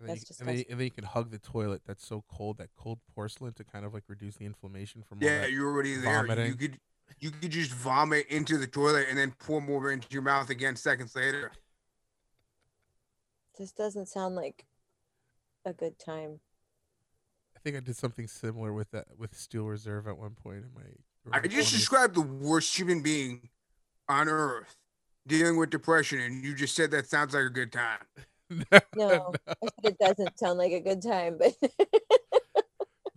And 0.00 0.08
then, 0.08 0.16
you, 0.16 0.22
and, 0.40 0.48
then, 0.48 0.64
and 0.70 0.80
then 0.80 0.84
you 0.86 0.90
can 0.90 1.04
hug 1.04 1.30
the 1.30 1.38
toilet 1.38 1.82
that's 1.86 2.06
so 2.06 2.24
cold, 2.26 2.56
that 2.56 2.70
cold 2.74 3.00
porcelain, 3.14 3.52
to 3.52 3.64
kind 3.64 3.84
of 3.84 3.92
like 3.92 4.04
reduce 4.08 4.36
the 4.36 4.46
inflammation 4.46 5.02
from 5.02 5.18
Yeah, 5.20 5.44
you're 5.44 5.68
already 5.68 5.96
there. 5.96 6.46
You 6.46 6.54
could 6.54 6.78
you 7.18 7.30
could 7.30 7.50
just 7.50 7.72
vomit 7.72 8.26
into 8.28 8.56
the 8.58 8.66
toilet 8.66 9.06
and 9.08 9.18
then 9.18 9.32
pour 9.38 9.60
more 9.60 9.90
into 9.90 10.06
your 10.10 10.22
mouth 10.22 10.50
again 10.50 10.76
seconds 10.76 11.14
later. 11.16 11.52
This 13.58 13.72
doesn't 13.72 14.08
sound 14.08 14.36
like 14.36 14.64
a 15.64 15.72
good 15.72 15.98
time. 15.98 16.40
I 17.56 17.60
think 17.60 17.76
I 17.76 17.80
did 17.80 17.96
something 17.96 18.26
similar 18.26 18.72
with 18.72 18.90
that 18.92 19.06
with 19.18 19.36
Steel 19.36 19.64
Reserve 19.64 20.08
at 20.08 20.16
one 20.16 20.30
point 20.30 20.64
in 20.64 20.70
my. 20.74 21.38
I 21.38 21.46
just 21.46 21.68
20s. 21.68 21.72
described 21.72 22.14
the 22.14 22.22
worst 22.22 22.76
human 22.78 23.02
being 23.02 23.50
on 24.08 24.28
earth 24.28 24.76
dealing 25.26 25.58
with 25.58 25.70
depression, 25.70 26.20
and 26.20 26.42
you 26.42 26.54
just 26.54 26.74
said 26.74 26.90
that 26.92 27.06
sounds 27.06 27.34
like 27.34 27.44
a 27.44 27.50
good 27.50 27.72
time. 27.72 27.98
No, 28.96 29.32
I 29.46 29.54
said 29.60 29.92
it 29.92 29.98
doesn't 29.98 30.38
sound 30.38 30.58
like 30.58 30.72
a 30.72 30.80
good 30.80 31.02
time, 31.02 31.38
but 31.38 31.54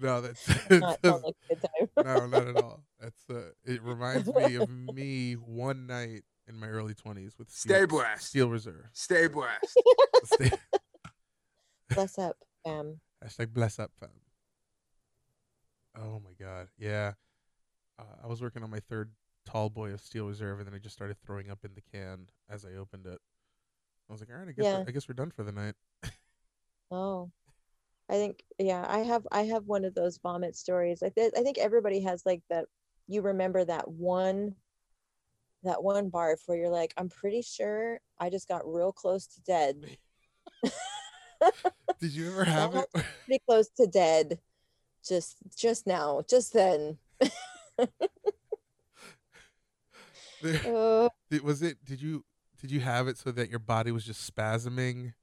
no, 0.04 0.22
that's 0.22 0.48
not 0.70 1.00
sound 1.04 1.24
like 1.24 1.36
a 1.50 1.56
good 1.56 1.62
time. 1.62 2.06
no, 2.06 2.26
not 2.40 2.48
at 2.48 2.56
all. 2.58 2.84
That's 3.00 3.30
uh, 3.30 3.50
it 3.66 3.82
reminds 3.82 4.28
me 4.34 4.56
of 4.56 4.70
me 4.70 5.34
one 5.34 5.88
night 5.88 6.22
in 6.48 6.56
my 6.60 6.68
early 6.68 6.94
twenties 6.94 7.34
with 7.40 7.50
Steel, 7.50 7.76
Stay 7.78 7.86
blessed. 7.86 8.28
Steel 8.28 8.50
Reserve. 8.50 8.86
Stay 8.94 9.28
blessed. 9.28 9.78
Stay, 10.26 10.52
Bless 11.90 12.18
up, 12.20 12.38
fam. 12.66 13.00
hashtag 13.24 13.54
bless 13.54 13.80
up, 13.80 13.92
fam. 14.00 14.10
Oh 15.98 16.20
my 16.24 16.32
god, 16.40 16.68
yeah. 16.78 17.14
Uh, 18.00 18.04
I 18.24 18.28
was 18.28 18.42
working 18.42 18.64
on 18.64 18.70
my 18.72 18.80
third 18.80 19.12
tall 19.46 19.70
boy 19.70 19.92
of 19.92 20.02
Steel 20.02 20.28
Reserve, 20.28 20.60
and 20.60 20.68
then 20.68 20.74
I 20.74 20.80
just 20.80 20.96
started 20.96 21.18
throwing 21.26 21.50
up 21.52 21.60
in 21.64 21.72
the 21.76 21.82
can 21.82 22.28
as 22.50 22.66
I 22.66 22.76
opened 22.80 23.06
it. 23.06 23.20
I 24.10 24.12
was 24.14 24.20
like, 24.22 24.30
all 24.32 24.38
right, 24.38 24.48
I 24.50 24.52
guess 24.52 24.66
Yeah. 24.66 24.80
we're, 24.80 24.86
I 24.88 24.92
guess 24.92 25.08
we're 25.08 25.14
done 25.14 25.32
for 25.32 25.44
the 25.44 25.52
night. 25.52 25.76
Oh, 26.92 27.32
I 28.10 28.14
think 28.14 28.44
yeah, 28.60 28.86
I 28.88 29.00
have 29.00 29.26
I 29.32 29.44
have 29.44 29.66
one 29.66 29.86
of 29.86 29.96
those 29.96 30.18
vomit 30.18 30.56
stories. 30.56 31.02
I 31.04 31.10
th- 31.10 31.34
I 31.38 31.42
think 31.42 31.58
everybody 31.58 32.02
has 32.02 32.24
like 32.26 32.42
that. 32.50 32.66
You 33.08 33.22
remember 33.22 33.64
that 33.66 33.90
one, 33.90 34.56
that 35.64 35.84
one 35.84 36.10
barf 36.12 36.38
where 36.46 36.58
you're 36.58 36.70
like, 36.70 36.94
I'm 36.98 37.10
pretty 37.10 37.42
sure 37.42 38.00
I 38.20 38.30
just 38.30 38.48
got 38.48 38.62
real 38.66 38.92
close 38.92 39.28
to 39.28 39.42
dead, 39.42 39.98
Did 42.00 42.12
you 42.12 42.28
ever 42.32 42.44
have 42.46 42.76
it? 42.76 42.90
pretty 43.26 43.42
close 43.48 43.70
to 43.78 43.88
dead, 43.88 44.40
just 45.08 45.38
just 45.56 45.88
now, 45.88 46.22
just 46.30 46.54
then. 46.54 46.98
There- 50.42 51.10
Uh, 51.32 51.40
was 51.44 51.62
it? 51.64 51.84
Did 51.84 52.02
you 52.02 52.24
did 52.62 52.70
you 52.70 52.80
have 52.82 53.08
it 53.08 53.18
so 53.18 53.32
that 53.32 53.50
your 53.50 53.60
body 53.60 53.92
was 53.92 54.04
just 54.06 54.30
spasming 54.32 55.14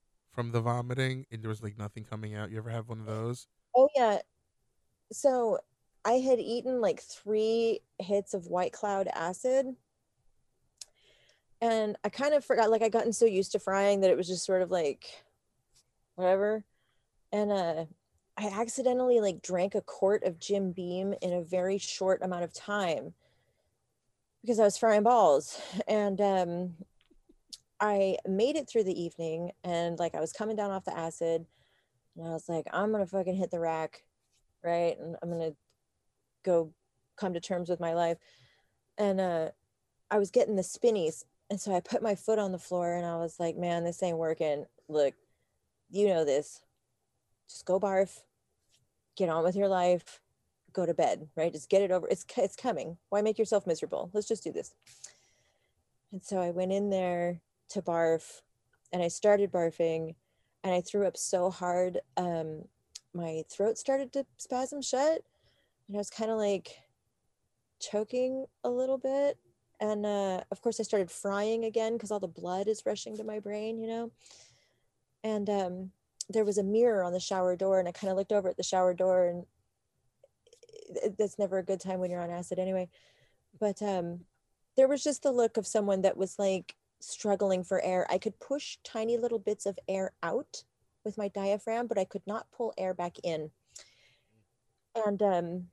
from 0.41 0.53
the 0.53 0.61
vomiting 0.61 1.26
and 1.30 1.43
there 1.43 1.51
was 1.51 1.62
like 1.62 1.76
nothing 1.76 2.03
coming 2.03 2.34
out? 2.34 2.51
You 2.51 2.57
ever 2.57 2.70
have 2.70 2.88
one 2.88 3.01
of 3.01 3.07
those? 3.07 3.47
oh 3.76 3.88
yeah, 3.95 4.18
so 5.12 5.59
I 6.05 6.12
had 6.12 6.38
eaten 6.38 6.80
like 6.80 7.01
three 7.01 7.80
hits 7.99 8.34
of 8.34 8.47
White 8.47 8.72
Cloud 8.72 9.09
acid. 9.14 9.66
And 11.62 11.97
I 12.03 12.09
kind 12.09 12.32
of 12.32 12.43
forgot, 12.43 12.70
like, 12.70 12.80
I 12.80 12.88
gotten 12.88 13.12
so 13.12 13.26
used 13.26 13.53
to 13.53 13.59
frying 13.59 14.01
that 14.01 14.11
it 14.11 14.16
was 14.16 14.26
just 14.26 14.47
sort 14.47 14.62
of 14.62 14.70
like 14.70 15.05
whatever. 16.14 16.64
And 17.32 17.53
uh, 17.53 17.84
I 18.38 18.47
accidentally 18.47 19.20
like 19.20 19.43
drank 19.43 19.74
a 19.74 19.82
quart 19.82 20.24
of 20.24 20.38
Jim 20.38 20.72
Beam 20.72 21.14
in 21.20 21.34
a 21.34 21.43
very 21.43 21.76
short 21.76 22.22
amount 22.22 22.45
of 22.45 22.55
time 22.55 23.12
because 24.41 24.59
I 24.59 24.64
was 24.64 24.78
frying 24.78 25.03
balls. 25.03 25.61
And 25.86 26.18
um, 26.18 26.74
I 27.81 28.16
made 28.26 28.57
it 28.57 28.68
through 28.68 28.85
the 28.85 29.01
evening 29.01 29.53
and 29.64 29.99
like 29.99 30.14
I 30.14 30.20
was 30.20 30.33
coming 30.33 30.57
down 30.57 30.70
off 30.70 30.85
the 30.85 30.97
acid 30.97 31.47
and 32.16 32.26
I 32.28 32.31
was 32.31 32.49
like, 32.49 32.66
I'm 32.72 32.93
gonna 32.93 33.07
fucking 33.07 33.37
hit 33.37 33.51
the 33.51 33.61
rack, 33.61 34.05
right? 34.62 34.99
And 34.99 35.16
I'm 35.22 35.31
gonna 35.31 35.53
go 36.45 36.72
come 37.16 37.33
to 37.35 37.41
terms 37.41 37.68
with 37.68 37.81
my 37.81 37.95
life. 37.95 38.18
And 38.99 39.20
uh 39.20 39.49
I 40.11 40.18
was 40.18 40.31
getting 40.31 40.57
the 40.57 40.62
spinnies. 40.62 41.24
And 41.49 41.61
so 41.61 41.74
I 41.74 41.81
put 41.81 42.03
my 42.03 42.14
foot 42.14 42.39
on 42.39 42.53
the 42.53 42.59
floor 42.59 42.95
and 42.95 43.07
I 43.07 43.16
was 43.16 43.41
like, 43.41 43.57
man, 43.57 43.85
this 43.85 44.03
ain't 44.03 44.18
working. 44.18 44.66
Look, 44.89 45.14
you 45.91 46.09
know 46.09 46.24
this. 46.24 46.61
Just 47.49 47.64
go 47.64 47.81
barf, 47.81 48.20
get 49.16 49.28
on 49.28 49.43
with 49.43 49.57
your 49.57 49.68
life, 49.68 50.20
go 50.72 50.87
to 50.87 50.95
bed, 50.95 51.28
right? 51.37 51.53
Just 51.53 51.68
get 51.68 51.83
it 51.83 51.91
over. 51.91 52.07
It's 52.09 52.24
it's 52.37 52.57
coming. 52.57 52.99
Why 53.09 53.22
make 53.22 53.39
yourself 53.39 53.66
miserable? 53.66 54.11
Let's 54.12 54.28
just 54.28 54.45
do 54.45 54.53
this. 54.53 54.74
And 56.12 56.22
so 56.22 56.39
I 56.41 56.51
went 56.51 56.72
in 56.72 56.91
there 56.91 57.41
to 57.71 57.83
barf 57.83 58.41
and 58.93 59.03
I 59.03 59.09
started 59.09 59.53
barfing 59.53 60.14
and 60.62 60.75
I 60.75 60.81
threw 60.81 61.07
up 61.07 61.16
so 61.16 61.51
hard 61.51 62.01
um 62.16 62.62
my 63.14 63.43
throat 63.51 63.79
started 63.79 64.12
to 64.12 64.27
spasm 64.37 64.83
shut 64.83 65.23
and 65.89 65.97
I 65.97 65.99
was 65.99 66.11
kind 66.11 66.31
of 66.31 66.39
like 66.39 66.77
choking 67.81 68.47
a 68.62 68.71
little 68.71 68.99
bit 68.99 69.39
and 69.81 70.05
uh 70.05 70.43
of 70.51 70.61
course 70.62 70.79
I 70.79 70.85
started 70.85 71.11
frying 71.11 71.64
again 71.64 71.95
because 71.95 72.11
all 72.11 72.21
the 72.21 72.29
blood 72.29 72.68
is 72.68 72.85
rushing 72.87 73.16
to 73.16 73.25
my 73.25 73.41
brain, 73.41 73.79
you 73.79 73.87
know. 73.87 74.12
And 75.25 75.49
um 75.49 75.91
there 76.29 76.45
was 76.45 76.59
a 76.59 76.62
mirror 76.62 77.03
on 77.03 77.12
the 77.12 77.21
shower 77.21 77.57
door 77.57 77.79
and 77.79 77.89
I 77.89 77.93
kind 77.93 78.11
of 78.11 78.16
looked 78.16 78.33
over 78.33 78.49
at 78.49 78.57
the 78.57 78.62
shower 78.62 78.95
door 78.95 79.27
and 79.27 79.45
that's 81.18 81.39
never 81.39 81.59
a 81.59 81.64
good 81.64 81.81
time 81.81 81.99
when 81.99 82.11
you're 82.11 82.23
on 82.23 82.31
acid 82.31 82.59
anyway. 82.59 82.89
But 83.59 83.83
um 83.83 84.21
there 84.77 84.89
was 84.89 85.03
just 85.03 85.23
the 85.23 85.33
look 85.33 85.57
of 85.57 85.66
someone 85.66 86.03
that 86.03 86.16
was 86.16 86.39
like 86.39 86.77
struggling 87.01 87.65
for 87.65 87.83
air. 87.83 88.07
I 88.11 88.19
could 88.19 88.39
push 88.41 88.79
tiny 88.85 89.17
little 89.17 89.39
bits 89.39 89.67
of 89.67 89.79
air 89.89 90.13
out 90.23 90.65
with 91.05 91.19
my 91.19 91.29
diaphragm, 91.29 91.87
but 91.87 91.99
I 91.99 92.05
could 92.05 92.23
not 92.27 92.51
pull 92.53 92.75
air 92.79 92.95
back 92.95 93.17
in. 93.23 93.51
And 94.95 95.23
um, 95.23 95.67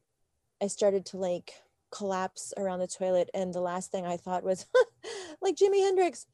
I 0.61 0.67
started 0.67 1.05
to 1.07 1.17
like 1.17 1.53
collapse 1.91 2.53
around 2.57 2.79
the 2.79 2.87
toilet. 2.87 3.29
And 3.33 3.53
the 3.53 3.61
last 3.61 3.91
thing 3.91 4.05
I 4.05 4.17
thought 4.17 4.43
was 4.43 4.65
like 5.41 5.55
Jimi 5.55 5.79
Hendrix. 5.81 6.27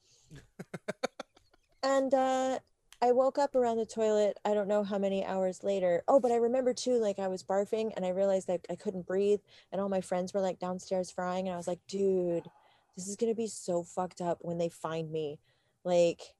and 1.84 2.14
uh, 2.14 2.60
I 3.02 3.12
woke 3.12 3.38
up 3.38 3.56
around 3.56 3.78
the 3.78 3.86
toilet. 3.86 4.40
I 4.46 4.54
don't 4.54 4.68
know 4.68 4.84
how 4.84 4.98
many 4.98 5.26
hours 5.26 5.64
later. 5.64 6.04
Oh, 6.08 6.20
but 6.20 6.32
I 6.32 6.38
remember 6.38 6.74
too, 6.74 7.00
like 7.00 7.20
I 7.20 7.28
was 7.28 7.44
barfing 7.44 7.92
and 7.96 8.06
I 8.06 8.10
realized 8.10 8.48
that 8.48 8.66
I 8.70 8.76
couldn't 8.76 9.08
breathe. 9.08 9.40
And 9.72 9.82
all 9.82 9.90
my 9.90 10.02
friends 10.02 10.34
were 10.34 10.42
like 10.42 10.60
downstairs 10.60 11.12
frying. 11.12 11.48
And 11.48 11.54
I 11.54 11.58
was 11.58 11.68
like, 11.68 11.82
dude, 11.88 12.50
this 12.96 13.08
is 13.08 13.16
going 13.16 13.32
to 13.32 13.36
be 13.36 13.48
so 13.48 13.84
fucked 13.84 14.22
up 14.22 14.40
when 14.42 14.58
they 14.58 14.70
find 14.70 15.12
me. 15.12 15.40
Like, 15.84 16.36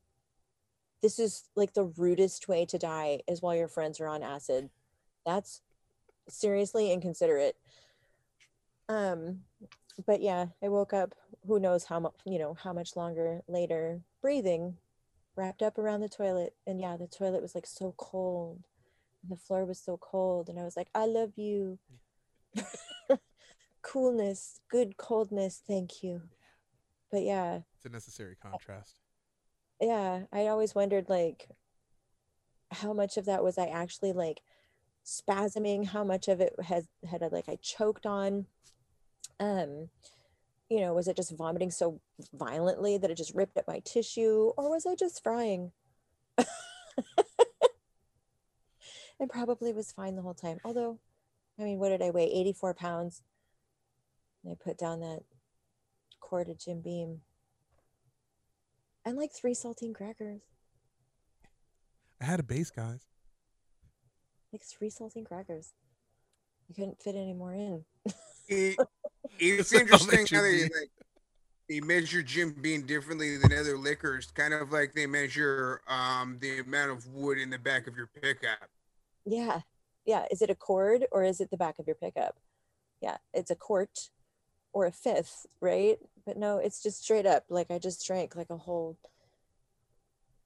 this 1.02 1.20
is 1.20 1.44
like 1.56 1.74
the 1.74 1.92
rudest 1.98 2.48
way 2.48 2.66
to 2.66 2.78
die 2.78 3.22
is 3.28 3.42
while 3.42 3.56
your 3.56 3.68
friends 3.68 4.00
are 4.00 4.08
on 4.08 4.24
acid. 4.24 4.70
That's 5.26 5.62
seriously 6.30 6.92
inconsiderate. 6.92 7.58
Um, 8.88 9.42
but 10.06 10.22
yeah, 10.22 10.48
I 10.62 10.70
woke 10.70 10.94
up. 10.94 11.16
Who 11.46 11.60
knows 11.60 11.86
how 11.86 12.00
much 12.00 12.14
you 12.26 12.40
know 12.40 12.56
how 12.64 12.72
much 12.72 12.96
longer 12.96 13.42
later, 13.48 14.02
breathing, 14.22 14.78
wrapped 15.36 15.62
up 15.62 15.78
around 15.78 16.02
the 16.02 16.10
toilet, 16.10 16.56
and 16.66 16.80
yeah, 16.80 16.96
the 16.98 17.08
toilet 17.08 17.42
was 17.42 17.56
like 17.56 17.66
so 17.66 17.94
cold, 17.98 18.64
the 19.28 19.36
floor 19.36 19.66
was 19.66 19.80
so 19.80 19.98
cold, 19.98 20.50
and 20.50 20.60
I 20.60 20.64
was 20.64 20.78
like, 20.78 20.90
I 20.96 21.06
love 21.06 21.34
you. 21.36 21.80
Coolness, 23.82 24.62
good 24.70 24.96
coldness, 24.96 25.62
thank 25.68 26.04
you. 26.04 26.22
But 27.14 27.22
yeah, 27.22 27.60
It's 27.76 27.86
a 27.86 27.90
necessary 27.90 28.36
contrast. 28.42 28.96
yeah 29.80 30.22
i 30.34 30.48
always 30.48 30.74
wondered 30.74 31.10
like 31.10 31.48
how 32.72 32.92
much 32.92 33.18
of 33.18 33.26
that 33.26 33.44
was 33.44 33.58
i 33.60 33.68
actually 33.68 34.14
like 34.14 34.42
spasming 35.06 35.86
how 35.86 36.04
much 36.04 36.28
of 36.28 36.42
it 36.42 36.54
has 36.64 36.88
had 37.08 37.22
I, 37.22 37.28
like 37.28 37.48
i 37.50 37.58
choked 37.62 38.06
on 38.08 38.48
um 39.40 39.90
you 40.70 40.80
know 40.80 40.94
was 40.94 41.08
it 41.08 41.16
just 41.16 41.36
vomiting 41.38 41.70
so 41.70 42.00
violently 42.34 42.98
that 42.98 43.12
it 43.12 43.18
just 43.18 43.36
ripped 43.36 43.58
at 43.58 43.68
my 43.68 43.80
tissue 43.86 44.52
or 44.58 44.70
was 44.72 44.86
i 44.88 44.96
just 44.96 45.22
frying? 45.22 45.72
And 49.20 49.30
probably 49.30 49.72
was 49.72 49.92
fine 49.92 50.16
the 50.16 50.22
whole 50.24 50.34
time 50.34 50.58
although 50.66 50.98
i 51.60 51.64
mean 51.64 51.78
what 51.78 51.90
did 51.90 52.02
i 52.02 52.10
weigh? 52.10 52.32
84 52.32 52.74
pounds. 52.74 53.22
And 54.44 54.52
i 54.52 54.56
put 54.64 54.78
down 54.80 55.00
that 55.02 55.20
quart 56.34 56.50
of 56.50 56.58
jim 56.58 56.82
beam 56.82 57.22
and 59.06 59.18
like 59.18 59.32
three 59.32 59.54
saltine 59.54 59.94
crackers. 59.94 60.42
I 62.20 62.26
had 62.26 62.40
a 62.40 62.44
base, 62.44 62.72
guys. 62.72 63.02
like 64.52 64.64
three 64.64 64.90
saltine 64.90 65.26
crackers. 65.26 65.74
I 66.70 66.74
couldn't 66.74 67.00
fit 67.00 67.14
any 67.16 67.34
more 67.34 67.54
in. 67.54 67.86
It, 68.50 68.78
it's 69.40 69.70
That's 69.70 69.94
all 69.94 70.00
that 70.00 70.20
interesting 70.20 70.38
how 70.38 70.44
should 70.44 70.54
they 70.54 70.64
like 70.64 70.92
they 71.70 71.80
measure 71.80 72.22
Jim 72.22 72.54
Beam 72.60 72.86
differently 72.86 73.38
than 73.38 73.54
other 73.54 73.78
liquors, 73.78 74.30
kind 74.32 74.54
of 74.54 74.74
like 74.74 74.94
they 74.94 75.06
measure 75.06 75.80
um 75.88 76.40
the 76.42 76.60
amount 76.60 76.92
of 76.92 77.08
wood 77.08 77.38
in 77.38 77.50
the 77.50 77.58
back 77.58 77.88
of 77.88 77.96
your 77.96 78.10
pickup. 78.22 78.68
yeah. 79.26 79.62
Yeah. 80.06 80.26
Is 80.30 80.42
it 80.42 80.50
a 80.50 80.56
cord 80.56 81.06
or 81.12 81.24
is 81.24 81.40
it 81.40 81.52
the 81.52 81.58
back 81.58 81.80
of 81.80 81.88
your 81.88 81.96
pickup? 81.96 82.38
Yeah. 83.02 83.18
It's 83.34 83.50
a 83.52 83.56
quart 83.56 84.10
or 84.74 84.86
a 84.86 84.92
fifth 84.92 85.46
right 85.62 85.98
but 86.26 86.38
no 86.38 86.58
it's 86.58 86.82
just 86.84 87.04
straight 87.04 87.26
up 87.26 87.46
like 87.50 87.72
i 87.72 87.78
just 87.78 88.06
drank 88.06 88.36
like 88.36 88.50
a 88.50 88.58
whole 88.58 88.98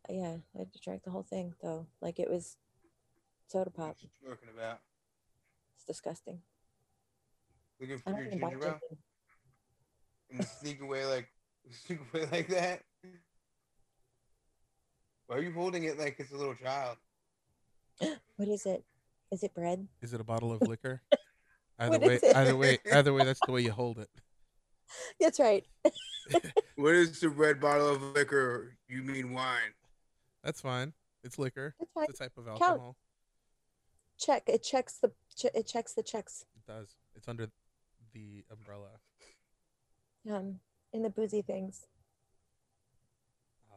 yeah, 0.10 0.38
I 0.58 0.66
drank 0.84 1.04
the 1.04 1.12
whole 1.12 1.24
thing 1.24 1.54
though. 1.62 1.88
Like 2.02 2.20
it 2.20 2.30
was 2.30 2.58
soda 3.48 3.70
pop. 3.70 3.88
What 3.88 3.98
you 4.02 4.30
talking 4.30 4.50
about? 4.56 4.80
It's 5.76 5.86
disgusting. 5.86 6.40
Looking 7.80 7.98
I 7.98 8.00
for 8.00 8.12
don't 8.12 8.20
your 8.20 8.28
even 8.28 8.40
buy 8.40 8.50
ginger 8.52 8.68
ale 8.68 8.80
and 10.32 10.46
sneak 10.46 10.82
away 10.82 11.06
like 11.06 11.30
sneak 11.86 12.00
away 12.14 12.28
like 12.32 12.48
that. 12.50 12.82
Why 15.28 15.38
are 15.38 15.42
you 15.42 15.52
holding 15.52 15.84
it 15.84 16.00
like 16.00 16.16
it's 16.20 16.32
a 16.32 16.38
little 16.38 16.56
child? 16.56 16.98
What 18.38 18.50
is 18.50 18.68
it? 18.68 18.84
Is 19.32 19.42
it 19.42 19.56
bread? 19.56 19.88
Is 20.00 20.14
it 20.14 20.22
a 20.22 20.24
bottle 20.24 20.54
of 20.54 20.62
liquor? 20.68 21.02
Either 21.80 22.00
What 22.00 22.08
way, 22.08 22.20
either 22.36 22.56
way, 22.56 22.80
either 22.92 23.14
way, 23.14 23.24
that's 23.24 23.40
the 23.46 23.52
way 23.52 23.62
you 23.62 23.72
hold 23.72 24.00
it. 24.00 24.10
That's 25.20 25.40
right. 25.40 25.66
What 26.76 26.94
is 26.94 27.22
the 27.22 27.30
red 27.30 27.60
bottle 27.60 27.90
of 27.90 28.04
liquor? 28.04 28.78
You 28.88 29.02
mean 29.02 29.34
wine? 29.34 29.74
That's 30.44 30.62
fine. 30.62 30.94
It's 31.24 31.40
liquor. 31.40 31.74
That's 31.80 31.92
fine. 31.92 32.06
It's 32.10 32.20
a 32.20 32.24
type 32.24 32.38
of 32.38 32.48
alcohol. 32.48 32.78
Count. 32.78 32.96
Check. 34.20 34.44
It 34.48 34.62
checks 34.62 35.00
the. 35.00 35.12
Ch- 35.36 35.56
it 35.56 35.66
checks 35.66 35.94
the 35.94 36.04
checks. 36.04 36.46
It 36.56 36.72
does. 36.72 36.96
It's 37.16 37.28
under 37.28 37.50
the 38.14 38.44
umbrella. 38.52 38.90
Um, 40.30 40.60
in 40.94 41.02
the 41.02 41.10
boozy 41.10 41.42
things. 41.42 41.88
Oh 43.72 43.76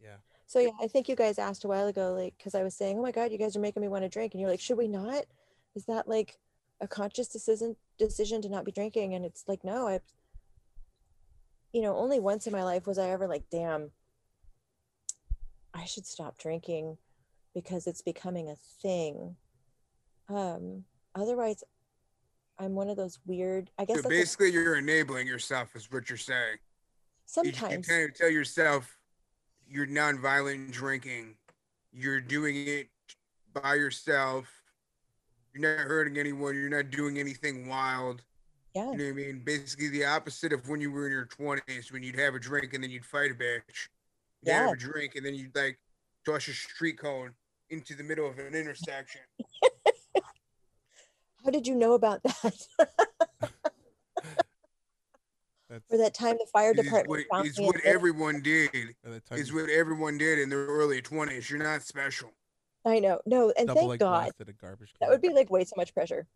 man. 0.00 0.10
Yeah. 0.10 0.16
So 0.46 0.58
yeah, 0.58 0.72
I 0.82 0.86
think 0.86 1.08
you 1.08 1.16
guys 1.16 1.38
asked 1.38 1.64
a 1.64 1.68
while 1.68 1.86
ago, 1.86 2.12
like, 2.12 2.34
because 2.36 2.54
I 2.54 2.62
was 2.62 2.74
saying, 2.74 2.98
"Oh 2.98 3.02
my 3.02 3.12
God, 3.12 3.32
you 3.32 3.38
guys 3.38 3.56
are 3.56 3.60
making 3.60 3.80
me 3.80 3.88
want 3.88 4.04
to 4.04 4.08
drink," 4.10 4.34
and 4.34 4.40
you're 4.40 4.50
like, 4.50 4.60
"Should 4.60 4.78
we 4.78 4.88
not? 4.88 5.24
Is 5.74 5.86
that 5.86 6.08
like 6.08 6.38
a 6.80 6.88
conscious 6.88 7.28
decision 7.28 7.76
decision 7.98 8.40
to 8.42 8.48
not 8.48 8.64
be 8.64 8.72
drinking?" 8.72 9.14
And 9.14 9.24
it's 9.24 9.44
like, 9.48 9.64
no, 9.64 9.88
I, 9.88 10.00
you 11.72 11.82
know, 11.82 11.96
only 11.96 12.20
once 12.20 12.46
in 12.46 12.52
my 12.52 12.62
life 12.64 12.86
was 12.86 12.98
I 12.98 13.10
ever 13.10 13.26
like, 13.26 13.44
"Damn, 13.50 13.90
I 15.74 15.84
should 15.84 16.06
stop 16.06 16.38
drinking," 16.38 16.98
because 17.54 17.86
it's 17.86 18.02
becoming 18.02 18.48
a 18.48 18.56
thing. 18.82 19.36
Um, 20.28 20.84
otherwise, 21.14 21.62
I'm 22.58 22.74
one 22.74 22.88
of 22.88 22.96
those 22.96 23.18
weird. 23.26 23.70
I 23.78 23.84
guess 23.84 23.96
So 23.96 24.02
that's 24.02 24.14
a- 24.14 24.18
basically, 24.18 24.50
you're 24.52 24.76
enabling 24.76 25.26
yourself, 25.26 25.74
is 25.76 25.90
what 25.90 26.08
you're 26.08 26.16
saying. 26.18 26.58
You- 27.36 27.42
You, 27.44 27.52
sometimes. 27.52 27.86
kind 27.86 28.08
of 28.08 28.14
tell 28.14 28.30
yourself 28.30 28.98
you're 29.68 29.86
nonviolent 29.86 30.72
drinking. 30.72 31.36
You're 31.92 32.20
doing 32.22 32.66
it 32.66 32.88
by 33.52 33.74
yourself. 33.74 34.57
You're 35.58 35.76
not 35.76 35.86
hurting 35.88 36.18
anyone. 36.18 36.54
You're 36.54 36.68
not 36.70 36.90
doing 36.90 37.18
anything 37.18 37.68
wild. 37.68 38.22
yeah. 38.74 38.92
You 38.92 38.96
know 38.98 39.04
what 39.06 39.10
I 39.10 39.12
mean? 39.14 39.42
Basically, 39.44 39.88
the 39.88 40.04
opposite 40.04 40.52
of 40.52 40.68
when 40.68 40.80
you 40.80 40.92
were 40.92 41.06
in 41.06 41.12
your 41.12 41.26
20s, 41.26 41.90
when 41.92 42.02
you'd 42.04 42.18
have 42.18 42.34
a 42.36 42.38
drink 42.38 42.74
and 42.74 42.82
then 42.84 42.90
you'd 42.90 43.04
fight 43.04 43.30
a 43.32 43.34
bitch. 43.34 43.88
You'd 44.42 44.50
Yeah. 44.50 44.62
have 44.68 44.72
a 44.74 44.76
drink 44.76 45.16
and 45.16 45.26
then 45.26 45.34
you'd 45.34 45.54
like 45.56 45.78
toss 46.24 46.46
a 46.46 46.52
street 46.52 46.98
cone 46.98 47.32
into 47.70 47.94
the 47.96 48.04
middle 48.04 48.28
of 48.28 48.38
an 48.38 48.54
intersection. 48.54 49.20
How 51.44 51.50
did 51.50 51.66
you 51.66 51.74
know 51.74 51.94
about 51.94 52.22
that? 52.22 52.66
That's 55.70 55.84
or 55.90 55.98
that 55.98 56.14
time 56.14 56.36
the 56.38 56.46
fire 56.50 56.70
It's 56.70 56.82
department 56.82 57.08
what, 57.08 57.36
found 57.36 57.46
it's 57.48 57.60
what 57.60 57.76
everyone 57.84 58.40
did. 58.40 58.70
by 59.04 59.36
It's 59.36 59.52
what 59.52 59.68
everyone 59.68 60.16
did 60.16 60.38
in 60.38 60.48
their 60.48 60.64
early 60.66 61.02
20s. 61.02 61.50
You're 61.50 61.62
not 61.62 61.82
special. 61.82 62.30
I 62.88 62.98
know. 62.98 63.20
No, 63.26 63.52
and 63.56 63.68
double 63.68 63.88
thank 63.88 64.00
God. 64.00 64.32
a 64.40 64.52
garbage. 64.52 64.94
That 65.00 65.10
would 65.10 65.20
be 65.20 65.30
like 65.30 65.50
way 65.50 65.64
too 65.64 65.74
much 65.76 65.94
pressure. 65.94 66.26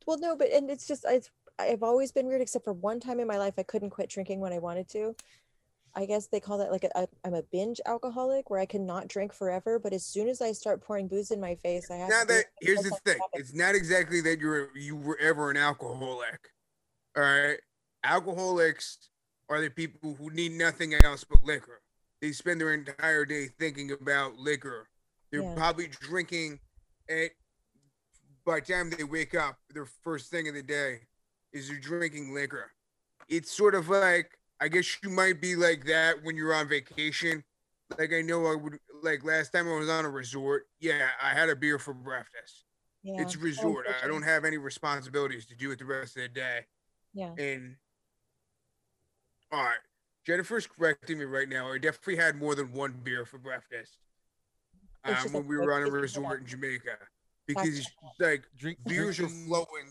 well, 0.05 0.17
no, 0.19 0.36
but 0.36 0.49
and 0.49 0.69
it's 0.69 0.88
just 0.88 1.05
it's 1.07 1.30
I've 1.59 1.84
always 1.84 2.11
been 2.11 2.28
weird, 2.28 2.41
except 2.41 2.65
for 2.65 2.74
one 2.74 2.99
time 2.99 3.19
in 3.19 3.28
my 3.28 3.38
life 3.38 3.53
I 3.57 3.63
couldn't 3.63 3.91
quit 3.91 4.09
drinking 4.09 4.39
when 4.39 4.53
I 4.53 4.59
wanted 4.59 4.89
to. 4.89 5.15
I 5.95 6.05
guess 6.05 6.28
they 6.28 6.39
call 6.39 6.57
that 6.57 6.71
like 6.71 6.84
a, 6.84 6.89
a 6.95 7.07
I'm 7.24 7.36
a 7.36 7.43
binge 7.43 7.80
alcoholic 7.86 8.49
where 8.49 8.59
I 8.59 8.65
cannot 8.65 9.07
drink 9.07 9.32
forever, 9.32 9.78
but 9.78 9.93
as 9.93 10.03
soon 10.03 10.28
as 10.28 10.41
I 10.41 10.51
start 10.51 10.82
pouring 10.82 11.07
booze 11.07 11.30
in 11.32 11.39
my 11.39 11.55
face, 11.55 11.91
I 11.91 11.97
have 11.97 12.09
Now 12.09 12.21
to 12.21 12.28
do 12.28 12.34
that 12.34 12.39
it 12.39 12.47
here's 12.61 12.82
the 12.82 12.97
thing, 13.05 13.19
it's 13.34 13.53
not 13.53 13.76
exactly 13.76 14.19
that 14.21 14.39
you're 14.39 14.76
you 14.76 14.95
were 14.95 15.19
ever 15.19 15.51
an 15.51 15.57
alcoholic. 15.57 16.49
All 17.15 17.24
right, 17.24 17.59
alcoholics 18.03 19.09
are 19.49 19.61
the 19.61 19.69
people 19.69 20.15
who 20.15 20.32
need 20.32 20.53
nothing 20.53 20.95
else 20.95 21.24
but 21.24 21.43
liquor. 21.43 21.82
They 22.24 22.32
spend 22.32 22.61
their 22.61 22.74
entire 22.74 23.26
day 23.26 23.49
thinking 23.59 23.91
about 23.91 24.38
liquor. 24.38 24.88
They're 25.30 25.41
Yeah. 25.41 25.55
probably 25.55 25.88
drinking 25.89 26.61
at 27.09 27.32
by 28.45 28.61
the 28.61 28.65
time 28.74 28.89
they 28.89 29.03
wake 29.03 29.36
up, 29.36 29.59
their 29.69 29.86
first 29.86 30.32
thing 30.32 30.47
of 30.47 30.53
the 30.55 30.63
day 30.63 31.05
is 31.51 31.67
they're 31.67 31.78
drinking 31.80 32.34
liquor. 32.34 32.71
It's 33.28 33.51
sort 33.51 33.76
of 33.76 33.89
like 33.89 34.39
I 34.61 34.69
guess 34.69 35.03
you 35.03 35.09
might 35.09 35.41
be 35.41 35.57
like 35.57 35.84
that 35.88 36.24
when 36.24 36.38
you're 36.38 36.53
on 36.53 36.69
vacation. 36.69 37.43
Like 37.97 38.13
I 38.13 38.21
know 38.21 38.45
I 38.45 38.55
would 38.55 38.80
like 39.01 39.26
last 39.26 39.51
time 39.51 39.67
I 39.67 39.78
was 39.78 39.89
on 39.89 40.05
a 40.05 40.09
resort. 40.09 40.69
Yeah, 40.80 41.09
I 41.21 41.32
had 41.34 41.49
a 41.49 41.57
beer 41.57 41.78
for 41.78 41.93
breakfast. 41.93 42.63
Yeah. 43.01 43.21
It's 43.21 43.36
a 43.36 43.39
resort. 43.39 43.86
I- 43.89 44.05
I 44.05 44.07
don't 44.07 44.24
have 44.24 44.45
any 44.45 44.57
responsibilities 44.57 45.45
to 45.47 45.55
do 45.55 45.71
it 45.71 45.80
the 45.80 45.84
rest 45.86 46.15
of 46.15 46.21
the 46.21 46.30
day. 46.30 46.67
Yeah. 47.11 47.34
And 47.38 47.78
all 49.51 49.61
right, 49.65 49.80
Jennifer's 50.26 50.67
correcting 50.67 51.19
me 51.19 51.26
right 51.26 51.49
now. 51.49 51.71
I 51.71 51.78
definitely 51.78 52.15
had 52.17 52.36
more 52.38 52.55
than 52.55 52.71
one 52.71 52.93
beer 53.03 53.26
for 53.26 53.38
breakfast 53.38 53.97
um, 55.03 55.15
when 55.26 55.34
like 55.34 55.49
we 55.49 55.57
were 55.57 55.74
on 55.74 55.84
a 55.84 55.91
resort 55.91 56.41
in 56.41 56.47
Jamaica 56.47 56.97
because 57.45 57.80
it's 57.80 57.91
like 58.19 58.43
drink 58.57 58.80
beers 58.88 59.19
are 59.19 59.28
flowing 59.28 59.88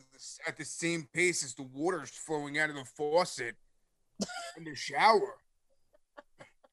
at 0.46 0.56
the 0.56 0.64
same 0.64 1.06
pace 1.12 1.44
as 1.44 1.54
the 1.54 1.64
water's 1.74 2.10
flowing 2.10 2.58
out 2.58 2.70
of 2.70 2.76
the 2.76 2.84
faucet 2.84 3.56
in 4.56 4.64
the 4.64 4.74
shower. 4.74 5.36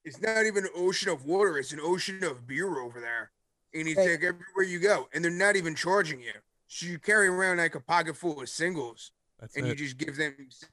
It's 0.05 0.21
not 0.21 0.45
even 0.45 0.63
an 0.63 0.71
ocean 0.75 1.09
of 1.09 1.25
water; 1.25 1.57
it's 1.57 1.73
an 1.73 1.81
ocean 1.81 2.23
of 2.23 2.47
beer 2.47 2.79
over 2.79 3.01
there, 3.01 3.31
and 3.73 3.87
it's 3.87 3.97
Right. 3.97 4.11
like 4.11 4.23
everywhere 4.23 4.63
you 4.65 4.79
go, 4.79 5.09
and 5.13 5.23
they're 5.23 5.29
not 5.31 5.57
even 5.57 5.75
charging 5.75 6.21
you. 6.21 6.31
So 6.67 6.85
you 6.85 6.99
carry 6.99 7.27
around 7.27 7.57
like 7.57 7.75
a 7.75 7.81
pocket 7.81 8.15
full 8.15 8.41
of 8.41 8.47
singles, 8.47 9.11
That's 9.39 9.57
and 9.57 9.67
you 9.67 9.75
just 9.75 9.97
give 9.97 10.15
them 10.15 10.35
s- 10.47 10.63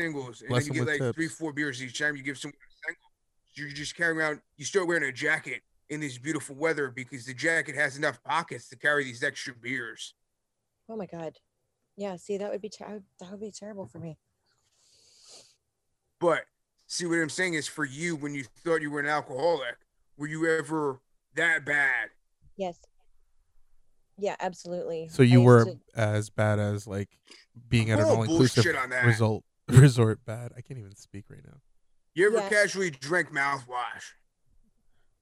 singles, 0.00 0.40
and 0.40 0.48
Bless 0.50 0.66
then 0.66 0.74
you 0.74 0.80
get 0.84 0.90
with 0.92 1.00
like 1.00 1.14
three, 1.14 1.26
tips. 1.26 1.38
four 1.38 1.52
beers 1.52 1.82
each 1.82 1.98
time 1.98 2.16
you 2.16 2.22
give 2.22 2.38
someone 2.38 2.54
a 2.54 2.86
single. 2.86 3.10
So 3.54 3.62
you 3.64 3.72
just 3.72 3.96
carrying 3.96 4.18
around. 4.18 4.40
You 4.56 4.64
start 4.64 4.86
wearing 4.86 5.04
a 5.04 5.12
jacket 5.12 5.62
in 5.88 6.00
this 6.00 6.18
beautiful 6.18 6.54
weather 6.56 6.90
because 6.90 7.26
the 7.26 7.34
jacket 7.34 7.74
has 7.74 7.96
enough 7.96 8.22
pockets 8.24 8.68
to 8.68 8.76
carry 8.76 9.04
these 9.04 9.22
extra 9.22 9.54
beers. 9.54 10.14
Oh 10.88 10.96
my 10.96 11.06
god. 11.06 11.38
Yeah. 11.96 12.16
See, 12.16 12.36
that 12.38 12.50
would 12.50 12.60
be 12.60 12.68
ter- 12.68 13.02
that 13.20 13.30
would 13.30 13.40
be 13.40 13.50
terrible 13.50 13.86
for 13.86 13.98
me. 13.98 14.18
But 16.20 16.44
see 16.86 17.06
what 17.06 17.16
I'm 17.18 17.28
saying 17.28 17.54
is 17.54 17.66
for 17.68 17.84
you, 17.84 18.16
when 18.16 18.34
you 18.34 18.44
thought 18.64 18.82
you 18.82 18.90
were 18.90 19.00
an 19.00 19.06
alcoholic, 19.06 19.76
were 20.16 20.26
you 20.26 20.46
ever 20.58 21.00
that 21.34 21.64
bad? 21.64 22.08
Yes. 22.56 22.78
Yeah, 24.18 24.36
absolutely. 24.40 25.08
So 25.10 25.22
you 25.22 25.40
used 25.42 25.44
were 25.44 25.64
to- 25.64 25.78
as 25.94 26.30
bad 26.30 26.58
as 26.58 26.86
like 26.86 27.08
being 27.68 27.90
at 27.90 27.98
an 27.98 28.06
all-inclusive 28.06 28.64
bullshit 28.64 28.76
on 28.76 28.90
that. 28.90 29.04
result 29.04 29.44
resort 29.68 30.24
bad. 30.24 30.52
I 30.56 30.60
can't 30.60 30.78
even 30.78 30.94
speak 30.96 31.24
right 31.30 31.44
now. 31.44 31.58
You 32.14 32.26
ever 32.28 32.38
Yeah. 32.38 32.48
casually 32.48 32.90
drink 32.90 33.30
mouthwash? 33.30 34.12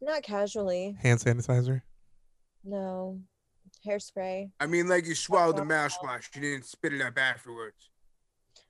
not 0.01 0.23
casually. 0.23 0.97
Hand 1.01 1.19
sanitizer. 1.21 1.81
No. 2.63 3.21
Hairspray. 3.87 4.51
I 4.61 4.67
mean, 4.67 4.87
like 4.89 5.07
you 5.07 5.15
swallowed 5.15 5.57
the 5.57 5.63
mouthwash, 5.63 6.35
you 6.35 6.43
didn't 6.43 6.67
spit 6.67 6.93
it 6.93 7.01
up 7.01 7.17
afterwards. 7.19 7.91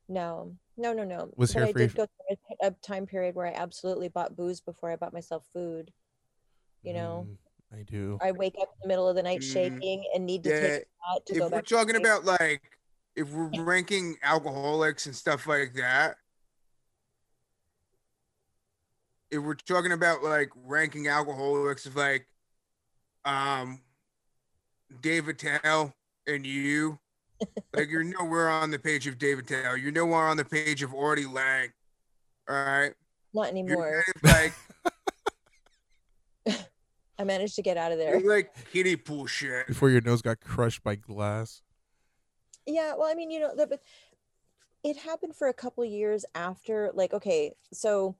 No. 0.09 0.57
No, 0.77 0.93
no, 0.93 1.03
no. 1.05 1.31
Was 1.37 1.53
but 1.53 1.62
I 1.62 1.64
hair-free 1.66 1.87
did 1.89 1.95
go 1.97 2.07
through 2.07 2.37
a, 2.62 2.66
a 2.68 2.70
time 2.83 3.07
period 3.07 3.35
where 3.35 3.47
I 3.47 3.53
absolutely 3.53 4.09
bought 4.09 4.37
booze 4.37 4.61
before 4.61 4.91
I 4.91 4.97
bought 4.97 5.12
myself 5.12 5.45
food. 5.53 5.93
You 6.83 6.93
know, 6.93 7.27
Mm, 7.29 7.79
I 7.79 7.83
do. 7.83 8.18
I 8.22 8.33
wake 8.33 8.55
up 8.61 8.68
in 8.68 8.79
the 8.83 8.89
middle 8.89 9.09
of 9.09 9.16
the 9.16 9.22
night 9.22 9.41
Mm, 9.41 9.53
shaking 9.53 10.05
and 10.14 10.27
need 10.27 10.45
to 10.45 10.51
take 10.51 10.61
Yeah, 10.62 10.66
a 10.68 11.14
shot 11.14 11.27
to 11.27 11.33
if 11.33 11.39
go 11.39 11.45
we're 11.47 11.51
back. 11.51 11.64
to 11.66 11.75
talking 11.75 11.95
sleep. 11.95 12.07
about 12.07 12.25
like 12.25 12.62
if 13.17 13.31
we're 13.33 13.51
ranking 13.62 14.17
alcoholics 14.23 15.07
and 15.07 15.15
stuff 15.15 15.47
like 15.47 15.75
that 15.75 16.17
if 19.31 19.41
we're 19.43 19.55
talking 19.55 19.93
about 19.93 20.23
like 20.23 20.51
ranking 20.65 21.09
alcoholics 21.09 21.87
of 21.87 21.97
like 21.97 22.27
um 23.25 23.81
Dave 25.01 25.29
Attell 25.29 25.93
and 26.27 26.47
you 26.47 26.99
like 27.75 27.89
you're 27.91 28.05
nowhere 28.05 28.49
on 28.49 28.71
the 28.71 28.79
page 28.79 29.07
of 29.07 29.19
Dave 29.19 29.39
Attell 29.41 29.77
you're 29.77 29.93
nowhere 29.93 30.27
on 30.29 30.37
the 30.37 30.45
page 30.45 30.83
of 30.83 30.95
Artie 30.95 31.27
Lange 31.27 31.73
all 32.49 32.55
right 32.57 32.93
not 33.33 33.49
anymore. 33.49 34.05
kind 34.07 34.15
of 34.17 34.23
like 34.41 34.53
I 37.19 37.25
managed 37.25 37.57
to 37.57 37.62
get 37.62 37.77
out 37.77 37.91
of 37.93 37.99
there. 37.99 38.19
you're 38.19 38.33
like 38.37 38.55
kiddie 38.73 38.97
pool 38.97 39.27
shit 39.27 39.67
Before 39.67 39.91
your 39.91 40.01
nose 40.01 40.21
got 40.23 40.41
crushed 40.41 40.83
by 40.85 40.95
glass. 40.97 41.62
Yeah, 42.67 42.95
well, 42.97 43.11
I 43.11 43.15
mean, 43.15 43.31
you 43.31 43.41
know, 43.41 43.55
the, 43.55 43.67
but 43.67 43.81
it 44.83 44.97
happened 44.97 45.35
for 45.35 45.49
a 45.49 45.55
couple 45.55 45.85
years 45.85 46.25
after, 46.35 46.91
like, 46.95 47.12
okay, 47.12 47.53
so, 47.73 48.17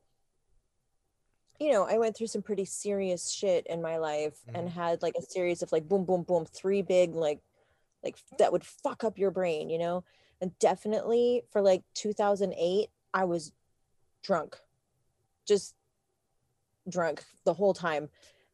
you 1.61 1.70
know, 1.72 1.86
I 1.88 1.99
went 1.99 2.16
through 2.16 2.26
some 2.26 2.42
pretty 2.42 2.64
serious 2.64 3.30
shit 3.30 3.66
in 3.68 3.80
my 3.80 3.99
life 3.99 4.38
and 4.55 4.68
had 4.68 5.03
like 5.03 5.14
a 5.16 5.22
series 5.22 5.62
of 5.62 5.72
like 5.72 5.88
boom, 5.88 6.05
boom, 6.05 6.22
boom, 6.22 6.45
three 6.45 6.82
big, 6.82 7.14
like, 7.14 7.40
like 8.03 8.16
that 8.38 8.53
would 8.53 8.64
fuck 8.64 9.05
up 9.05 9.18
your 9.18 9.30
brain, 9.30 9.70
you 9.70 9.78
know? 9.78 10.05
And 10.40 10.59
definitely 10.59 11.42
for 11.51 11.62
like 11.62 11.82
2008, 11.95 12.88
I 13.14 13.24
was 13.24 13.53
drunk. 14.22 14.59
just 15.47 15.74
drunk 16.88 17.24
the 17.45 17.55
whole 17.55 17.74
time. 17.74 18.09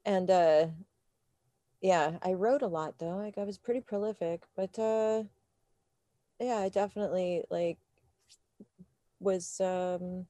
And 0.04 0.30
uh 0.30 0.66
yeah, 1.80 2.18
I 2.22 2.34
wrote 2.34 2.62
a 2.62 2.66
lot 2.66 2.98
though. 2.98 3.16
Like 3.16 3.38
I 3.38 3.44
was 3.44 3.58
pretty 3.58 3.80
prolific, 3.80 4.42
but 4.56 4.78
uh 4.78 5.24
yeah, 6.40 6.56
I 6.58 6.68
definitely 6.68 7.44
like 7.50 7.78
was 9.20 9.60
um 9.60 10.26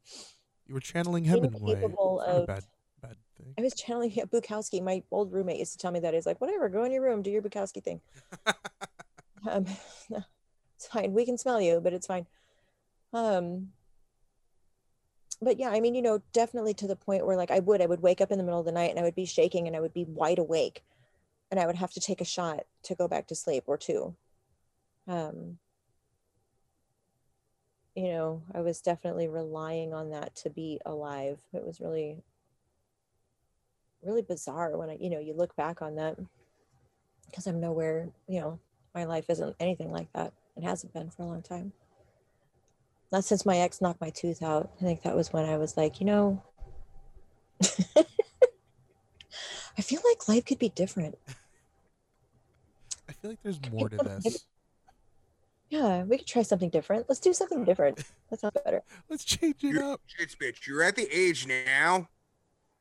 You 0.67 0.75
were 0.75 0.81
channeling 0.81 1.25
Hemingway. 1.25 1.83
A 1.83 1.87
of- 2.27 2.47
bad, 2.47 2.65
bad 3.01 3.17
thing. 3.37 3.55
I 3.59 3.63
was 3.63 3.75
channeling 3.75 4.11
Bukowski. 4.11 4.83
My 4.83 5.03
old 5.11 5.33
roommate 5.33 5.59
used 5.59 5.73
to 5.73 5.79
tell 5.79 5.93
me 5.93 6.01
that 6.01 6.15
he's 6.15 6.27
like, 6.27 6.41
whatever, 6.41 6.69
go 6.69 6.85
in 6.85 6.93
your 6.93 7.03
room, 7.03 7.23
do 7.23 7.31
your 7.31 7.43
Bukowski 7.43 7.83
thing. 7.83 8.01
Um, 9.49 9.65
no, 10.11 10.23
it's 10.77 10.87
fine. 10.87 11.15
We 11.15 11.25
can 11.25 11.39
smell 11.39 11.63
you, 11.63 11.81
but 11.81 11.95
it's 11.95 12.07
fine. 12.07 12.27
Um, 13.15 13.69
but 15.41 15.59
yeah, 15.59 15.71
I 15.71 15.81
mean, 15.81 15.95
you 15.95 16.03
know, 16.03 16.21
definitely 16.35 16.75
to 16.75 16.87
the 16.87 16.95
point 16.95 17.27
where 17.27 17.37
like 17.37 17.51
I 17.51 17.61
would, 17.61 17.81
I 17.81 17.87
would 17.87 18.03
wake 18.03 18.21
up 18.21 18.31
in 18.31 18.37
the 18.37 18.45
middle 18.45 18.61
of 18.61 18.67
the 18.67 18.73
night 18.73 18.91
and 18.91 18.99
I 18.99 19.03
would 19.03 19.15
be 19.15 19.25
shaking 19.25 19.67
and 19.67 19.75
I 19.75 19.81
would 19.81 19.95
be 19.95 20.05
wide 20.05 20.39
awake, 20.39 20.85
and 21.51 21.59
I 21.59 21.67
would 21.67 21.77
have 21.77 21.93
to 21.93 22.01
take 22.01 22.21
a 22.21 22.25
shot 22.25 22.67
to 22.83 22.95
go 22.95 23.09
back 23.09 23.29
to 23.29 23.35
sleep 23.35 23.65
or 23.67 23.79
two. 23.79 24.15
Um, 25.09 25.59
you 27.95 28.09
know, 28.09 28.43
I 28.55 28.61
was 28.61 28.80
definitely 28.80 29.28
relying 29.28 29.93
on 29.93 30.11
that 30.11 30.34
to 30.36 30.51
be 30.51 30.80
alive. 30.86 31.38
It 31.53 31.64
was 31.64 31.80
really, 31.80 32.22
really 34.03 34.22
bizarre 34.22 34.76
when 34.76 34.91
I, 34.91 34.97
you 35.01 35.11
know, 35.11 35.18
you 35.18 35.34
look 35.34 35.57
back 35.57 35.82
on 35.82 35.97
that 35.97 36.18
because 37.26 37.47
I'm 37.47 37.61
nowhere, 37.61 38.09
you 38.28 38.41
know, 38.41 38.59
my 38.95 39.05
life 39.05 39.28
isn't 39.28 39.57
anything 39.61 39.93
like 39.93 40.12
that. 40.14 40.32
It 40.57 40.64
hasn't 40.64 40.93
been 40.93 41.11
for 41.11 41.22
a 41.22 41.26
long 41.26 41.43
time. 41.43 41.72
Not 43.12 43.24
since 43.24 43.45
my 43.45 43.59
ex 43.59 43.80
knocked 43.80 44.01
my 44.01 44.11
tooth 44.11 44.43
out. 44.43 44.70
I 44.80 44.84
think 44.84 45.03
that 45.03 45.16
was 45.16 45.32
when 45.32 45.45
I 45.45 45.57
was 45.57 45.76
like, 45.76 46.01
you 46.01 46.07
know, 46.07 46.43
I 49.78 49.82
feel 49.82 50.01
like 50.05 50.28
life 50.28 50.45
could 50.45 50.59
be 50.59 50.68
different. 50.68 51.18
I 53.09 53.12
feel 53.12 53.30
like 53.30 53.43
there's 53.43 53.61
more 53.72 53.88
to 53.88 53.97
this. 53.97 54.47
Yeah, 55.71 56.03
we 56.03 56.18
could 56.18 56.27
try 56.27 56.43
something 56.43 56.68
different. 56.68 57.07
Let's 57.09 57.21
do 57.21 57.33
something 57.33 57.64
different. 57.64 58.05
That 58.29 58.41
sounds 58.41 58.57
better. 58.64 58.83
Let's 59.09 59.25
change 59.25 59.62
it 59.62 59.68
You're, 59.68 59.85
up. 59.93 60.01
shits, 60.09 60.37
bitch. 60.37 60.66
You're 60.66 60.83
at 60.83 60.97
the 60.97 61.09
age 61.16 61.47
now 61.47 62.09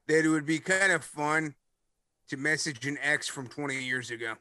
that 0.08 0.26
it 0.26 0.28
would 0.30 0.46
be 0.46 0.58
kind 0.60 0.92
of 0.92 1.04
fun 1.04 1.54
to 2.30 2.38
message 2.38 2.86
an 2.88 2.98
ex 3.02 3.28
from 3.28 3.48
20 3.48 3.84
years 3.84 4.10
ago. 4.10 4.34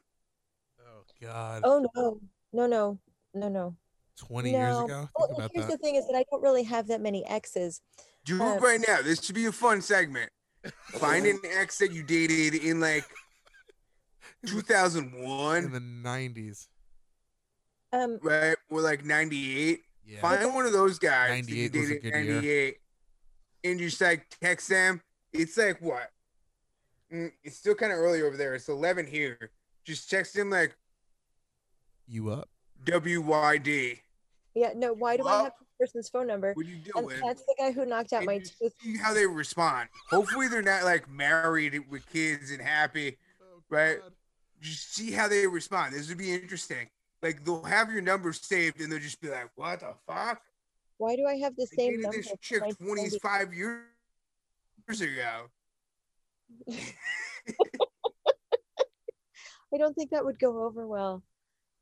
Oh 0.81 1.03
God. 1.21 1.61
Oh 1.63 1.85
no, 1.95 2.19
no, 2.51 2.65
no, 2.67 2.99
no, 3.35 3.49
no. 3.49 3.75
20 4.17 4.51
years 4.51 4.77
ago. 4.79 5.07
Well, 5.15 5.49
here's 5.53 5.67
that. 5.67 5.71
the 5.71 5.77
thing: 5.77 5.95
is 5.95 6.05
that 6.07 6.15
I 6.15 6.25
don't 6.29 6.41
really 6.41 6.63
have 6.63 6.87
that 6.87 7.01
many 7.01 7.25
exes. 7.27 7.81
Do 8.25 8.41
Uh, 8.41 8.55
it 8.55 8.61
right 8.61 8.81
now. 8.85 9.01
This 9.03 9.23
should 9.23 9.35
be 9.35 9.45
a 9.45 9.51
fun 9.51 9.81
segment. 9.81 10.29
Find 10.97 11.25
an 11.25 11.39
ex 11.57 11.77
that 11.77 11.91
you 11.93 12.03
dated 12.03 12.55
in 12.55 12.79
like 12.79 13.05
2001, 14.47 15.63
in 15.63 15.71
the 15.71 15.79
90s. 15.79 16.67
Um, 17.91 18.19
right? 18.21 18.55
Or 18.69 18.81
like 18.81 19.03
98. 19.05 19.81
Yeah. 20.05 20.21
Find 20.21 20.53
one 20.53 20.65
of 20.65 20.73
those 20.73 20.99
guys 20.99 21.45
that 21.45 21.51
you 21.53 21.63
98 21.69 21.79
was 21.81 21.89
a 21.89 21.93
dated 21.93 22.05
in 22.05 22.11
good 22.11 22.25
year. 22.25 22.35
98 22.35 22.77
and 23.65 23.79
just 23.79 24.01
like 24.01 24.25
text 24.41 24.69
them. 24.69 25.01
It's 25.33 25.57
like 25.57 25.81
what? 25.81 26.09
Mm, 27.13 27.31
It's 27.43 27.57
still 27.57 27.75
kind 27.75 27.91
of 27.91 27.99
early 27.99 28.21
over 28.21 28.37
there. 28.37 28.55
It's 28.55 28.69
11 28.69 29.05
here. 29.07 29.51
Just 29.83 30.09
text 30.09 30.35
him 30.35 30.49
like 30.49 30.75
You 32.07 32.29
up? 32.31 32.49
WYD. 32.85 33.99
yeah, 34.55 34.71
no. 34.75 34.93
Why 34.93 35.17
do 35.17 35.27
I 35.27 35.43
have 35.43 35.53
this 35.59 35.67
person's 35.91 36.09
phone 36.09 36.27
number? 36.27 36.53
What 36.53 36.65
are 36.65 36.69
you 36.69 36.81
And 36.95 37.07
doing? 37.07 37.21
that's 37.25 37.43
the 37.43 37.55
guy 37.59 37.71
who 37.71 37.85
knocked 37.85 38.13
out 38.13 38.17
and 38.19 38.25
my 38.27 38.39
just 38.39 38.57
tooth. 38.57 38.73
see 38.81 38.97
how 38.97 39.13
they 39.13 39.25
respond. 39.27 39.89
Hopefully, 40.09 40.47
they're 40.47 40.61
not 40.61 40.83
like 40.83 41.09
married 41.09 41.83
with 41.89 42.07
kids 42.11 42.51
and 42.51 42.61
happy. 42.61 43.17
Right. 43.69 43.97
Just 44.61 44.93
see 44.95 45.11
how 45.11 45.27
they 45.27 45.45
respond. 45.47 45.93
This 45.93 46.09
would 46.09 46.17
be 46.17 46.33
interesting. 46.33 46.89
Like 47.21 47.43
they'll 47.43 47.63
have 47.63 47.91
your 47.91 48.01
number 48.01 48.31
saved 48.33 48.79
and 48.81 48.91
they'll 48.91 48.99
just 48.99 49.19
be 49.21 49.29
like, 49.29 49.49
"What 49.55 49.81
the 49.81 49.93
fuck?" 50.07 50.41
Why 50.97 51.15
do 51.15 51.25
I 51.25 51.35
have 51.37 51.55
the 51.55 51.63
I 51.71 51.75
same 51.75 52.01
number? 52.01 52.17
this 52.17 52.27
from 52.29 52.37
chick 52.41 52.77
25 52.77 53.53
years 53.53 53.83
ago. 55.01 55.49
I 59.73 59.77
don't 59.77 59.93
think 59.93 60.09
that 60.11 60.25
would 60.25 60.39
go 60.39 60.63
over 60.63 60.87
well. 60.87 61.23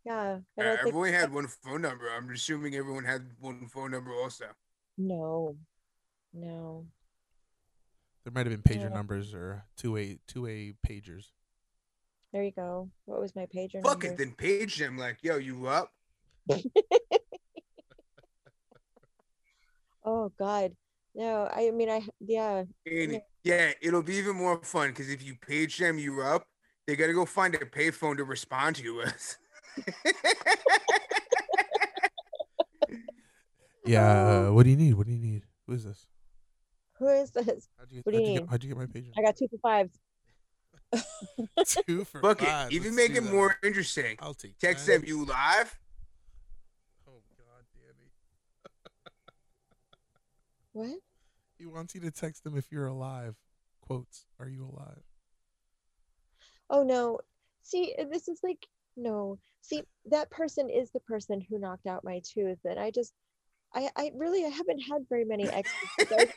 Yeah, 0.06 0.16
I 0.18 0.22
Uh, 0.22 0.38
don't 0.64 0.78
think. 0.78 0.88
everyone 0.88 1.14
had 1.14 1.34
one 1.34 1.48
phone 1.48 1.82
number. 1.82 2.10
I'm 2.10 2.30
assuming 2.32 2.76
everyone 2.76 3.04
had 3.06 3.32
one 3.40 3.68
phone 3.68 3.92
number 3.92 4.12
also. 4.14 4.46
No, 4.98 5.58
no. 6.34 6.88
There 8.24 8.32
might 8.34 8.46
have 8.46 8.62
been 8.62 8.76
pager 8.76 8.84
Yeah. 8.90 8.96
numbers 8.96 9.34
or 9.34 9.66
two 9.78 9.96
a 9.98 10.20
two 10.28 10.48
a 10.48 10.74
pagers. 10.86 11.32
There 12.34 12.44
you 12.44 12.52
go. 12.52 12.90
What 13.06 13.22
was 13.22 13.36
my 13.36 13.46
pager 13.46 13.82
Fuck 13.82 14.04
number? 14.04 14.08
it, 14.08 14.18
then 14.18 14.32
page 14.34 14.78
them 14.78 14.98
like, 14.98 15.18
"Yo, 15.24 15.38
you 15.38 15.68
up?" 15.68 15.92
Oh 20.10 20.32
God, 20.40 20.72
no. 21.16 21.50
I 21.52 21.70
mean, 21.72 21.90
I 21.90 22.02
yeah. 22.22 22.64
And 22.86 23.12
Yeah. 23.14 23.20
yeah, 23.44 23.72
it'll 23.82 24.02
be 24.04 24.16
even 24.16 24.38
more 24.38 24.58
fun 24.64 24.90
because 24.90 25.10
if 25.10 25.22
you 25.22 25.36
page 25.36 25.78
them, 25.78 25.98
you 26.00 26.22
up. 26.22 26.48
They 26.86 26.96
gotta 26.96 27.12
go 27.14 27.26
find 27.26 27.54
a 27.56 27.60
payphone 27.60 28.16
to 28.16 28.24
respond 28.24 28.78
to 28.78 28.84
you 28.84 28.96
with. 28.96 29.38
Yeah. 33.86 34.48
Uh, 34.50 34.52
what 34.52 34.64
do 34.64 34.70
you 34.70 34.76
need? 34.76 34.94
What 34.96 35.08
do 35.08 35.14
you 35.14 35.20
need? 35.20 35.44
Who 35.66 35.74
is 35.74 35.86
this? 35.86 36.06
Who 37.00 37.08
is 37.08 37.32
this? 37.32 37.70
How'd 37.78 37.90
you, 37.92 38.02
What 38.04 38.12
do 38.12 38.18
how'd 38.18 38.28
you 38.28 38.34
you 38.34 38.34
need? 38.34 38.40
get, 38.42 38.50
how'd 38.50 38.64
you 38.64 38.70
get 38.70 38.78
my 38.78 38.86
pager? 38.86 39.12
I 39.18 39.22
got 39.22 39.38
two 39.38 39.48
for 39.48 39.58
fives. 39.60 39.98
Two 41.86 42.04
for 42.06 42.22
Fuck 42.22 42.40
five. 42.42 42.72
it, 42.72 42.76
even 42.76 42.96
Let's 42.96 43.10
make 43.10 43.18
it 43.18 43.24
that. 43.24 43.34
more 43.34 43.56
interesting. 43.64 44.16
I'll 44.20 44.34
take 44.34 44.58
Text 44.58 44.88
them, 44.88 45.04
you 45.06 45.26
live? 45.26 45.78
Oh 47.08 47.22
God, 47.38 47.66
Danny. 47.76 48.12
What? 50.74 51.00
He 51.58 51.66
wants 51.66 51.96
you 51.96 52.02
to 52.02 52.12
text 52.12 52.46
him 52.46 52.56
if 52.56 52.72
you're 52.72 52.88
alive. 52.88 53.36
Quotes. 53.82 54.26
Are 54.40 54.48
you 54.48 54.64
alive? 54.66 55.02
Oh 56.70 56.84
no. 56.84 57.20
See, 57.64 57.96
this 58.12 58.28
is 58.28 58.40
like 58.44 58.66
no. 58.96 59.40
See, 59.62 59.84
that 60.06 60.30
person 60.30 60.70
is 60.70 60.92
the 60.92 61.00
person 61.02 61.42
who 61.50 61.60
knocked 61.60 61.88
out 61.88 62.04
my 62.04 62.22
tooth, 62.24 62.60
and 62.64 62.80
I 62.80 62.92
just, 62.92 63.14
I, 63.74 63.90
I 63.98 64.12
really, 64.16 64.46
I 64.46 64.50
haven't 64.50 64.80
had 64.80 65.02
very 65.10 65.26
many 65.26 65.44
exes. 65.50 65.74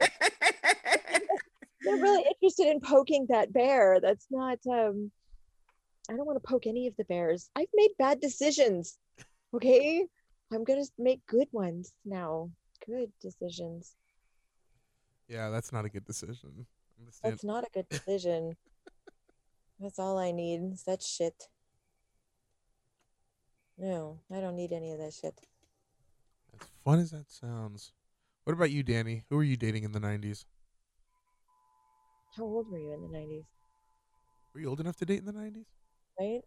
They're 1.82 1.96
really 1.96 2.24
interested 2.28 2.66
in 2.68 2.80
poking 2.80 3.26
that 3.30 3.52
bear. 3.52 3.98
That's 4.00 4.26
not. 4.30 4.58
um 4.70 5.10
I 6.10 6.14
don't 6.16 6.26
want 6.26 6.42
to 6.42 6.48
poke 6.48 6.66
any 6.66 6.86
of 6.88 6.96
the 6.96 7.04
bears. 7.04 7.50
I've 7.54 7.68
made 7.74 7.90
bad 7.98 8.20
decisions. 8.20 8.98
Okay, 9.54 10.06
I'm 10.52 10.64
gonna 10.64 10.84
make 10.98 11.24
good 11.26 11.48
ones 11.52 11.92
now. 12.04 12.50
Good 12.86 13.10
decisions. 13.20 13.94
Yeah, 15.28 15.50
that's 15.50 15.72
not 15.72 15.84
a 15.84 15.88
good 15.88 16.04
decision. 16.04 16.50
I'm 16.56 17.04
gonna 17.04 17.12
stand- 17.12 17.32
That's 17.34 17.44
not 17.44 17.64
a 17.64 17.70
good 17.72 17.88
decision. 17.88 18.56
That's 19.78 19.98
all 19.98 20.18
I 20.18 20.30
need. 20.32 20.60
Is 20.72 20.82
that 20.84 21.02
shit. 21.02 21.48
No, 23.78 24.18
I 24.30 24.40
don't 24.40 24.56
need 24.56 24.72
any 24.72 24.92
of 24.92 24.98
that 24.98 25.14
shit. 25.14 25.40
As 26.60 26.66
fun 26.84 26.98
as 26.98 27.10
that 27.12 27.30
sounds. 27.30 27.92
What 28.44 28.52
about 28.52 28.70
you, 28.70 28.82
Danny? 28.82 29.24
Who 29.30 29.36
were 29.36 29.44
you 29.44 29.56
dating 29.56 29.84
in 29.84 29.92
the 29.92 30.00
'90s? 30.00 30.44
How 32.36 32.44
old 32.44 32.70
were 32.70 32.78
you 32.78 32.92
in 32.92 33.02
the 33.02 33.08
90s? 33.08 33.44
Were 34.54 34.60
you 34.60 34.68
old 34.68 34.80
enough 34.80 34.96
to 34.96 35.04
date 35.04 35.18
in 35.18 35.26
the 35.26 35.32
'90s? 35.32 35.66
Right? 36.18 36.42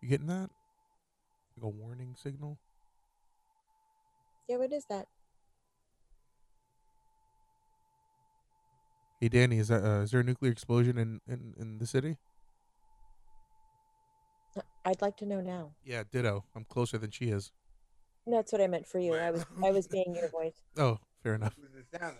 You 0.00 0.08
getting 0.08 0.26
that? 0.26 0.50
Like 1.56 1.64
a 1.64 1.68
warning 1.68 2.14
signal? 2.16 2.58
Yeah, 4.48 4.56
what 4.56 4.72
is 4.72 4.84
that? 4.90 5.06
Hey, 9.20 9.28
Danny, 9.28 9.58
is 9.58 9.68
that 9.68 9.84
uh, 9.84 10.02
is 10.02 10.10
there 10.10 10.20
a 10.20 10.24
nuclear 10.24 10.52
explosion 10.52 10.98
in, 10.98 11.20
in 11.26 11.54
in 11.58 11.78
the 11.78 11.86
city? 11.86 12.18
Uh, 14.56 14.60
I'd 14.84 15.00
like 15.00 15.16
to 15.18 15.26
know 15.26 15.40
now. 15.40 15.72
Yeah, 15.84 16.02
ditto. 16.10 16.44
I'm 16.54 16.64
closer 16.64 16.98
than 16.98 17.10
she 17.10 17.30
is. 17.30 17.52
That's 18.26 18.52
what 18.52 18.60
I 18.62 18.66
meant 18.66 18.86
for 18.86 18.98
you. 18.98 19.14
I 19.14 19.30
was 19.30 19.44
I 19.62 19.70
was 19.70 19.86
being 19.86 20.14
your 20.14 20.28
voice. 20.28 20.54
Oh, 20.76 20.98
fair 21.22 21.34
enough. 21.34 21.54
What 21.58 21.70
was 21.74 22.00
sound? 22.00 22.16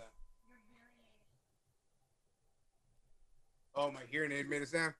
Oh, 3.75 3.91
my 3.91 4.01
hearing 4.09 4.31
aid 4.31 4.49
made 4.49 4.61
a 4.61 4.65
sound. 4.65 4.93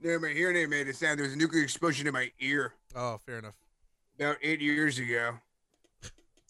No, 0.00 0.18
my 0.18 0.28
hearing 0.28 0.56
aid 0.56 0.68
made 0.68 0.86
a 0.88 0.94
sound. 0.94 1.18
There 1.18 1.24
was 1.24 1.32
a 1.34 1.36
nuclear 1.36 1.62
explosion 1.64 2.06
in 2.06 2.12
my 2.12 2.30
ear 2.40 2.74
Oh, 2.94 3.20
fair 3.26 3.38
enough. 3.38 3.54
about 4.18 4.36
eight 4.42 4.60
years 4.60 4.98
ago. 4.98 5.34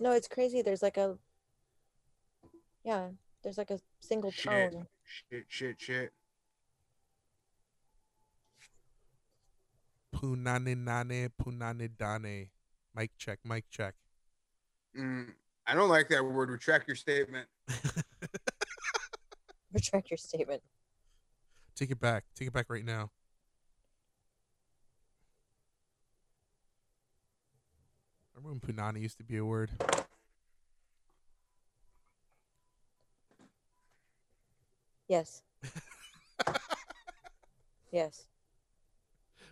No, 0.00 0.12
it's 0.12 0.28
crazy. 0.28 0.62
There's 0.62 0.82
like 0.82 0.96
a 0.96 1.16
yeah, 2.84 3.08
there's 3.42 3.56
like 3.58 3.70
a 3.70 3.78
single 4.00 4.30
Shit. 4.32 4.72
tone. 4.72 4.86
Shit, 5.30 5.44
shit, 5.48 5.80
shit. 5.80 6.12
Punane 10.14 10.76
nane 10.76 11.30
punane 11.40 11.88
dane. 11.96 12.48
Mic 12.94 13.10
check, 13.16 13.38
mic 13.44 13.64
check. 13.70 13.94
Mm, 14.98 15.28
I 15.66 15.74
don't 15.74 15.88
like 15.88 16.08
that 16.10 16.24
word. 16.24 16.50
Retract 16.50 16.86
your 16.88 16.96
statement. 16.96 17.48
Retract 19.72 20.10
your 20.10 20.18
statement. 20.18 20.62
Take 21.74 21.90
it 21.90 22.00
back. 22.00 22.24
Take 22.34 22.48
it 22.48 22.52
back 22.52 22.66
right 22.68 22.84
now. 22.84 23.10
Remember 28.34 28.50
when 28.50 28.60
punani 28.76 29.00
used 29.00 29.16
to 29.18 29.24
be 29.24 29.38
a 29.38 29.44
word? 29.44 29.70
Yes. 35.08 35.42
yes. 37.92 38.26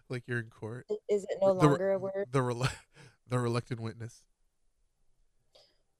Like 0.08 0.24
you're 0.26 0.40
in 0.40 0.50
court. 0.50 0.86
Is 1.08 1.24
it 1.24 1.38
no 1.40 1.48
The- 1.48 1.54
longer 1.68 1.92
a 1.92 1.98
word? 1.98 2.26
The 2.30 2.40
relu- 2.40 2.70
the 3.30 3.38
reluctant 3.38 3.80
witness. 3.80 4.22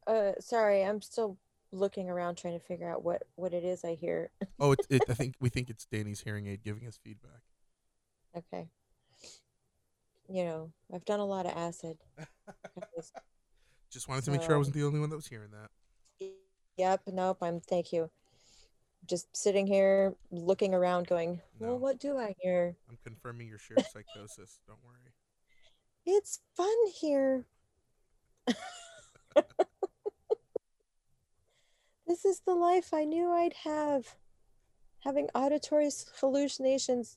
Uh, 0.07 0.33
sorry, 0.41 0.83
I'm 0.85 1.01
still 1.01 1.39
looking 1.73 2.11
around 2.11 2.35
trying 2.37 2.59
to 2.59 2.65
figure 2.65 2.91
out 2.91 3.05
what 3.05 3.23
what 3.37 3.55
it 3.55 3.65
is 3.65 3.85
I 3.85 3.95
hear. 3.95 4.31
Oh, 4.59 4.73
it's 4.73 4.87
it, 4.91 5.03
I 5.09 5.15
think 5.15 5.37
we 5.41 5.49
think 5.49 5.71
it's 5.71 5.87
Danny's 5.87 6.21
hearing 6.21 6.47
aid 6.47 6.63
giving 6.63 6.87
us 6.87 6.99
feedback. 7.03 7.43
Okay. 8.37 8.69
You 10.29 10.45
know, 10.45 10.73
I've 10.95 11.05
done 11.05 11.21
a 11.21 11.25
lot 11.25 11.47
of 11.47 11.53
acid. 11.57 11.99
Just 13.91 14.09
wanted 14.09 14.25
to 14.25 14.31
make 14.31 14.43
sure 14.43 14.55
I 14.55 14.59
wasn't 14.59 14.77
the 14.77 14.85
only 14.85 15.01
one 15.01 15.11
that 15.11 15.17
was 15.17 15.27
hearing 15.27 15.51
that. 15.51 16.31
Yep. 16.77 17.03
Nope. 17.09 17.39
I'm. 17.43 17.61
Thank 17.61 17.93
you. 17.93 18.11
Just 19.07 19.35
sitting 19.37 19.67
here 19.67 20.15
looking 20.31 20.75
around, 20.75 21.09
going, 21.09 21.41
No. 21.59 21.69
"Well, 21.69 21.79
what 21.79 21.99
do 21.99 22.17
I 22.19 22.35
hear? 22.41 22.77
I'm 22.89 22.99
confirming 23.03 23.49
your 23.49 23.59
shared 23.59 23.85
psychosis. 23.93 24.61
Don't 24.69 24.79
worry. 24.85 25.10
It's 26.13 26.41
fun 26.57 26.75
here." 27.01 27.47
this 32.07 32.25
is 32.25 32.41
the 32.41 32.55
life 32.55 32.93
I 32.93 33.05
knew 33.05 33.31
I'd 33.31 33.55
have. 33.65 34.17
Having 35.05 35.29
auditory 35.37 35.89
hallucinations 36.21 37.17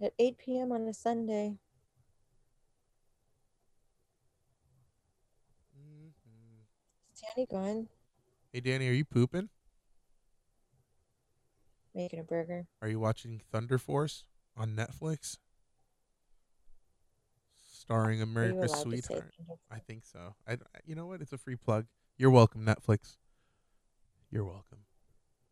at 0.00 0.14
8 0.18 0.38
p.m. 0.38 0.72
on 0.72 0.88
a 0.88 0.94
Sunday. 0.94 1.58
Mhm. 5.78 6.12
Is 7.12 7.20
Danny 7.36 7.46
gone? 7.46 7.88
Hey 8.50 8.60
Danny, 8.60 8.88
are 8.88 8.92
you 8.92 9.04
pooping? 9.04 9.50
Making 11.94 12.20
a 12.20 12.24
burger. 12.24 12.66
Are 12.80 12.88
you 12.88 12.98
watching 12.98 13.42
Thunder 13.52 13.76
Force 13.76 14.24
on 14.56 14.74
Netflix? 14.74 15.36
Starring 17.84 18.22
America's 18.22 18.72
allowed 18.72 18.84
to 18.84 18.90
say 18.96 19.00
Sweetheart. 19.02 19.34
I 19.70 19.78
think 19.78 20.04
so. 20.06 20.34
I, 20.48 20.56
you 20.86 20.94
know 20.94 21.06
what? 21.06 21.20
It's 21.20 21.32
a 21.32 21.38
free 21.38 21.56
plug. 21.56 21.86
You're 22.16 22.30
welcome, 22.30 22.64
Netflix. 22.64 23.16
You're 24.30 24.44
welcome. 24.44 24.78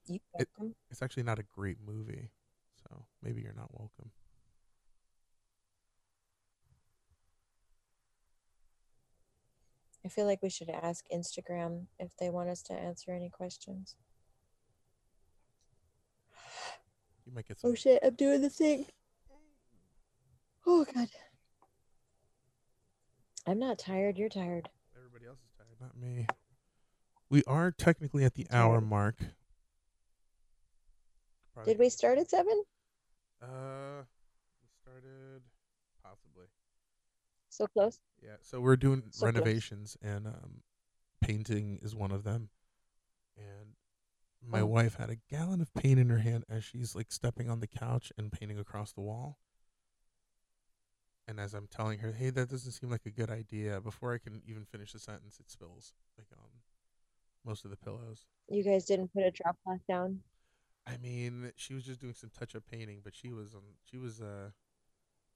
You 0.07 0.18
It- 0.39 0.49
welcome? 0.59 0.74
It's 0.91 1.03
actually 1.03 1.24
not 1.24 1.39
a 1.39 1.43
great 1.43 1.78
movie, 1.85 2.30
so 2.83 3.05
maybe 3.22 3.43
you're 3.43 3.53
not 3.55 3.68
welcome. 3.78 4.11
I 10.05 10.09
feel 10.09 10.26
like 10.26 10.43
we 10.43 10.51
should 10.51 10.68
ask 10.70 11.05
Instagram 11.14 11.87
if 11.99 12.16
they 12.16 12.28
want 12.28 12.49
us 12.49 12.62
to 12.64 12.72
answer 12.72 13.12
any 13.12 13.28
questions. 13.30 13.95
You 17.24 17.33
might 17.33 17.47
get 17.47 17.59
oh 17.59 17.61
some. 17.61 17.70
Oh 17.70 17.74
shit, 17.74 18.01
I'm 18.03 18.14
doing 18.14 18.43
the 18.43 18.51
thing. 18.51 18.87
Oh 20.66 20.85
god. 20.93 21.09
I'm 23.47 23.59
not 23.59 23.78
tired, 23.78 24.18
you're 24.18 24.28
tired. 24.28 24.68
Everybody 24.97 25.26
else 25.26 25.38
is 25.40 25.51
tired, 25.57 25.76
not 25.80 25.97
me. 25.99 26.26
We 27.28 27.43
are 27.47 27.70
technically 27.70 28.24
at 28.24 28.34
the 28.34 28.47
hour 28.51 28.80
mark. 28.80 29.16
Probably- 31.55 31.72
Did 31.72 31.80
we 31.80 31.88
start 31.88 32.18
at 32.18 32.30
seven? 32.30 32.62
Uh, 33.40 34.05
we 34.61 34.68
started 34.80 35.43
possibly. 36.03 36.47
So 37.49 37.66
close. 37.66 38.01
Yeah, 38.22 38.36
so 38.43 38.61
we're 38.61 38.76
doing 38.76 39.03
So 39.11 39.20
close. 39.20 39.34
renovations, 39.34 39.97
and 40.01 40.26
um, 40.26 40.62
painting 41.20 41.78
is 41.82 41.95
one 41.95 42.12
of 42.12 42.22
them. 42.24 42.51
And 43.36 43.74
my 44.40 44.61
Oh. 44.61 44.66
wife 44.66 44.95
had 44.95 45.11
a 45.11 45.16
gallon 45.16 45.61
of 45.61 45.72
paint 45.74 45.99
in 45.99 46.09
her 46.11 46.18
hand 46.18 46.45
as 46.49 46.64
she's 46.64 46.95
like 46.95 47.11
stepping 47.11 47.51
on 47.51 47.61
the 47.61 47.66
couch 47.66 48.12
and 48.16 48.30
painting 48.32 48.59
across 48.59 48.93
the 48.93 49.01
wall. 49.01 49.38
And 51.28 51.38
as 51.38 51.54
I'm 51.54 51.68
telling 51.68 52.00
her, 52.00 52.12
"Hey, 52.12 52.30
that 52.30 52.50
doesn't 52.50 52.72
seem 52.72 52.90
like 52.90 53.06
a 53.06 53.10
good 53.10 53.30
idea," 53.30 53.80
before 53.80 54.12
I 54.12 54.18
can 54.18 54.42
even 54.46 54.64
finish 54.64 54.92
the 54.92 54.98
sentence, 54.98 55.38
it 55.38 55.50
spills 55.50 55.94
like 56.18 56.26
on 56.36 56.48
most 57.44 57.64
of 57.64 57.70
the 57.70 57.76
pillows. 57.76 58.26
You 58.48 58.64
guys 58.64 58.84
didn't 58.84 59.12
put 59.12 59.22
a 59.22 59.30
drop 59.30 59.56
cloth 59.64 59.80
down. 59.88 60.20
I 60.86 60.96
mean, 60.96 61.52
she 61.56 61.74
was 61.74 61.84
just 61.84 62.00
doing 62.00 62.14
some 62.14 62.30
touch-up 62.36 62.64
painting, 62.70 63.00
but 63.04 63.14
she 63.14 63.30
was 63.32 63.54
um, 63.54 63.76
she 63.88 63.98
was 63.98 64.20
uh, 64.20 64.50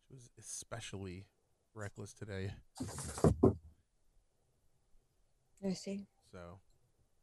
she 0.07 0.15
was 0.15 0.29
especially 0.39 1.27
reckless 1.75 2.13
today. 2.13 2.53
I 5.65 5.73
see. 5.73 6.07
So 6.33 6.59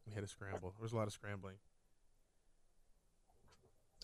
we 0.08 0.14
had 0.14 0.22
to 0.22 0.28
scramble. 0.28 0.74
There 0.78 0.84
was 0.84 0.94
a 0.94 0.96
lot 0.96 1.08
of 1.08 1.14
scrambling. 1.14 1.56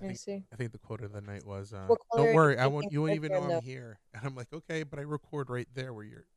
I 0.01 0.05
I 0.05 0.07
think, 0.07 0.19
see. 0.19 0.43
I 0.51 0.55
think 0.55 0.71
the 0.71 0.77
quote 0.77 1.01
of 1.01 1.11
the 1.11 1.21
night 1.21 1.45
was, 1.45 1.73
uh, 1.73 1.85
What 1.87 1.99
color 2.11 2.23
are 2.23 2.27
"Don't 2.27 2.35
worry, 2.35 2.57
I 2.57 2.67
won't. 2.67 2.91
You 2.91 3.01
won't 3.01 3.13
even 3.13 3.31
know 3.31 3.43
I'm 3.43 3.61
here." 3.61 3.99
And 4.13 4.25
I'm 4.25 4.35
like, 4.35 4.51
"Okay, 4.53 4.83
but 4.83 4.99
I 4.99 5.03
record 5.03 5.49
right 5.49 5.67
there 5.73 5.93
where 5.93 6.05
you're 6.05 6.27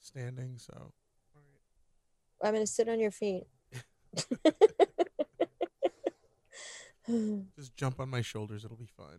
standing." 0.00 0.58
So, 0.58 0.92
right. 1.34 2.48
I'm 2.48 2.54
gonna 2.54 2.66
sit 2.66 2.88
on 2.88 3.00
your 3.00 3.10
feet. 3.10 3.44
just 7.56 7.76
jump 7.76 8.00
on 8.00 8.08
my 8.08 8.22
shoulders. 8.22 8.64
It'll 8.64 8.76
be 8.76 8.88
fine. 8.96 9.18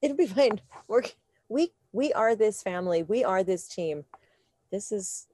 It'll 0.00 0.16
be 0.16 0.26
fine. 0.26 0.60
We're 0.88 1.02
we 1.48 1.72
we 1.92 2.12
are 2.12 2.34
this 2.34 2.62
family. 2.62 3.02
We 3.02 3.24
are 3.24 3.44
this 3.44 3.68
team. 3.68 4.04
This 4.70 4.90
is 4.90 5.26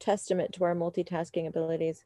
testament 0.00 0.52
to 0.54 0.64
our 0.64 0.74
multitasking 0.74 1.46
abilities. 1.46 2.04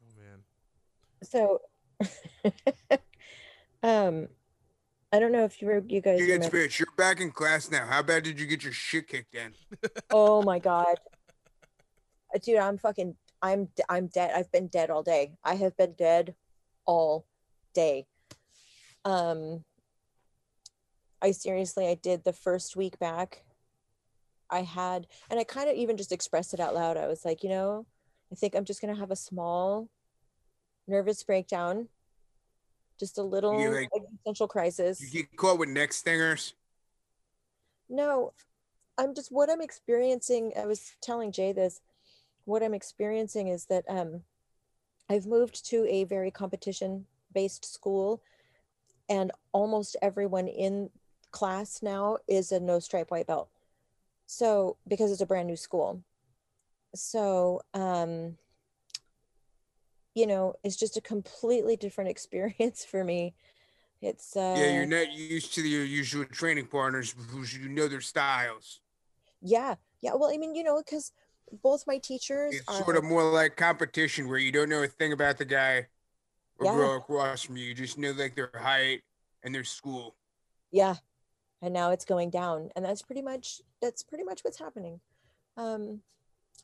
Oh 0.00 0.20
man, 0.20 0.42
So 1.32 1.62
um 3.82 4.28
I 5.14 5.18
don't 5.18 5.32
know 5.32 5.44
if 5.44 5.62
you 5.62 5.68
were 5.68 5.82
you 5.88 6.02
guys 6.02 6.20
You 6.20 6.26
get 6.26 6.34
remember. 6.34 6.56
bitch. 6.58 6.78
You're 6.78 6.88
back 6.98 7.20
in 7.20 7.30
class 7.32 7.70
now. 7.70 7.86
How 7.86 8.02
bad 8.02 8.22
did 8.24 8.38
you 8.38 8.46
get 8.46 8.62
your 8.62 8.72
shit 8.74 9.08
kicked 9.08 9.34
in? 9.34 9.54
Oh 10.10 10.42
my 10.42 10.58
god. 10.58 10.96
Uh, 12.34 12.38
Dude, 12.42 12.58
I'm 12.58 12.76
fucking 12.76 13.16
I'm 13.40 13.64
d- 13.74 13.82
I'm 13.88 14.08
dead. 14.08 14.32
I've 14.36 14.52
been 14.52 14.66
dead 14.68 14.90
all 14.90 15.02
day. 15.02 15.32
I 15.42 15.54
have 15.54 15.74
been 15.78 15.94
dead 15.94 16.34
all 16.84 17.24
day. 17.74 18.06
Um 19.06 19.64
I 21.22 21.30
seriously 21.30 21.88
I 21.88 21.94
did 21.94 22.24
the 22.24 22.32
first 22.34 22.76
week 22.76 22.98
back. 22.98 23.44
I 24.50 24.60
had 24.62 25.06
and 25.30 25.40
I 25.40 25.44
kind 25.44 25.70
of 25.70 25.76
even 25.76 25.96
just 25.96 26.12
expressed 26.12 26.52
it 26.52 26.60
out 26.60 26.74
loud. 26.74 26.98
I 26.98 27.06
was 27.06 27.24
like, 27.24 27.42
you 27.42 27.48
know, 27.48 27.86
I 28.30 28.34
think 28.34 28.54
I'm 28.54 28.66
just 28.66 28.82
going 28.82 28.92
to 28.94 29.00
have 29.00 29.10
a 29.10 29.16
small 29.16 29.88
nervous 30.92 31.22
breakdown. 31.24 31.88
Just 33.00 33.18
a 33.18 33.22
little 33.22 33.56
like- 33.72 33.88
existential 33.96 34.46
crisis. 34.46 35.00
You 35.00 35.22
get 35.22 35.36
caught 35.36 35.58
with 35.58 35.70
neck 35.70 35.92
stingers. 35.92 36.54
No, 37.88 38.32
I'm 38.96 39.14
just 39.14 39.32
what 39.32 39.50
I'm 39.50 39.60
experiencing. 39.60 40.52
I 40.56 40.66
was 40.66 40.92
telling 41.00 41.32
Jay 41.32 41.52
this. 41.52 41.80
What 42.44 42.62
I'm 42.62 42.74
experiencing 42.74 43.48
is 43.48 43.66
that 43.66 43.84
um, 43.88 44.22
I've 45.08 45.26
moved 45.26 45.66
to 45.70 45.86
a 45.88 46.04
very 46.04 46.30
competition 46.30 47.06
based 47.34 47.64
school, 47.64 48.22
and 49.08 49.32
almost 49.52 49.96
everyone 50.02 50.48
in 50.48 50.90
class 51.30 51.82
now 51.82 52.18
is 52.28 52.52
a 52.52 52.60
no 52.60 52.78
stripe 52.78 53.10
white 53.10 53.26
belt. 53.26 53.48
So, 54.26 54.76
because 54.86 55.10
it's 55.10 55.20
a 55.20 55.26
brand 55.26 55.48
new 55.48 55.56
school. 55.56 56.02
So, 56.94 57.62
um, 57.74 58.36
you 60.14 60.26
know, 60.26 60.54
it's 60.64 60.76
just 60.76 60.96
a 60.96 61.00
completely 61.00 61.76
different 61.76 62.10
experience 62.16 62.84
for 62.84 63.04
me. 63.04 63.34
It's 64.02 64.36
uh, 64.36 64.42
yeah, 64.52 64.66
you're 64.66 64.86
not 64.86 65.12
used 65.12 65.54
to 65.54 65.62
your 65.66 65.84
usual 65.84 66.24
training 66.26 66.66
partners 66.66 67.14
who 67.30 67.44
you 67.44 67.68
know 67.68 67.88
their 67.88 68.00
styles. 68.00 68.80
Yeah, 69.40 69.76
yeah. 70.00 70.14
Well, 70.14 70.30
I 70.32 70.36
mean, 70.36 70.54
you 70.54 70.62
know, 70.62 70.82
because 70.84 71.12
both 71.62 71.84
my 71.86 71.98
teachers 71.98 72.60
It's 72.60 72.68
are 72.68 72.84
sort 72.84 72.96
of 72.96 73.04
more 73.04 73.24
like 73.30 73.56
competition 73.56 74.28
where 74.28 74.38
you 74.38 74.52
don't 74.52 74.68
know 74.68 74.82
a 74.82 74.88
thing 74.88 75.12
about 75.12 75.38
the 75.38 75.44
guy 75.44 75.88
or 76.58 76.66
Yeah. 76.66 76.68
girl 76.68 76.96
across 76.98 77.42
from 77.42 77.56
you. 77.58 77.66
You 77.66 77.74
just 77.74 77.98
know 77.98 78.12
like 78.12 78.36
their 78.36 78.50
height 78.54 79.02
and 79.42 79.54
their 79.54 79.64
school. 79.64 80.16
yeah, 80.70 80.96
and 81.62 81.74
now 81.74 81.90
it's 81.90 82.04
going 82.04 82.30
down, 82.30 82.70
and 82.76 82.84
that's 82.84 83.02
pretty 83.02 83.22
much 83.22 83.62
that's 83.82 84.02
pretty 84.02 84.24
much 84.24 84.42
what's 84.42 84.58
happening, 84.58 85.00
um, 85.56 86.00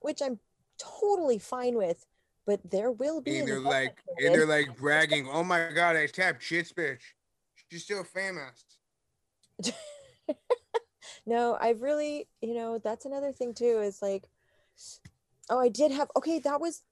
which 0.03 0.23
I'm 0.23 0.41
totally 0.79 1.39
fine 1.39 1.77
with. 1.77 2.07
But 2.49 2.61
there 2.71 2.91
will 2.91 3.21
be 3.21 3.41
And 3.41 3.47
they're 3.47 3.61
like 3.61 3.99
and 4.17 4.35
they're 4.35 4.47
like 4.47 4.75
bragging, 4.79 5.29
Oh 5.31 5.45
my 5.45 5.69
god, 5.71 5.97
I 5.97 6.07
tapped 6.07 6.43
shit's 6.43 6.73
bitch. 6.73 7.03
She's 7.71 7.85
still 7.85 8.05
famous. 8.05 8.65
no, 11.27 11.59
I've 11.61 11.83
really, 11.83 12.27
you 12.41 12.55
know, 12.55 12.79
that's 12.79 13.05
another 13.05 13.33
thing 13.33 13.53
too. 13.53 13.81
Is 13.83 14.01
like, 14.01 14.31
oh, 15.51 15.61
I 15.61 15.69
did 15.69 15.93
have. 15.93 16.11
Okay, 16.17 16.39
that 16.39 16.59
was 16.59 16.85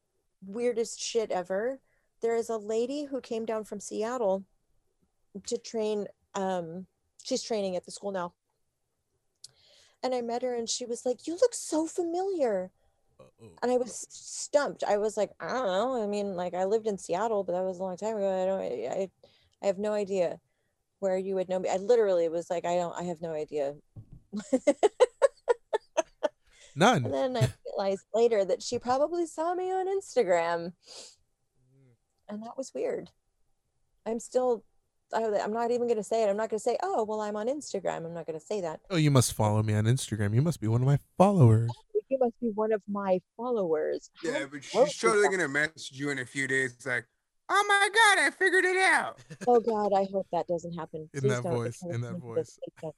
weirdest 0.46 1.00
shit 1.00 1.30
ever. 1.30 1.80
There 2.20 2.36
is 2.36 2.50
a 2.50 2.58
lady 2.58 3.04
who 3.04 3.22
came 3.22 3.46
down 3.46 3.64
from 3.64 3.80
Seattle 3.80 4.44
to 5.46 5.56
train. 5.56 6.06
Um, 6.34 6.84
she's 7.24 7.42
training 7.42 7.76
at 7.76 7.86
the 7.86 7.92
school 7.92 8.12
now, 8.12 8.34
and 10.02 10.14
I 10.14 10.20
met 10.20 10.42
her, 10.42 10.54
and 10.54 10.68
she 10.68 10.84
was 10.84 11.06
like, 11.06 11.26
"You 11.26 11.38
look 11.40 11.54
so 11.54 11.86
familiar." 11.86 12.72
Uh-oh. 13.42 13.58
and 13.62 13.70
I 13.70 13.76
was 13.76 14.06
stumped. 14.10 14.82
I 14.84 14.96
was 14.96 15.16
like, 15.16 15.30
I 15.40 15.48
don't 15.48 15.66
know. 15.66 16.02
I 16.02 16.06
mean, 16.06 16.34
like 16.34 16.54
I 16.54 16.64
lived 16.64 16.86
in 16.86 16.98
Seattle, 16.98 17.44
but 17.44 17.52
that 17.52 17.64
was 17.64 17.78
a 17.78 17.82
long 17.82 17.96
time 17.96 18.16
ago. 18.16 18.42
I 18.42 18.46
don't. 18.46 18.60
I, 18.92 19.10
I 19.62 19.66
have 19.66 19.78
no 19.78 19.92
idea 19.92 20.38
where 21.00 21.18
you 21.18 21.34
would 21.34 21.48
know 21.48 21.58
me. 21.58 21.68
I 21.68 21.76
literally 21.76 22.28
was 22.28 22.50
like, 22.50 22.64
I 22.64 22.76
don't. 22.76 22.94
I 22.96 23.02
have 23.04 23.20
no 23.20 23.32
idea. 23.32 23.74
None. 26.78 27.06
and 27.06 27.14
then 27.14 27.36
I 27.38 27.48
realized 27.64 28.04
later 28.14 28.44
that 28.44 28.62
she 28.62 28.78
probably 28.78 29.26
saw 29.26 29.54
me 29.54 29.72
on 29.72 29.86
Instagram, 29.86 30.72
mm. 30.72 31.92
and 32.28 32.42
that 32.42 32.56
was 32.56 32.72
weird. 32.74 33.10
I'm 34.04 34.20
still. 34.20 34.62
I, 35.14 35.22
I'm 35.24 35.52
not 35.52 35.70
even 35.70 35.86
going 35.86 35.98
to 35.98 36.04
say 36.04 36.24
it. 36.24 36.28
I'm 36.28 36.36
not 36.36 36.50
going 36.50 36.58
to 36.58 36.64
say, 36.64 36.76
oh, 36.82 37.04
well, 37.04 37.20
I'm 37.20 37.36
on 37.36 37.46
Instagram. 37.46 38.04
I'm 38.04 38.12
not 38.12 38.26
going 38.26 38.38
to 38.38 38.44
say 38.44 38.60
that. 38.62 38.80
Oh, 38.90 38.96
you 38.96 39.12
must 39.12 39.34
follow 39.34 39.62
me 39.62 39.72
on 39.72 39.84
Instagram. 39.84 40.34
You 40.34 40.42
must 40.42 40.60
be 40.60 40.66
one 40.66 40.82
of 40.82 40.86
my 40.86 40.98
followers. 41.16 41.70
You 42.08 42.18
must 42.20 42.38
be 42.40 42.50
one 42.54 42.72
of 42.72 42.82
my 42.88 43.20
followers. 43.36 44.10
How 44.22 44.30
Yeah, 44.30 44.40
but 44.42 44.50
gross 44.50 44.64
she's 44.70 44.94
is 44.94 44.98
totally 45.00 45.22
that? 45.24 45.30
gonna 45.30 45.48
message 45.48 45.92
you 45.92 46.10
in 46.10 46.18
a 46.20 46.26
few 46.26 46.46
days. 46.46 46.76
Like, 46.86 47.04
oh 47.48 47.64
my 47.68 47.88
god, 47.92 48.24
I 48.26 48.30
figured 48.30 48.64
it 48.64 48.76
out. 48.76 49.18
Oh 49.48 49.60
God, 49.60 49.92
I 49.96 50.06
hope 50.12 50.26
that 50.32 50.46
doesn't 50.46 50.72
happen. 50.74 51.08
In 51.14 51.20
Please 51.20 51.30
that. 51.42 51.44
It 51.46 51.48
voice, 51.48 51.82
in 51.82 52.00
that 52.02 52.18
voice. 52.18 52.58
it 52.62 52.72
that. 52.82 52.92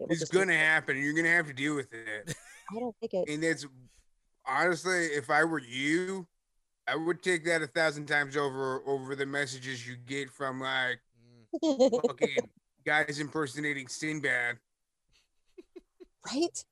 It 0.00 0.06
It's 0.10 0.20
just 0.20 0.32
gonna 0.32 0.56
happen. 0.56 0.96
You're 0.98 1.14
gonna 1.14 1.28
have 1.28 1.46
to 1.46 1.54
deal 1.54 1.74
with 1.76 1.92
it. 1.92 2.34
I 2.76 2.78
don't 2.80 2.94
think 3.00 3.14
it. 3.14 3.28
And 3.32 3.42
it's 3.44 3.66
honestly, 4.46 5.06
if 5.06 5.30
I 5.30 5.44
were 5.44 5.60
you, 5.60 6.26
I 6.86 6.94
would 6.96 7.22
take 7.22 7.44
that 7.46 7.62
a 7.62 7.66
thousand 7.66 8.06
times 8.06 8.36
over 8.36 8.82
over 8.86 9.14
the 9.16 9.26
messages 9.26 9.86
you 9.88 9.96
get 9.96 10.30
from 10.30 10.60
like 10.60 11.00
fucking 11.62 12.36
guys 12.84 13.18
impersonating 13.18 13.88
Sinbad. 13.88 14.58
right? 16.32 16.64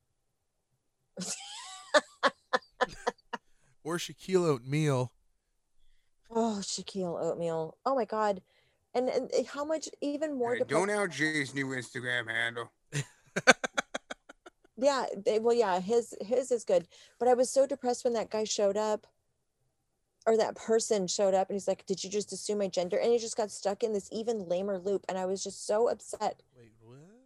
Or 3.86 3.98
Shaquille 3.98 4.46
O'Neal. 4.46 5.12
Oh, 6.30 6.58
Shaquille 6.62 7.20
Oatmeal. 7.22 7.76
Oh 7.84 7.94
my 7.94 8.06
God. 8.06 8.40
And, 8.94 9.10
and 9.10 9.30
uh, 9.38 9.42
how 9.52 9.62
much 9.64 9.90
even 10.00 10.38
more 10.38 10.54
Hey, 10.54 10.60
depressing- 10.60 10.86
don't 10.86 10.98
out 10.98 11.10
Jay's 11.10 11.54
new 11.54 11.66
Instagram 11.66 12.30
handle. 12.30 12.72
yeah 14.76 15.04
they, 15.24 15.38
well 15.38 15.54
yeah 15.54 15.78
his 15.80 16.14
his 16.20 16.50
is 16.50 16.64
good 16.64 16.88
but 17.20 17.28
i 17.28 17.34
was 17.34 17.48
so 17.48 17.64
depressed 17.64 18.02
when 18.02 18.12
that 18.12 18.28
guy 18.30 18.42
showed 18.42 18.76
up 18.76 19.06
or 20.26 20.36
that 20.36 20.56
person 20.56 21.06
showed 21.06 21.32
up 21.32 21.48
and 21.48 21.54
he's 21.54 21.68
like 21.68 21.86
did 21.86 22.02
you 22.02 22.10
just 22.10 22.32
assume 22.32 22.58
my 22.58 22.66
gender 22.66 22.96
and 22.98 23.12
he 23.12 23.18
just 23.18 23.36
got 23.36 23.52
stuck 23.52 23.84
in 23.84 23.92
this 23.92 24.08
even 24.10 24.48
lamer 24.48 24.76
loop 24.78 25.04
and 25.08 25.16
i 25.16 25.24
was 25.26 25.44
just 25.44 25.64
so 25.64 25.88
upset 25.88 26.42
Wait, 26.58 26.72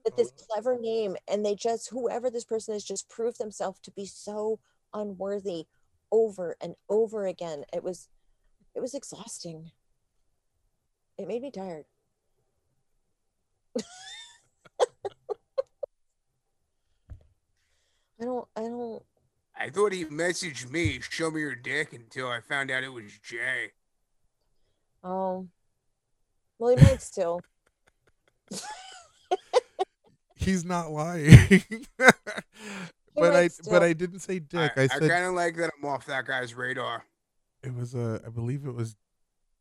that 0.08 0.16
this 0.16 0.32
clever 0.48 0.78
name 0.78 1.16
and 1.30 1.44
they 1.44 1.54
just 1.54 1.90
whoever 1.90 2.30
this 2.30 2.44
person 2.44 2.74
is 2.74 2.82
just 2.84 3.08
proved 3.10 3.38
themselves 3.38 3.78
to 3.80 3.90
be 3.90 4.06
so 4.06 4.58
unworthy 4.94 5.66
over 6.10 6.56
and 6.62 6.74
over 6.88 7.26
again. 7.26 7.64
It 7.74 7.82
was 7.84 8.08
it 8.74 8.80
was 8.80 8.94
exhausting. 8.94 9.70
It 11.18 11.28
made 11.28 11.42
me 11.42 11.50
tired. 11.50 11.84
I 18.20 18.24
don't 18.24 18.48
i 18.56 18.62
don't 18.62 19.02
I 19.60 19.70
thought 19.70 19.92
he 19.92 20.04
messaged 20.04 20.70
me, 20.70 21.00
show 21.00 21.30
me 21.32 21.40
your 21.40 21.56
dick, 21.56 21.92
until 21.92 22.28
I 22.28 22.40
found 22.40 22.70
out 22.70 22.84
it 22.84 22.92
was 22.92 23.18
Jay. 23.22 23.72
oh. 25.04 25.48
Well 26.58 26.76
he 26.76 26.82
might 26.82 27.02
still 27.02 27.40
He's 30.48 30.64
not 30.64 30.90
lying. 30.90 31.86
but 31.98 33.36
I 33.36 33.48
still- 33.48 33.70
but 33.72 33.82
I 33.82 33.92
didn't 33.92 34.20
say 34.20 34.38
dick. 34.38 34.72
I, 34.76 34.82
I, 34.84 34.86
said 34.86 35.10
kind 35.10 35.26
of 35.26 35.34
like 35.34 35.56
that 35.56 35.70
I'm 35.78 35.86
off 35.88 36.06
that 36.06 36.24
guy's 36.26 36.54
radar. 36.54 37.04
it 37.62 37.74
was 37.74 37.94
uh, 37.94 38.20
I 38.26 38.30
believe 38.30 38.64
it 38.66 38.72
was 38.74 38.96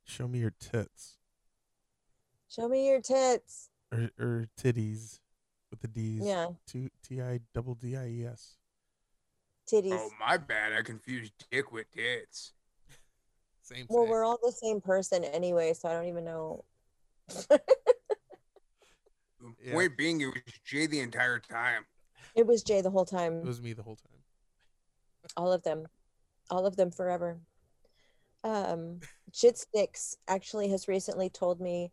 show 0.05 0.27
me 0.29 0.39
your 0.39 0.53
tits 0.57 1.17
show 2.49 2.69
me 2.69 2.87
your 2.87 3.01
tits 3.01 3.69
or 3.91 4.09
or 4.17 4.45
titties 4.57 5.19
with 5.69 5.81
the 5.81 5.89
D's. 5.89 6.25
yeah 6.25 6.47
T 6.65 6.89
T 7.03 7.21
I 7.21 7.41
double 7.53 7.75
D 7.75 7.97
I 7.97 8.07
E 8.07 8.25
S. 8.25 8.55
titties 9.69 9.91
Oh, 9.99 10.09
my 10.17 10.37
bad. 10.37 10.71
I 10.71 10.81
confused 10.83 11.33
dick 11.51 11.73
with 11.73 11.91
tits. 11.91 12.53
Same 13.61 13.85
well 13.89 14.03
thing. 14.03 14.11
we're 14.11 14.23
all 14.23 14.39
the 14.41 14.53
same 14.53 14.79
person 14.79 15.25
anyway 15.25 15.73
so 15.73 15.89
i 15.89 15.93
don't 15.93 16.05
even 16.07 16.23
know 16.23 16.63
The 17.27 17.59
Yeah. 19.63 19.73
point 19.73 19.97
being, 19.97 20.21
it 20.21 20.27
was 20.27 20.41
Jay 20.65 20.87
the 20.87 20.99
entire 20.99 21.39
time. 21.39 21.85
it 22.35 22.45
was 22.45 22.63
jay 22.63 22.81
the 22.81 22.89
whole 22.91 23.05
time 23.05 23.39
it 23.39 23.45
was 23.45 23.61
me 23.61 23.73
the 23.73 23.83
whole 23.83 23.95
time. 23.95 24.19
all 25.35 25.51
of 25.53 25.63
them 25.63 25.87
all 26.49 26.65
of 26.65 26.75
them 26.75 26.91
forever 26.91 27.39
um 28.43 28.99
jitsticks 29.31 30.15
actually 30.27 30.69
has 30.69 30.87
recently 30.87 31.29
told 31.29 31.59
me 31.61 31.91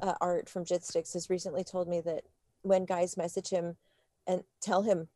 uh, 0.00 0.14
art 0.20 0.48
from 0.48 0.64
jitsticks 0.64 1.12
has 1.14 1.28
recently 1.30 1.64
told 1.64 1.88
me 1.88 2.00
that 2.00 2.24
when 2.62 2.84
guys 2.84 3.16
message 3.16 3.48
him 3.50 3.76
and 4.26 4.42
tell 4.60 4.82
him 4.82 5.08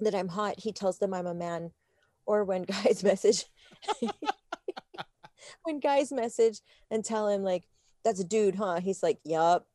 that 0.00 0.14
i'm 0.14 0.28
hot 0.28 0.54
he 0.58 0.72
tells 0.72 0.98
them 0.98 1.12
i'm 1.14 1.26
a 1.26 1.34
man 1.34 1.70
or 2.26 2.44
when 2.44 2.62
guys 2.74 3.02
message 3.04 3.44
when 5.64 5.78
guys 5.80 6.10
message 6.12 6.60
and 6.90 7.04
tell 7.04 7.28
him 7.28 7.42
like 7.42 7.64
that's 8.04 8.20
a 8.20 8.24
dude 8.24 8.54
huh 8.54 8.80
he's 8.80 9.02
like 9.02 9.18
yup 9.24 9.66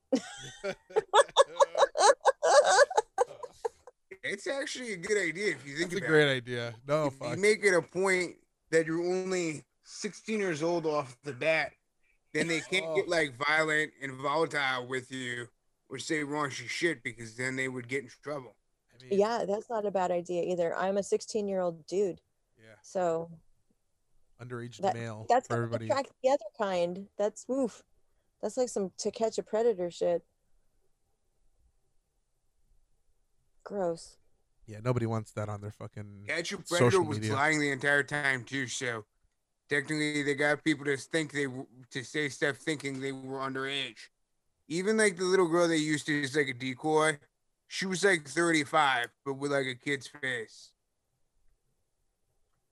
It's 4.24 4.48
actually 4.48 4.94
a 4.94 4.98
good 4.98 5.18
idea 5.18 5.54
if 5.54 5.66
you 5.66 5.78
think 5.78 5.92
That's 5.92 6.04
a 6.04 6.08
great 6.08 6.28
it. 6.30 6.38
idea. 6.38 6.76
No 6.88 7.06
if 7.08 7.14
fuck. 7.14 7.36
you 7.36 7.42
make 7.42 7.64
it 7.64 7.74
a 7.74 7.82
point 7.82 8.36
that 8.70 8.86
you're 8.86 9.02
only 9.02 9.64
16 9.84 10.40
years 10.40 10.62
old 10.62 10.86
off 10.86 11.18
the 11.24 11.32
bat, 11.34 11.72
then 12.34 12.48
they 12.48 12.60
can't 12.60 12.86
Oh. 12.86 12.96
get 12.96 13.08
like 13.08 13.34
violent 13.38 13.92
and 14.02 14.14
volatile 14.14 14.88
with 14.88 15.12
you 15.12 15.48
or 15.90 15.98
say 16.00 16.20
raunchy 16.24 16.68
shit 16.68 17.02
because 17.02 17.36
then 17.38 17.56
they 17.56 17.68
would 17.70 17.88
get 17.88 18.04
in 18.04 18.10
trouble. 18.24 18.56
I 18.94 19.04
mean, 19.10 19.20
yeah 19.20 19.46
that's 19.48 19.70
not 19.70 19.86
a 19.86 19.92
bad 19.92 20.12
idea 20.12 20.44
either 20.44 20.76
i'm 20.76 20.98
a 20.98 21.04
16 21.04 21.48
year 21.48 21.62
old 21.62 21.86
dude 21.88 22.20
yeah. 22.62 22.74
so 22.82 23.32
Underage 24.42 24.76
That- 24.80 24.94
male 24.94 25.26
that's 25.30 25.48
for 25.48 25.54
gonna 25.54 25.64
everybody. 25.66 25.86
attract 25.86 26.12
the 26.22 26.30
other 26.32 26.46
kind. 26.58 27.08
That's 27.18 27.46
woof. 27.48 27.84
That's 28.42 28.58
like 28.58 28.70
some 28.70 28.92
to 29.00 29.12
catch 29.12 29.38
a 29.38 29.44
predator 29.44 29.92
shit. 29.92 30.24
Gross. 33.64 34.18
Yeah, 34.66 34.78
nobody 34.84 35.06
wants 35.06 35.32
that 35.32 35.50
on 35.50 35.62
their 35.62 35.72
fucking. 35.72 36.26
Catch 36.28 36.54
a 36.54 36.58
Predator 36.58 37.02
was 37.02 37.20
media. 37.20 37.34
lying 37.36 37.60
the 37.60 37.72
entire 37.72 38.04
time 38.04 38.44
too, 38.44 38.68
so 38.68 39.04
technically 39.68 40.22
they 40.24 40.36
got 40.36 40.64
people 40.64 40.86
to 40.86 40.96
think 40.96 41.32
they 41.32 41.46
w- 41.46 41.66
to 41.92 42.04
say 42.04 42.30
stuff 42.30 42.58
thinking 42.58 43.00
they 43.00 43.12
were 43.12 43.40
underage. 43.40 43.98
Even 44.68 44.98
like 44.98 45.18
the 45.18 45.24
little 45.24 45.48
girl 45.48 45.68
they 45.68 45.78
used 45.78 46.06
to 46.06 46.14
use 46.14 46.36
like 46.36 46.48
a 46.50 46.54
decoy, 46.54 47.18
she 47.68 47.88
was 47.88 48.04
like 48.04 48.28
35, 48.28 49.08
but 49.26 49.34
with 49.34 49.52
like 49.52 49.66
a 49.66 49.76
kid's 49.76 50.08
face. 50.08 50.72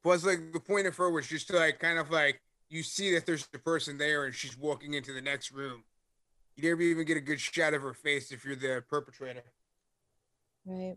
Plus, 0.04 0.24
like 0.24 0.54
the 0.54 0.60
point 0.60 0.86
of 0.88 0.96
her 0.98 1.10
was 1.10 1.28
just 1.28 1.48
to 1.48 1.56
like 1.58 1.80
kind 1.80 1.98
of 1.98 2.12
like 2.12 2.42
you 2.70 2.84
see 2.84 3.14
that 3.14 3.26
there's 3.26 3.48
a 3.54 3.60
person 3.60 3.98
there 3.98 4.26
and 4.26 4.36
she's 4.36 4.58
walking 4.58 4.94
into 4.94 5.14
the 5.14 5.22
next 5.22 5.52
room. 5.52 5.84
You 6.56 6.70
never 6.70 6.82
even 6.82 7.06
get 7.06 7.18
a 7.18 7.22
good 7.22 7.40
shot 7.40 7.74
of 7.74 7.82
her 7.82 7.94
face 7.94 8.32
if 8.32 8.44
you're 8.44 8.56
the 8.56 8.84
perpetrator. 8.90 9.44
Right. 10.66 10.96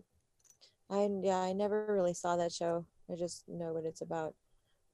I 0.90 1.08
yeah, 1.22 1.38
I 1.38 1.52
never 1.52 1.86
really 1.88 2.14
saw 2.14 2.36
that 2.36 2.52
show. 2.52 2.86
I 3.10 3.14
just 3.14 3.44
know 3.48 3.72
what 3.72 3.84
it's 3.84 4.00
about. 4.00 4.34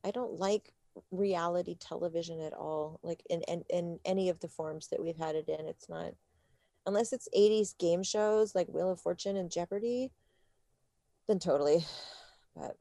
I 0.05 0.11
don't 0.11 0.39
like 0.39 0.73
reality 1.11 1.77
television 1.79 2.41
at 2.41 2.53
all. 2.53 3.01
Like 3.03 3.23
in, 3.31 3.43
in 3.43 3.65
in 3.71 3.99
any 4.05 4.29
of 4.29 4.41
the 4.41 4.49
forms 4.49 4.89
that 4.89 5.03
we've 5.03 5.17
had 5.17 5.35
it 5.35 5.49
in. 5.49 5.67
It's 5.67 5.89
not 5.89 6.13
unless 6.85 7.13
it's 7.13 7.29
80s 7.37 7.77
game 7.79 8.03
shows 8.03 8.55
like 8.55 8.69
Wheel 8.69 8.91
of 8.91 9.01
Fortune 9.01 9.37
and 9.37 9.51
Jeopardy, 9.51 10.13
then 11.29 11.39
totally. 11.39 11.85
But 12.59 12.79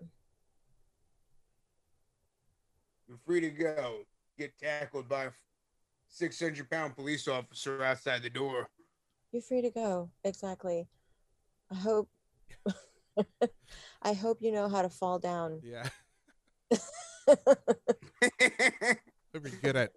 You're 3.07 3.17
free 3.25 3.41
to 3.41 3.49
go. 3.49 3.99
Get 4.37 4.57
tackled 4.57 5.07
by 5.07 5.25
a 5.25 5.31
600 6.09 6.69
pound 6.69 6.95
police 6.95 7.27
officer 7.27 7.83
outside 7.83 8.23
the 8.23 8.29
door. 8.29 8.69
you're 9.31 9.41
free 9.41 9.61
to 9.61 9.69
go. 9.71 10.09
Exactly. 10.23 10.87
I 11.71 11.75
hope 11.75 12.09
I 14.01 14.13
hope 14.13 14.41
you 14.41 14.51
know 14.51 14.69
how 14.69 14.81
to 14.81 14.89
fall 14.89 15.19
down. 15.19 15.61
Yeah, 15.63 15.87
I'd 17.29 17.37
be 19.43 19.49
good 19.61 19.75
at 19.75 19.91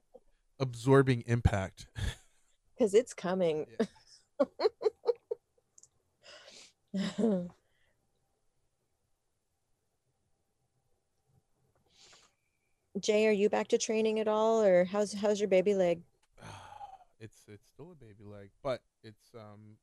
absorbing 0.59 1.23
impact. 1.27 1.87
Because 2.79 2.95
it's 2.95 3.13
coming. 3.13 3.67
Jay, 13.01 13.27
are 13.27 13.33
you 13.33 13.49
back 13.49 13.69
to 13.69 13.79
training 13.79 14.19
at 14.21 14.29
all, 14.29 14.63
or 14.63 14.85
how's 14.85 15.13
how's 15.13 15.41
your 15.41 15.49
baby 15.49 15.75
leg? 15.75 16.03
it's 17.21 17.45
it's 17.49 17.69
still 17.69 17.93
a 17.93 17.95
baby 17.95 18.25
leg, 18.25 18.51
but 18.63 18.81
it's 19.03 19.35
um 19.35 19.77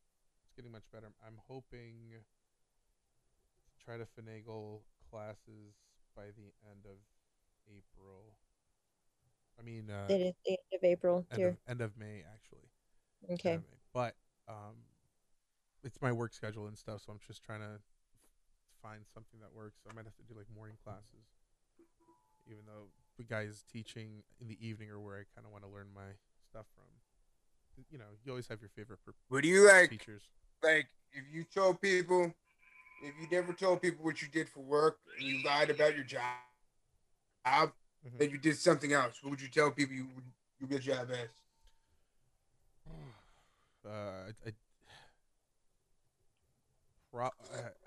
it's 0.43 0.53
getting 0.55 0.71
much 0.71 0.83
better. 0.91 1.07
I'm 1.25 1.39
hoping 1.47 2.11
to 2.11 3.85
try 3.85 3.97
to 3.97 4.05
finagle 4.05 4.81
classes 5.09 5.75
by 6.15 6.25
the 6.35 6.51
end 6.69 6.85
of 6.85 6.97
April. 7.67 8.35
I 9.59 9.63
mean, 9.63 9.89
uh, 9.89 10.07
It 10.09 10.21
is 10.21 10.33
the 10.45 10.51
end 10.51 10.71
of 10.73 10.83
April, 10.83 11.25
end 11.31 11.43
of, 11.43 11.57
end 11.67 11.81
of 11.81 11.97
May 11.97 12.23
actually. 12.33 12.67
Okay. 13.33 13.57
May. 13.57 13.63
But 13.93 14.15
um, 14.47 14.75
it's 15.83 16.01
my 16.01 16.11
work 16.11 16.33
schedule 16.33 16.67
and 16.67 16.77
stuff, 16.77 17.01
so 17.05 17.11
I'm 17.11 17.19
just 17.25 17.43
trying 17.43 17.61
to 17.61 17.79
find 18.81 19.01
something 19.13 19.39
that 19.39 19.53
works. 19.53 19.81
I 19.89 19.93
might 19.93 20.05
have 20.05 20.15
to 20.17 20.23
do 20.23 20.37
like 20.37 20.47
morning 20.53 20.77
classes, 20.83 21.25
even 22.45 22.65
though 22.65 22.89
the 23.17 23.23
guy 23.23 23.41
is 23.41 23.63
teaching 23.71 24.23
in 24.41 24.47
the 24.47 24.57
evening 24.65 24.89
or 24.89 24.99
where 24.99 25.15
I 25.15 25.23
kind 25.35 25.45
of 25.45 25.51
want 25.51 25.63
to 25.63 25.69
learn 25.69 25.87
my 25.93 26.15
stuff 26.49 26.65
from. 26.75 26.85
You 27.91 27.97
know, 27.97 28.05
you 28.23 28.31
always 28.31 28.47
have 28.47 28.61
your 28.61 28.69
favorite 28.69 28.99
per- 29.05 29.13
What 29.29 29.43
do 29.43 29.49
you 29.49 29.67
like? 29.67 29.89
teachers. 29.89 30.23
Like, 30.63 30.87
if 31.11 31.23
you 31.33 31.43
told 31.43 31.81
people, 31.81 32.33
if 33.03 33.13
you 33.19 33.27
never 33.31 33.53
told 33.53 33.81
people 33.81 34.03
what 34.05 34.21
you 34.21 34.27
did 34.29 34.49
for 34.49 34.61
work 34.61 34.97
and 35.19 35.27
you 35.27 35.43
lied 35.43 35.69
about 35.69 35.95
your 35.95 36.05
job, 36.05 36.21
Mhm. 37.45 38.17
then 38.17 38.29
you 38.29 38.37
did 38.37 38.57
something 38.57 38.93
else, 38.93 39.21
what 39.21 39.31
would 39.31 39.41
you 39.41 39.49
tell 39.49 39.71
people 39.71 39.95
you 39.95 40.07
would 40.15 40.23
you 40.59 40.67
your 40.69 40.79
job 40.79 41.09
as? 41.11 41.29
Uh, 43.85 44.31
I, 44.45 44.51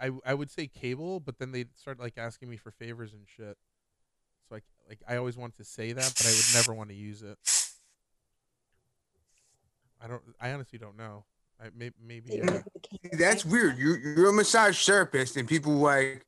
I, 0.00 0.06
I 0.09 0.10
I 0.26 0.34
would 0.34 0.50
say 0.50 0.66
cable, 0.68 1.20
but 1.20 1.38
then 1.38 1.52
they 1.52 1.66
start 1.74 1.98
like 1.98 2.16
asking 2.16 2.48
me 2.48 2.56
for 2.56 2.70
favors 2.70 3.12
and 3.12 3.26
shit. 3.26 3.56
So 4.89 4.93
like 4.93 4.98
like 5.01 5.12
I 5.12 5.19
always 5.19 5.36
wanted 5.36 5.56
to 5.56 5.65
say 5.65 5.93
that, 5.93 6.12
but 6.16 6.27
I 6.27 6.31
would 6.31 6.55
never 6.55 6.74
want 6.74 6.90
to 6.90 6.97
use 6.97 7.23
it. 7.23 7.39
I 10.01 10.06
don't. 10.06 10.23
I 10.40 10.52
honestly 10.52 10.78
don't 10.78 10.97
know. 10.97 11.24
I 11.60 11.66
may, 11.77 11.90
maybe. 12.01 12.31
That 12.31 12.36
you're 12.36 12.51
uh, 12.51 12.52
with 12.52 12.65
the 12.65 12.81
See, 12.90 12.98
cable 13.02 13.19
That's 13.19 13.44
weird. 13.44 13.78
You 13.78 13.97
you're 13.97 14.31
a 14.31 14.32
massage 14.32 14.85
therapist 14.86 15.36
and 15.36 15.48
people 15.48 15.73
like 15.74 16.24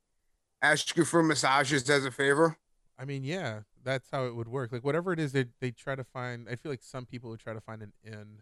ask 0.61 0.95
you 0.97 1.05
for 1.05 1.23
massages 1.23 1.89
as 1.89 2.05
a 2.05 2.11
favor. 2.11 2.57
I 2.99 3.05
mean, 3.05 3.23
yeah, 3.23 3.61
that's 3.83 4.09
how 4.11 4.25
it 4.25 4.35
would 4.35 4.47
work. 4.47 4.71
Like 4.71 4.83
whatever 4.83 5.13
it 5.13 5.19
is, 5.19 5.31
they 5.31 5.45
they 5.59 5.71
try 5.71 5.95
to 5.95 6.03
find. 6.03 6.47
I 6.49 6.55
feel 6.55 6.71
like 6.71 6.83
some 6.83 7.05
people 7.05 7.29
would 7.29 7.39
try 7.39 7.53
to 7.53 7.61
find 7.61 7.81
an 7.81 7.93
in. 8.03 8.41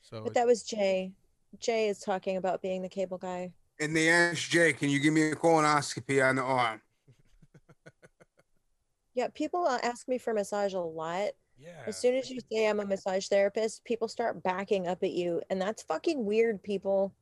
So 0.00 0.22
But 0.22 0.34
that 0.34 0.46
was 0.46 0.62
Jay. 0.62 1.12
Jay 1.58 1.88
is 1.88 2.00
talking 2.00 2.36
about 2.36 2.62
being 2.62 2.82
the 2.82 2.88
cable 2.88 3.18
guy. 3.18 3.52
And 3.80 3.96
they 3.96 4.08
ask 4.08 4.50
Jay, 4.50 4.72
can 4.72 4.88
you 4.88 5.00
give 5.00 5.12
me 5.12 5.30
a 5.30 5.34
colonoscopy 5.34 6.24
on 6.24 6.36
the 6.36 6.42
arm? 6.42 6.80
Yeah, 9.14 9.28
people 9.32 9.64
uh, 9.66 9.78
ask 9.82 10.08
me 10.08 10.18
for 10.18 10.34
massage 10.34 10.74
a 10.74 10.80
lot. 10.80 11.30
yeah. 11.58 11.82
As 11.86 11.96
soon 11.96 12.14
as 12.16 12.30
you 12.30 12.40
say 12.52 12.68
I'm 12.68 12.80
a 12.80 12.84
massage 12.86 13.28
therapist, 13.28 13.84
people 13.84 14.08
start 14.08 14.42
backing 14.42 14.86
up 14.88 15.02
at 15.02 15.12
you, 15.12 15.40
and 15.50 15.60
that's 15.60 15.82
fucking 15.82 16.24
weird, 16.24 16.62
people. 16.62 17.14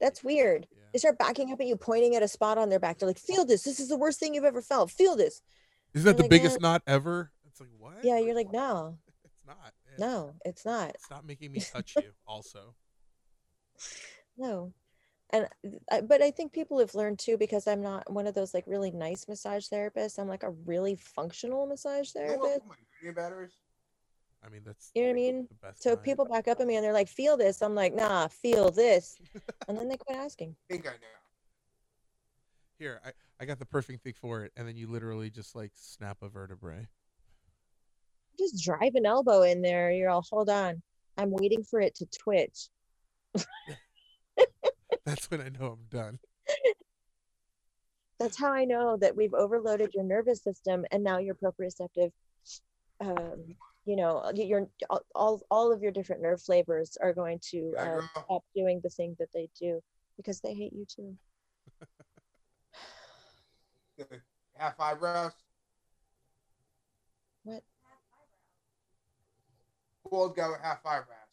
That's 0.00 0.24
weird. 0.24 0.66
Yeah. 0.70 0.78
They 0.92 0.98
start 0.98 1.18
backing 1.18 1.52
up 1.52 1.60
at 1.60 1.66
you, 1.66 1.76
pointing 1.76 2.16
at 2.16 2.22
a 2.22 2.28
spot 2.28 2.58
on 2.58 2.68
their 2.70 2.78
back. 2.80 2.98
They're 2.98 3.08
like, 3.08 3.18
"Feel 3.18 3.44
this. 3.44 3.62
This 3.62 3.80
is 3.80 3.88
the 3.88 3.96
worst 3.98 4.18
thing 4.20 4.34
you've 4.34 4.44
ever 4.44 4.62
felt. 4.62 4.90
Feel 4.90 5.16
this." 5.16 5.42
Isn't 5.94 6.06
that 6.06 6.16
the 6.16 6.22
like, 6.24 6.30
biggest 6.30 6.60
knot 6.60 6.82
ever? 6.86 7.30
It's 7.46 7.60
like 7.60 7.70
what? 7.78 8.04
Yeah, 8.04 8.18
you're 8.18 8.34
like, 8.34 8.50
"No, 8.52 8.98
It's 9.24 9.34
not. 9.46 9.72
Yeah. 9.98 10.06
no, 10.06 10.34
it's 10.44 10.64
not. 10.64 10.96
Stop 11.00 11.24
making 11.24 11.52
me 11.52 11.60
touch 11.72 11.94
you. 11.96 12.12
Also. 12.26 12.74
No." 14.36 14.72
And 15.30 15.48
I, 15.90 16.00
but 16.02 16.22
I 16.22 16.30
think 16.30 16.52
people 16.52 16.78
have 16.78 16.94
learned 16.94 17.18
too 17.18 17.36
because 17.36 17.66
I'm 17.66 17.82
not 17.82 18.10
one 18.10 18.26
of 18.26 18.34
those 18.34 18.54
like 18.54 18.64
really 18.66 18.92
nice 18.92 19.26
massage 19.28 19.66
therapists. 19.66 20.18
I'm 20.18 20.28
like 20.28 20.44
a 20.44 20.50
really 20.50 20.94
functional 20.94 21.66
massage 21.66 22.14
You 22.14 22.22
know 22.22 22.28
what? 22.34 22.38
therapist. 22.40 22.60
Put 22.60 22.68
my 22.68 22.74
ingredient 22.78 23.16
batteries. 23.16 23.52
I 24.44 24.48
mean, 24.48 24.62
that's 24.64 24.92
You 24.94 25.02
know 25.02 25.08
what 25.08 25.12
I 25.12 25.14
mean? 25.14 25.48
So 25.74 25.90
kind. 25.90 26.04
people 26.04 26.24
back 26.26 26.46
up 26.46 26.60
at 26.60 26.66
me 26.66 26.76
and 26.76 26.84
they're 26.84 26.92
like, 26.92 27.08
"Feel 27.08 27.36
this." 27.36 27.60
I'm 27.62 27.74
like, 27.74 27.94
"Nah, 27.94 28.28
feel 28.28 28.70
this," 28.70 29.18
and 29.68 29.76
then 29.76 29.88
they 29.88 29.96
quit 29.96 30.16
asking. 30.16 30.54
I 30.70 30.72
think 30.72 30.86
I 30.86 30.90
know. 30.92 31.06
Here, 32.78 33.00
I, 33.04 33.12
I 33.40 33.46
got 33.46 33.58
the 33.58 33.66
perfect 33.66 34.04
thing 34.04 34.12
for 34.12 34.44
it, 34.44 34.52
and 34.56 34.68
then 34.68 34.76
you 34.76 34.86
literally 34.86 35.30
just 35.30 35.56
like 35.56 35.72
snap 35.74 36.18
a 36.22 36.28
vertebrae. 36.28 36.86
just 38.38 38.62
drive 38.62 38.94
an 38.94 39.06
elbow 39.06 39.42
in 39.42 39.62
there. 39.62 39.90
You're 39.90 40.10
all, 40.10 40.24
hold 40.30 40.50
on. 40.50 40.82
I'm 41.16 41.30
waiting 41.30 41.64
for 41.64 41.80
it 41.80 41.94
to 41.96 42.06
twitch. 42.06 42.68
That's 45.06 45.30
when 45.30 45.40
I 45.40 45.48
know 45.48 45.78
I'm 45.78 45.86
done. 45.88 46.18
That's 48.18 48.36
how 48.38 48.52
I 48.52 48.64
know 48.64 48.96
that 48.96 49.14
we've 49.14 49.34
overloaded 49.34 49.94
your 49.94 50.02
nervous 50.02 50.42
system 50.42 50.84
and 50.90 51.04
now 51.04 51.18
your 51.18 51.36
proprioceptive, 51.36 52.10
um, 53.00 53.54
you 53.84 53.94
know, 53.94 54.28
your 54.34 54.68
all- 55.14 55.42
all 55.50 55.72
of 55.72 55.80
your 55.80 55.92
different 55.92 56.22
nerve 56.22 56.42
flavors 56.42 56.96
are 57.00 57.12
going 57.12 57.38
to 57.50 57.72
uh, 57.78 58.00
stop 58.24 58.44
doing 58.54 58.80
the 58.82 58.90
thing 58.90 59.14
that 59.20 59.28
they 59.32 59.48
do 59.58 59.80
because 60.16 60.40
they 60.40 60.54
hate 60.54 60.72
you 60.72 60.84
too. 60.86 61.16
Half 64.56 64.80
eyebrows. 64.80 65.32
What? 67.44 67.62
Bald 70.10 70.34
guy 70.34 70.48
with 70.48 70.60
half 70.60 70.84
eyebrows. 70.86 71.25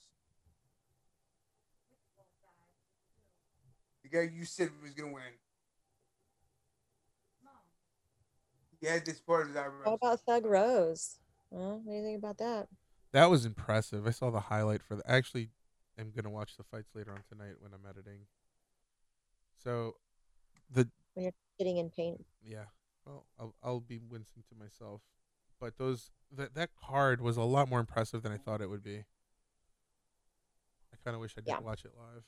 The 4.14 4.20
guy 4.20 4.32
you 4.32 4.46
said 4.46 4.70
was 4.82 4.94
gonna 4.94 5.12
win. 5.12 5.24
He 8.80 8.86
had 8.86 9.06
this 9.06 9.20
part 9.20 9.42
of 9.44 9.48
his 9.48 9.58
eyebrows. 9.58 9.82
How 9.86 9.94
about 9.94 10.20
Thug 10.20 10.46
Rose? 10.46 11.18
Huh? 11.52 11.58
What 11.78 11.86
do 11.86 11.92
you 11.94 12.04
think 12.04 12.20
about 12.20 12.38
that? 12.38 12.68
That 13.12 13.32
was 13.32 13.44
impressive. 13.46 14.06
I 14.06 14.12
saw 14.12 14.30
the 14.30 14.40
highlight 14.40 14.84
for 14.84 14.96
the. 14.96 15.10
Actually, 15.10 15.50
I'm 15.98 16.12
gonna 16.12 16.30
watch 16.30 16.58
the 16.58 16.64
fights 16.64 16.90
later 16.94 17.12
on 17.12 17.22
tonight 17.28 17.56
when 17.60 17.72
I'm 17.74 17.90
editing. 17.90 18.28
So, 19.64 19.96
the 20.70 20.88
when 21.16 21.24
you're 21.24 21.34
Sitting 21.60 21.78
in 21.78 21.90
pain. 21.90 22.24
yeah, 22.44 22.66
well, 23.06 23.26
I'll 23.40 23.56
I'll 23.64 23.80
be 23.80 24.00
wincing 24.00 24.44
to 24.50 24.56
myself, 24.56 25.02
but 25.60 25.78
those 25.78 26.12
that 26.32 26.54
that 26.56 26.70
card 26.76 27.20
was 27.22 27.38
a 27.38 27.44
lot 27.44 27.68
more 27.70 27.80
impressive 27.80 28.22
than 28.22 28.32
I 28.32 28.38
thought 28.38 28.62
it 28.62 28.70
would 28.70 28.84
be. 28.84 29.06
I 30.92 30.98
kind 31.04 31.16
of 31.16 31.22
wish 31.22 31.34
I 31.38 31.42
did 31.42 31.48
Yeah. 31.50 31.60
watch 31.60 31.84
it 31.86 31.94
live. 31.98 32.24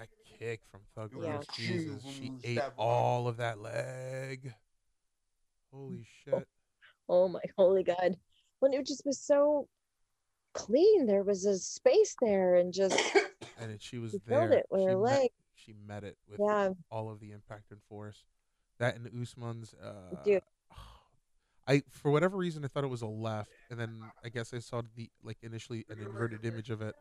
That 0.00 0.08
kick 0.38 0.62
from 0.70 0.80
Thug 0.94 1.12
Yeah. 1.22 1.40
Jesus, 1.52 2.02
she 2.06 2.32
ate 2.42 2.62
all 2.78 3.28
of 3.28 3.36
that 3.36 3.60
leg. 3.60 4.54
Holy 5.70 6.06
shit! 6.24 6.48
Oh 7.06 7.28
my 7.28 7.42
holy 7.58 7.82
God. 7.82 8.16
When 8.60 8.72
it 8.72 8.86
just 8.86 9.04
was 9.04 9.20
so 9.20 9.68
clean, 10.54 11.06
there 11.06 11.22
was 11.22 11.44
a 11.44 11.58
space 11.58 12.16
there 12.22 12.54
and 12.54 12.72
just 12.72 12.98
And 13.60 13.70
it, 13.72 13.82
she 13.82 13.98
was 13.98 14.14
you 14.14 14.22
there. 14.26 14.50
it 14.52 14.66
with 14.70 14.80
she 14.80 14.86
her 14.86 14.96
met- 14.96 15.02
leg. 15.02 15.30
she 15.54 15.74
met 15.86 16.02
it 16.02 16.16
with 16.26 16.40
Yeah. 16.40 16.70
all 16.90 17.10
of 17.10 17.20
the 17.20 17.32
impact 17.32 17.70
and 17.70 17.82
force. 17.82 18.24
That 18.78 18.96
and 18.96 19.06
Usman's 19.20 19.74
uh 19.74 20.16
Dude. 20.24 20.42
I 21.68 21.82
for 21.90 22.10
whatever 22.10 22.38
reason 22.38 22.64
I 22.64 22.68
thought 22.68 22.84
it 22.84 22.88
was 22.90 23.02
a 23.02 23.06
left 23.06 23.50
and 23.70 23.78
then 23.78 24.00
I 24.24 24.30
guess 24.30 24.54
I 24.54 24.60
saw 24.60 24.80
the 24.96 25.10
like 25.22 25.36
initially 25.42 25.84
an 25.90 26.00
inverted 26.00 26.46
image 26.46 26.70
of 26.70 26.80
it. 26.80 26.94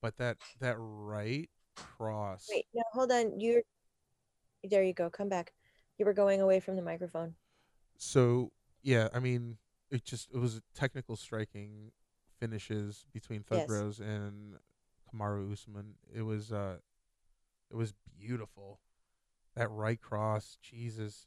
But 0.00 0.18
that 0.18 0.36
that 0.60 0.76
right 0.78 1.50
cross 1.74 2.48
Wait, 2.50 2.66
no, 2.74 2.82
hold 2.92 3.12
on. 3.12 3.38
You're 3.40 3.62
there 4.64 4.82
you 4.82 4.92
go. 4.92 5.10
Come 5.10 5.28
back. 5.28 5.52
You 5.98 6.04
were 6.04 6.12
going 6.12 6.40
away 6.40 6.60
from 6.60 6.76
the 6.76 6.82
microphone. 6.82 7.34
So 7.96 8.52
yeah, 8.82 9.08
I 9.14 9.20
mean 9.20 9.58
it 9.90 10.04
just 10.04 10.30
it 10.32 10.38
was 10.38 10.56
a 10.56 10.62
technical 10.74 11.16
striking 11.16 11.92
finishes 12.38 13.06
between 13.12 13.42
Thug 13.42 13.60
Yes. 13.60 13.70
Rose 13.70 14.00
and 14.00 14.56
Kamaru 15.12 15.52
Usman. 15.52 15.94
It 16.14 16.22
was 16.22 16.52
uh 16.52 16.76
it 17.70 17.76
was 17.76 17.94
beautiful. 18.18 18.80
That 19.54 19.70
right 19.70 20.00
cross, 20.00 20.56
Jesus. 20.62 21.26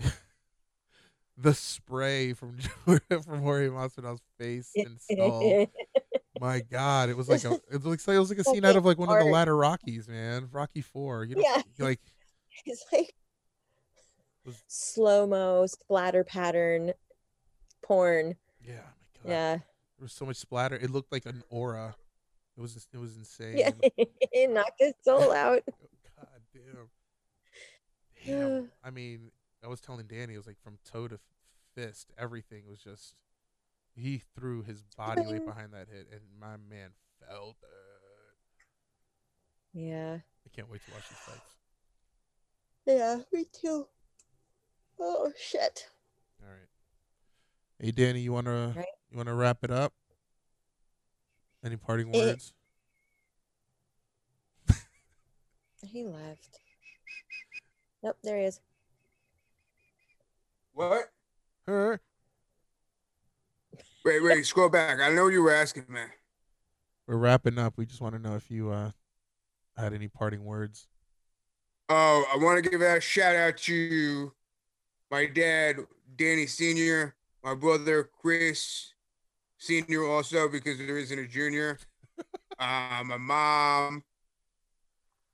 the 1.36 1.54
spray 1.54 2.32
from 2.32 2.56
from 2.86 3.42
Jorge 3.42 3.68
Masvidal's 3.68 4.22
face 4.38 4.72
and 4.76 4.98
skull. 5.00 5.66
My 6.40 6.60
God, 6.60 7.08
it 7.08 7.16
was 7.16 7.28
like 7.28 7.44
a 7.44 7.54
it 7.70 7.82
was 7.84 7.86
like 7.86 8.16
it 8.16 8.18
was 8.18 8.30
like 8.30 8.38
a 8.38 8.44
scene 8.52 8.64
out 8.64 8.76
of 8.76 8.84
like 8.84 8.98
one 8.98 9.08
of 9.08 9.18
the 9.24 9.30
latter 9.30 9.56
Rockies, 9.56 10.08
man. 10.08 10.48
Rocky 10.52 10.80
Four. 10.82 11.24
You 11.24 11.36
know, 11.36 11.42
Yeah. 11.44 11.62
like 11.78 12.00
it's 12.66 12.84
like 12.92 13.14
Was- 14.44 14.62
slow 14.66 15.26
mo 15.26 15.66
splatter 15.66 16.24
pattern 16.24 16.92
porn. 17.82 18.36
yeah, 18.64 18.74
my 18.74 18.80
God. 19.22 19.30
Yeah. 19.30 19.52
There 19.56 20.04
was 20.04 20.12
so 20.12 20.24
much 20.26 20.36
splatter. 20.36 20.76
It 20.76 20.90
looked 20.90 21.10
like 21.10 21.26
an 21.26 21.42
aura. 21.50 21.96
It 22.56 22.60
was 22.60 22.86
it 22.92 22.98
was 22.98 23.16
insane. 23.16 23.58
Yeah. 23.58 23.70
it 23.96 24.50
knocked 24.50 24.80
his 24.80 24.94
soul 25.02 25.32
out. 25.32 25.62
Oh, 25.68 25.88
god 26.16 26.40
damn. 26.52 26.88
Damn. 28.26 28.70
I 28.84 28.90
mean, 28.90 29.30
I 29.64 29.68
was 29.68 29.80
telling 29.80 30.06
Danny, 30.06 30.34
it 30.34 30.38
was 30.38 30.46
like 30.46 30.60
from 30.62 30.78
toe 30.84 31.08
to 31.08 31.18
fist, 31.74 32.12
everything 32.18 32.64
was 32.68 32.78
just. 32.80 33.14
He 33.98 34.22
threw 34.36 34.62
his 34.62 34.82
body 34.96 35.22
weight 35.22 35.44
behind 35.44 35.72
that 35.72 35.88
hit, 35.92 36.06
and 36.12 36.20
my 36.40 36.56
man 36.70 36.90
felt 37.26 37.56
it. 37.62 37.68
Yeah. 39.72 40.18
I 40.46 40.48
can't 40.54 40.70
wait 40.70 40.84
to 40.86 40.92
watch 40.92 41.08
these 41.08 41.18
fights. 41.18 41.56
Yeah, 42.86 43.18
me 43.32 43.44
too. 43.52 43.88
Oh 45.00 45.32
shit. 45.36 45.88
All 46.40 46.48
right. 46.48 46.68
Hey 47.80 47.90
Danny, 47.90 48.20
you 48.20 48.32
wanna 48.32 48.72
Right. 48.76 48.86
you 49.10 49.16
wanna 49.16 49.34
wrap 49.34 49.64
it 49.64 49.70
up? 49.72 49.92
Any 51.64 51.76
parting 51.76 52.14
Eh. 52.14 52.18
words? 52.18 52.52
He 55.82 56.04
left. 56.04 56.60
Nope, 58.02 58.18
there 58.22 58.38
he 58.38 58.44
is. 58.44 58.60
What? 60.72 61.12
Her. 61.66 62.00
Wait, 64.08 64.22
wait, 64.22 64.46
scroll 64.46 64.70
back. 64.70 65.00
I 65.00 65.10
know 65.10 65.24
what 65.24 65.34
you 65.34 65.42
were 65.42 65.52
asking, 65.52 65.84
man. 65.86 66.08
We're 67.06 67.18
wrapping 67.18 67.58
up. 67.58 67.74
We 67.76 67.84
just 67.84 68.00
want 68.00 68.14
to 68.14 68.18
know 68.18 68.36
if 68.36 68.50
you 68.50 68.70
uh 68.70 68.92
had 69.76 69.92
any 69.92 70.08
parting 70.08 70.46
words. 70.46 70.88
Oh, 71.90 72.24
I 72.32 72.38
want 72.38 72.64
to 72.64 72.70
give 72.70 72.80
a 72.80 73.02
shout 73.02 73.36
out 73.36 73.58
to 73.58 74.32
my 75.10 75.26
dad, 75.26 75.76
Danny 76.16 76.46
Sr., 76.46 77.16
my 77.44 77.54
brother, 77.54 78.08
Chris 78.18 78.94
Sr., 79.58 80.06
also, 80.06 80.48
because 80.48 80.78
there 80.78 80.96
isn't 80.96 81.18
a 81.18 81.26
junior, 81.26 81.78
uh, 82.58 83.02
my 83.04 83.18
mom, 83.18 84.02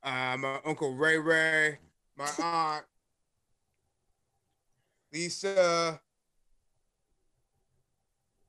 uh, 0.03 0.37
my 0.37 0.59
uncle 0.65 0.97
Ray 0.97 1.19
Ray, 1.19 1.79
my 2.17 2.29
aunt, 2.43 2.85
Lisa, 5.13 6.01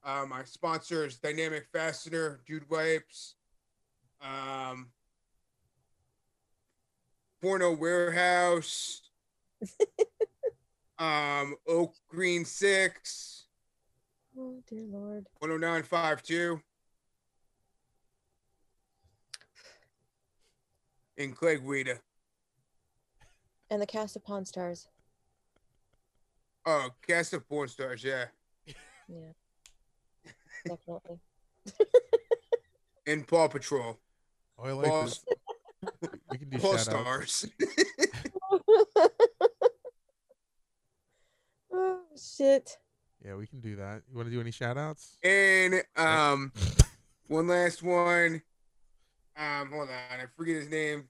uh, 0.06 0.26
my 0.28 0.44
sponsors, 0.44 1.18
Dynamic 1.18 1.68
Fastener, 1.74 2.40
Dude 2.48 2.70
Wipes, 2.70 3.36
um, 4.22 4.92
Porno 7.42 7.74
Warehouse, 7.74 9.02
um, 11.00 11.56
Oak 11.68 11.96
Green 12.08 12.46
Six, 12.46 13.48
Oh 14.38 14.62
dear 14.68 14.84
lord. 14.90 15.26
10952, 15.42 16.60
and 21.18 21.36
Clegg 21.36 21.64
Weeda. 21.64 22.00
And 23.72 23.82
the 23.82 23.88
cast 23.88 24.16
of 24.16 24.24
Pawn 24.24 24.46
Stars. 24.46 24.88
Oh, 26.68 26.90
cast 27.08 27.34
of 27.34 27.48
porn 27.48 27.68
stars, 27.68 28.04
yeah. 28.04 28.26
Yeah. 29.08 29.34
Definitely. 30.68 31.20
And 33.08 33.28
Paw 33.28 33.48
Patrol. 33.48 34.00
Oh, 34.58 34.64
I 34.64 34.72
like 34.72 34.88
Paw, 34.88 35.04
this. 35.04 35.24
We 36.32 36.40
can 36.40 36.50
do 36.50 36.58
Paw. 36.58 36.76
Stars. 36.78 37.46
oh 41.72 42.00
shit. 42.18 42.78
Yeah, 43.24 43.36
we 43.36 43.46
can 43.46 43.60
do 43.60 43.76
that. 43.76 44.02
You 44.10 44.16
want 44.18 44.28
to 44.28 44.34
do 44.34 44.42
any 44.42 44.50
shout 44.50 44.76
outs? 44.76 45.18
and 45.24 45.84
um 45.96 46.52
one 47.28 47.48
last 47.48 47.84
one. 47.84 48.42
Um, 49.38 49.70
hold 49.72 49.90
on, 49.90 50.20
I 50.20 50.26
forget 50.36 50.56
his 50.56 50.70
name. 50.70 51.08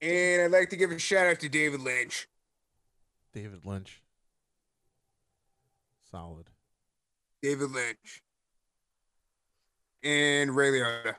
And 0.00 0.42
I'd 0.42 0.50
like 0.50 0.70
to 0.70 0.76
give 0.76 0.90
a 0.92 0.98
shout 0.98 1.26
out 1.26 1.40
to 1.40 1.48
David 1.48 1.80
Lynch. 1.80 2.28
David 3.32 3.64
Lynch. 3.64 4.02
Solid. 6.10 6.46
David 7.42 7.70
Lynch. 7.70 8.22
And 10.02 10.54
Ray 10.54 10.70
Liotta. 10.70 11.14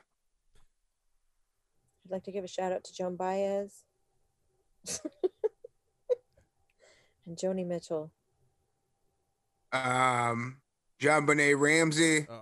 I'd 2.04 2.10
like 2.10 2.24
to 2.24 2.32
give 2.32 2.44
a 2.44 2.48
shout 2.48 2.72
out 2.72 2.84
to 2.84 2.92
Joan 2.94 3.16
Baez. 3.16 3.84
and 7.26 7.36
Joni 7.36 7.66
Mitchell. 7.66 8.10
Um, 9.72 10.56
JonBenét 11.00 11.58
Ramsey. 11.58 12.26
Uh, 12.28 12.34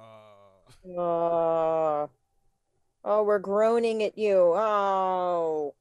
Oh. 0.96 2.10
Oh, 3.04 3.22
we're 3.22 3.38
groaning 3.38 4.02
at 4.02 4.16
you. 4.16 4.54
Oh. 4.54 5.74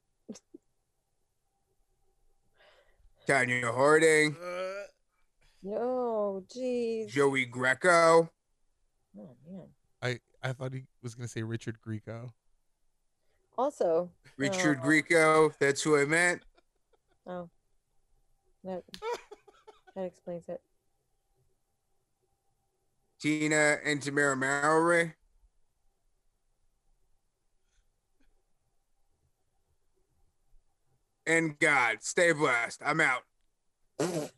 Tonya 3.28 3.74
Harding. 3.74 4.34
Uh, 4.36 4.86
no, 5.62 6.44
jeez. 6.54 7.08
Joey 7.08 7.44
Greco. 7.44 8.30
Oh 9.18 9.36
man. 9.46 9.66
I 10.00 10.18
I 10.42 10.52
thought 10.52 10.72
he 10.72 10.84
was 11.02 11.14
gonna 11.14 11.28
say 11.28 11.42
Richard 11.42 11.78
Greco. 11.80 12.32
Also, 13.58 14.10
Richard 14.36 14.78
Oh. 14.82 14.86
Grieco. 14.86 15.52
That's 15.58 15.82
who 15.82 16.00
I 16.00 16.04
meant. 16.04 16.42
oh, 17.26 17.50
that 18.64 18.84
that 19.94 20.04
explains 20.04 20.48
it. 20.48 20.62
Tina 23.20 23.78
and 23.84 24.00
Tamera 24.00 24.38
Mowry. 24.38 25.14
And 31.28 31.58
God, 31.58 31.98
stay 32.00 32.32
blessed. 32.32 32.80
I'm 32.82 33.02
out. 33.02 33.20
Man 34.00 34.30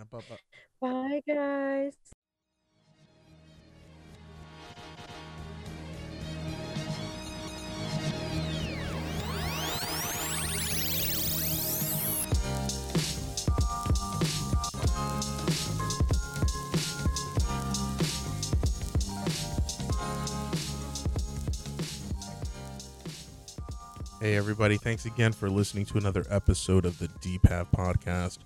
up 0.00 0.14
up 0.14 0.30
up. 0.30 0.38
Bye, 0.80 1.20
guys. 1.26 1.94
Hey 24.18 24.34
everybody, 24.34 24.78
thanks 24.78 25.04
again 25.04 25.34
for 25.34 25.50
listening 25.50 25.84
to 25.86 25.98
another 25.98 26.24
episode 26.30 26.86
of 26.86 26.98
the 26.98 27.08
DPAV 27.08 27.66
podcast. 27.70 28.38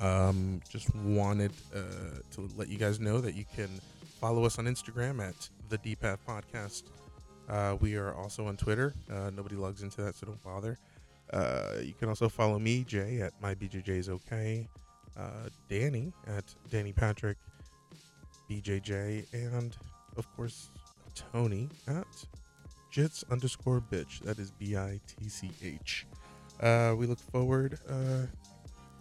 Um, 0.00 0.60
just 0.68 0.94
wanted 0.94 1.50
uh, 1.74 1.80
to 2.34 2.48
let 2.56 2.68
you 2.68 2.78
guys 2.78 3.00
know 3.00 3.20
that 3.20 3.34
you 3.34 3.44
can 3.56 3.68
follow 4.20 4.44
us 4.44 4.60
on 4.60 4.66
Instagram 4.66 5.20
at 5.20 5.48
the 5.70 5.78
DPAV 5.78 6.18
podcast. 6.26 6.84
Uh, 7.48 7.76
we 7.80 7.96
are 7.96 8.14
also 8.14 8.46
on 8.46 8.56
Twitter. 8.56 8.94
Uh, 9.12 9.30
nobody 9.34 9.56
logs 9.56 9.82
into 9.82 10.02
that, 10.02 10.14
so 10.14 10.26
don't 10.26 10.42
bother. 10.44 10.78
Uh, 11.32 11.78
you 11.82 11.94
can 11.94 12.08
also 12.08 12.28
follow 12.28 12.60
me, 12.60 12.84
Jay, 12.84 13.20
at 13.20 13.32
my 13.42 13.56
BJJ's 13.56 14.08
okay. 14.08 14.68
Uh, 15.16 15.48
Danny 15.68 16.12
at 16.28 16.44
Danny 16.70 16.92
Patrick 16.92 17.38
BJJ, 18.48 19.26
and 19.32 19.76
of 20.16 20.32
course 20.36 20.70
Tony 21.32 21.68
at 21.88 22.06
Jits 22.92 23.24
underscore 23.30 23.80
bitch. 23.80 24.20
That 24.20 24.38
is 24.38 24.50
B 24.50 24.76
I 24.76 25.00
T 25.06 25.28
C 25.28 25.50
H. 25.64 26.06
Uh, 26.60 26.94
we 26.96 27.06
look 27.06 27.18
forward 27.18 27.78
uh, 27.88 28.26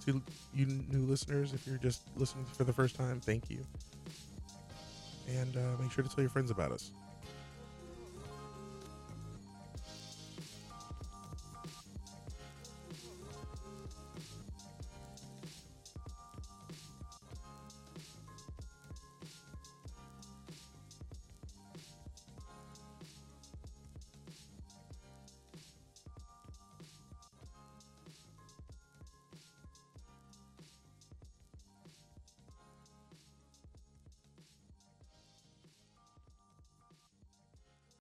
to 0.05 0.21
you 0.53 0.65
new 0.65 1.05
listeners. 1.05 1.53
If 1.53 1.67
you're 1.67 1.77
just 1.77 2.03
listening 2.15 2.45
for 2.45 2.63
the 2.63 2.73
first 2.73 2.95
time, 2.95 3.19
thank 3.19 3.49
you. 3.49 3.59
And 5.27 5.57
uh, 5.57 5.81
make 5.81 5.91
sure 5.91 6.03
to 6.03 6.09
tell 6.09 6.21
your 6.21 6.29
friends 6.31 6.51
about 6.51 6.71
us. 6.71 6.91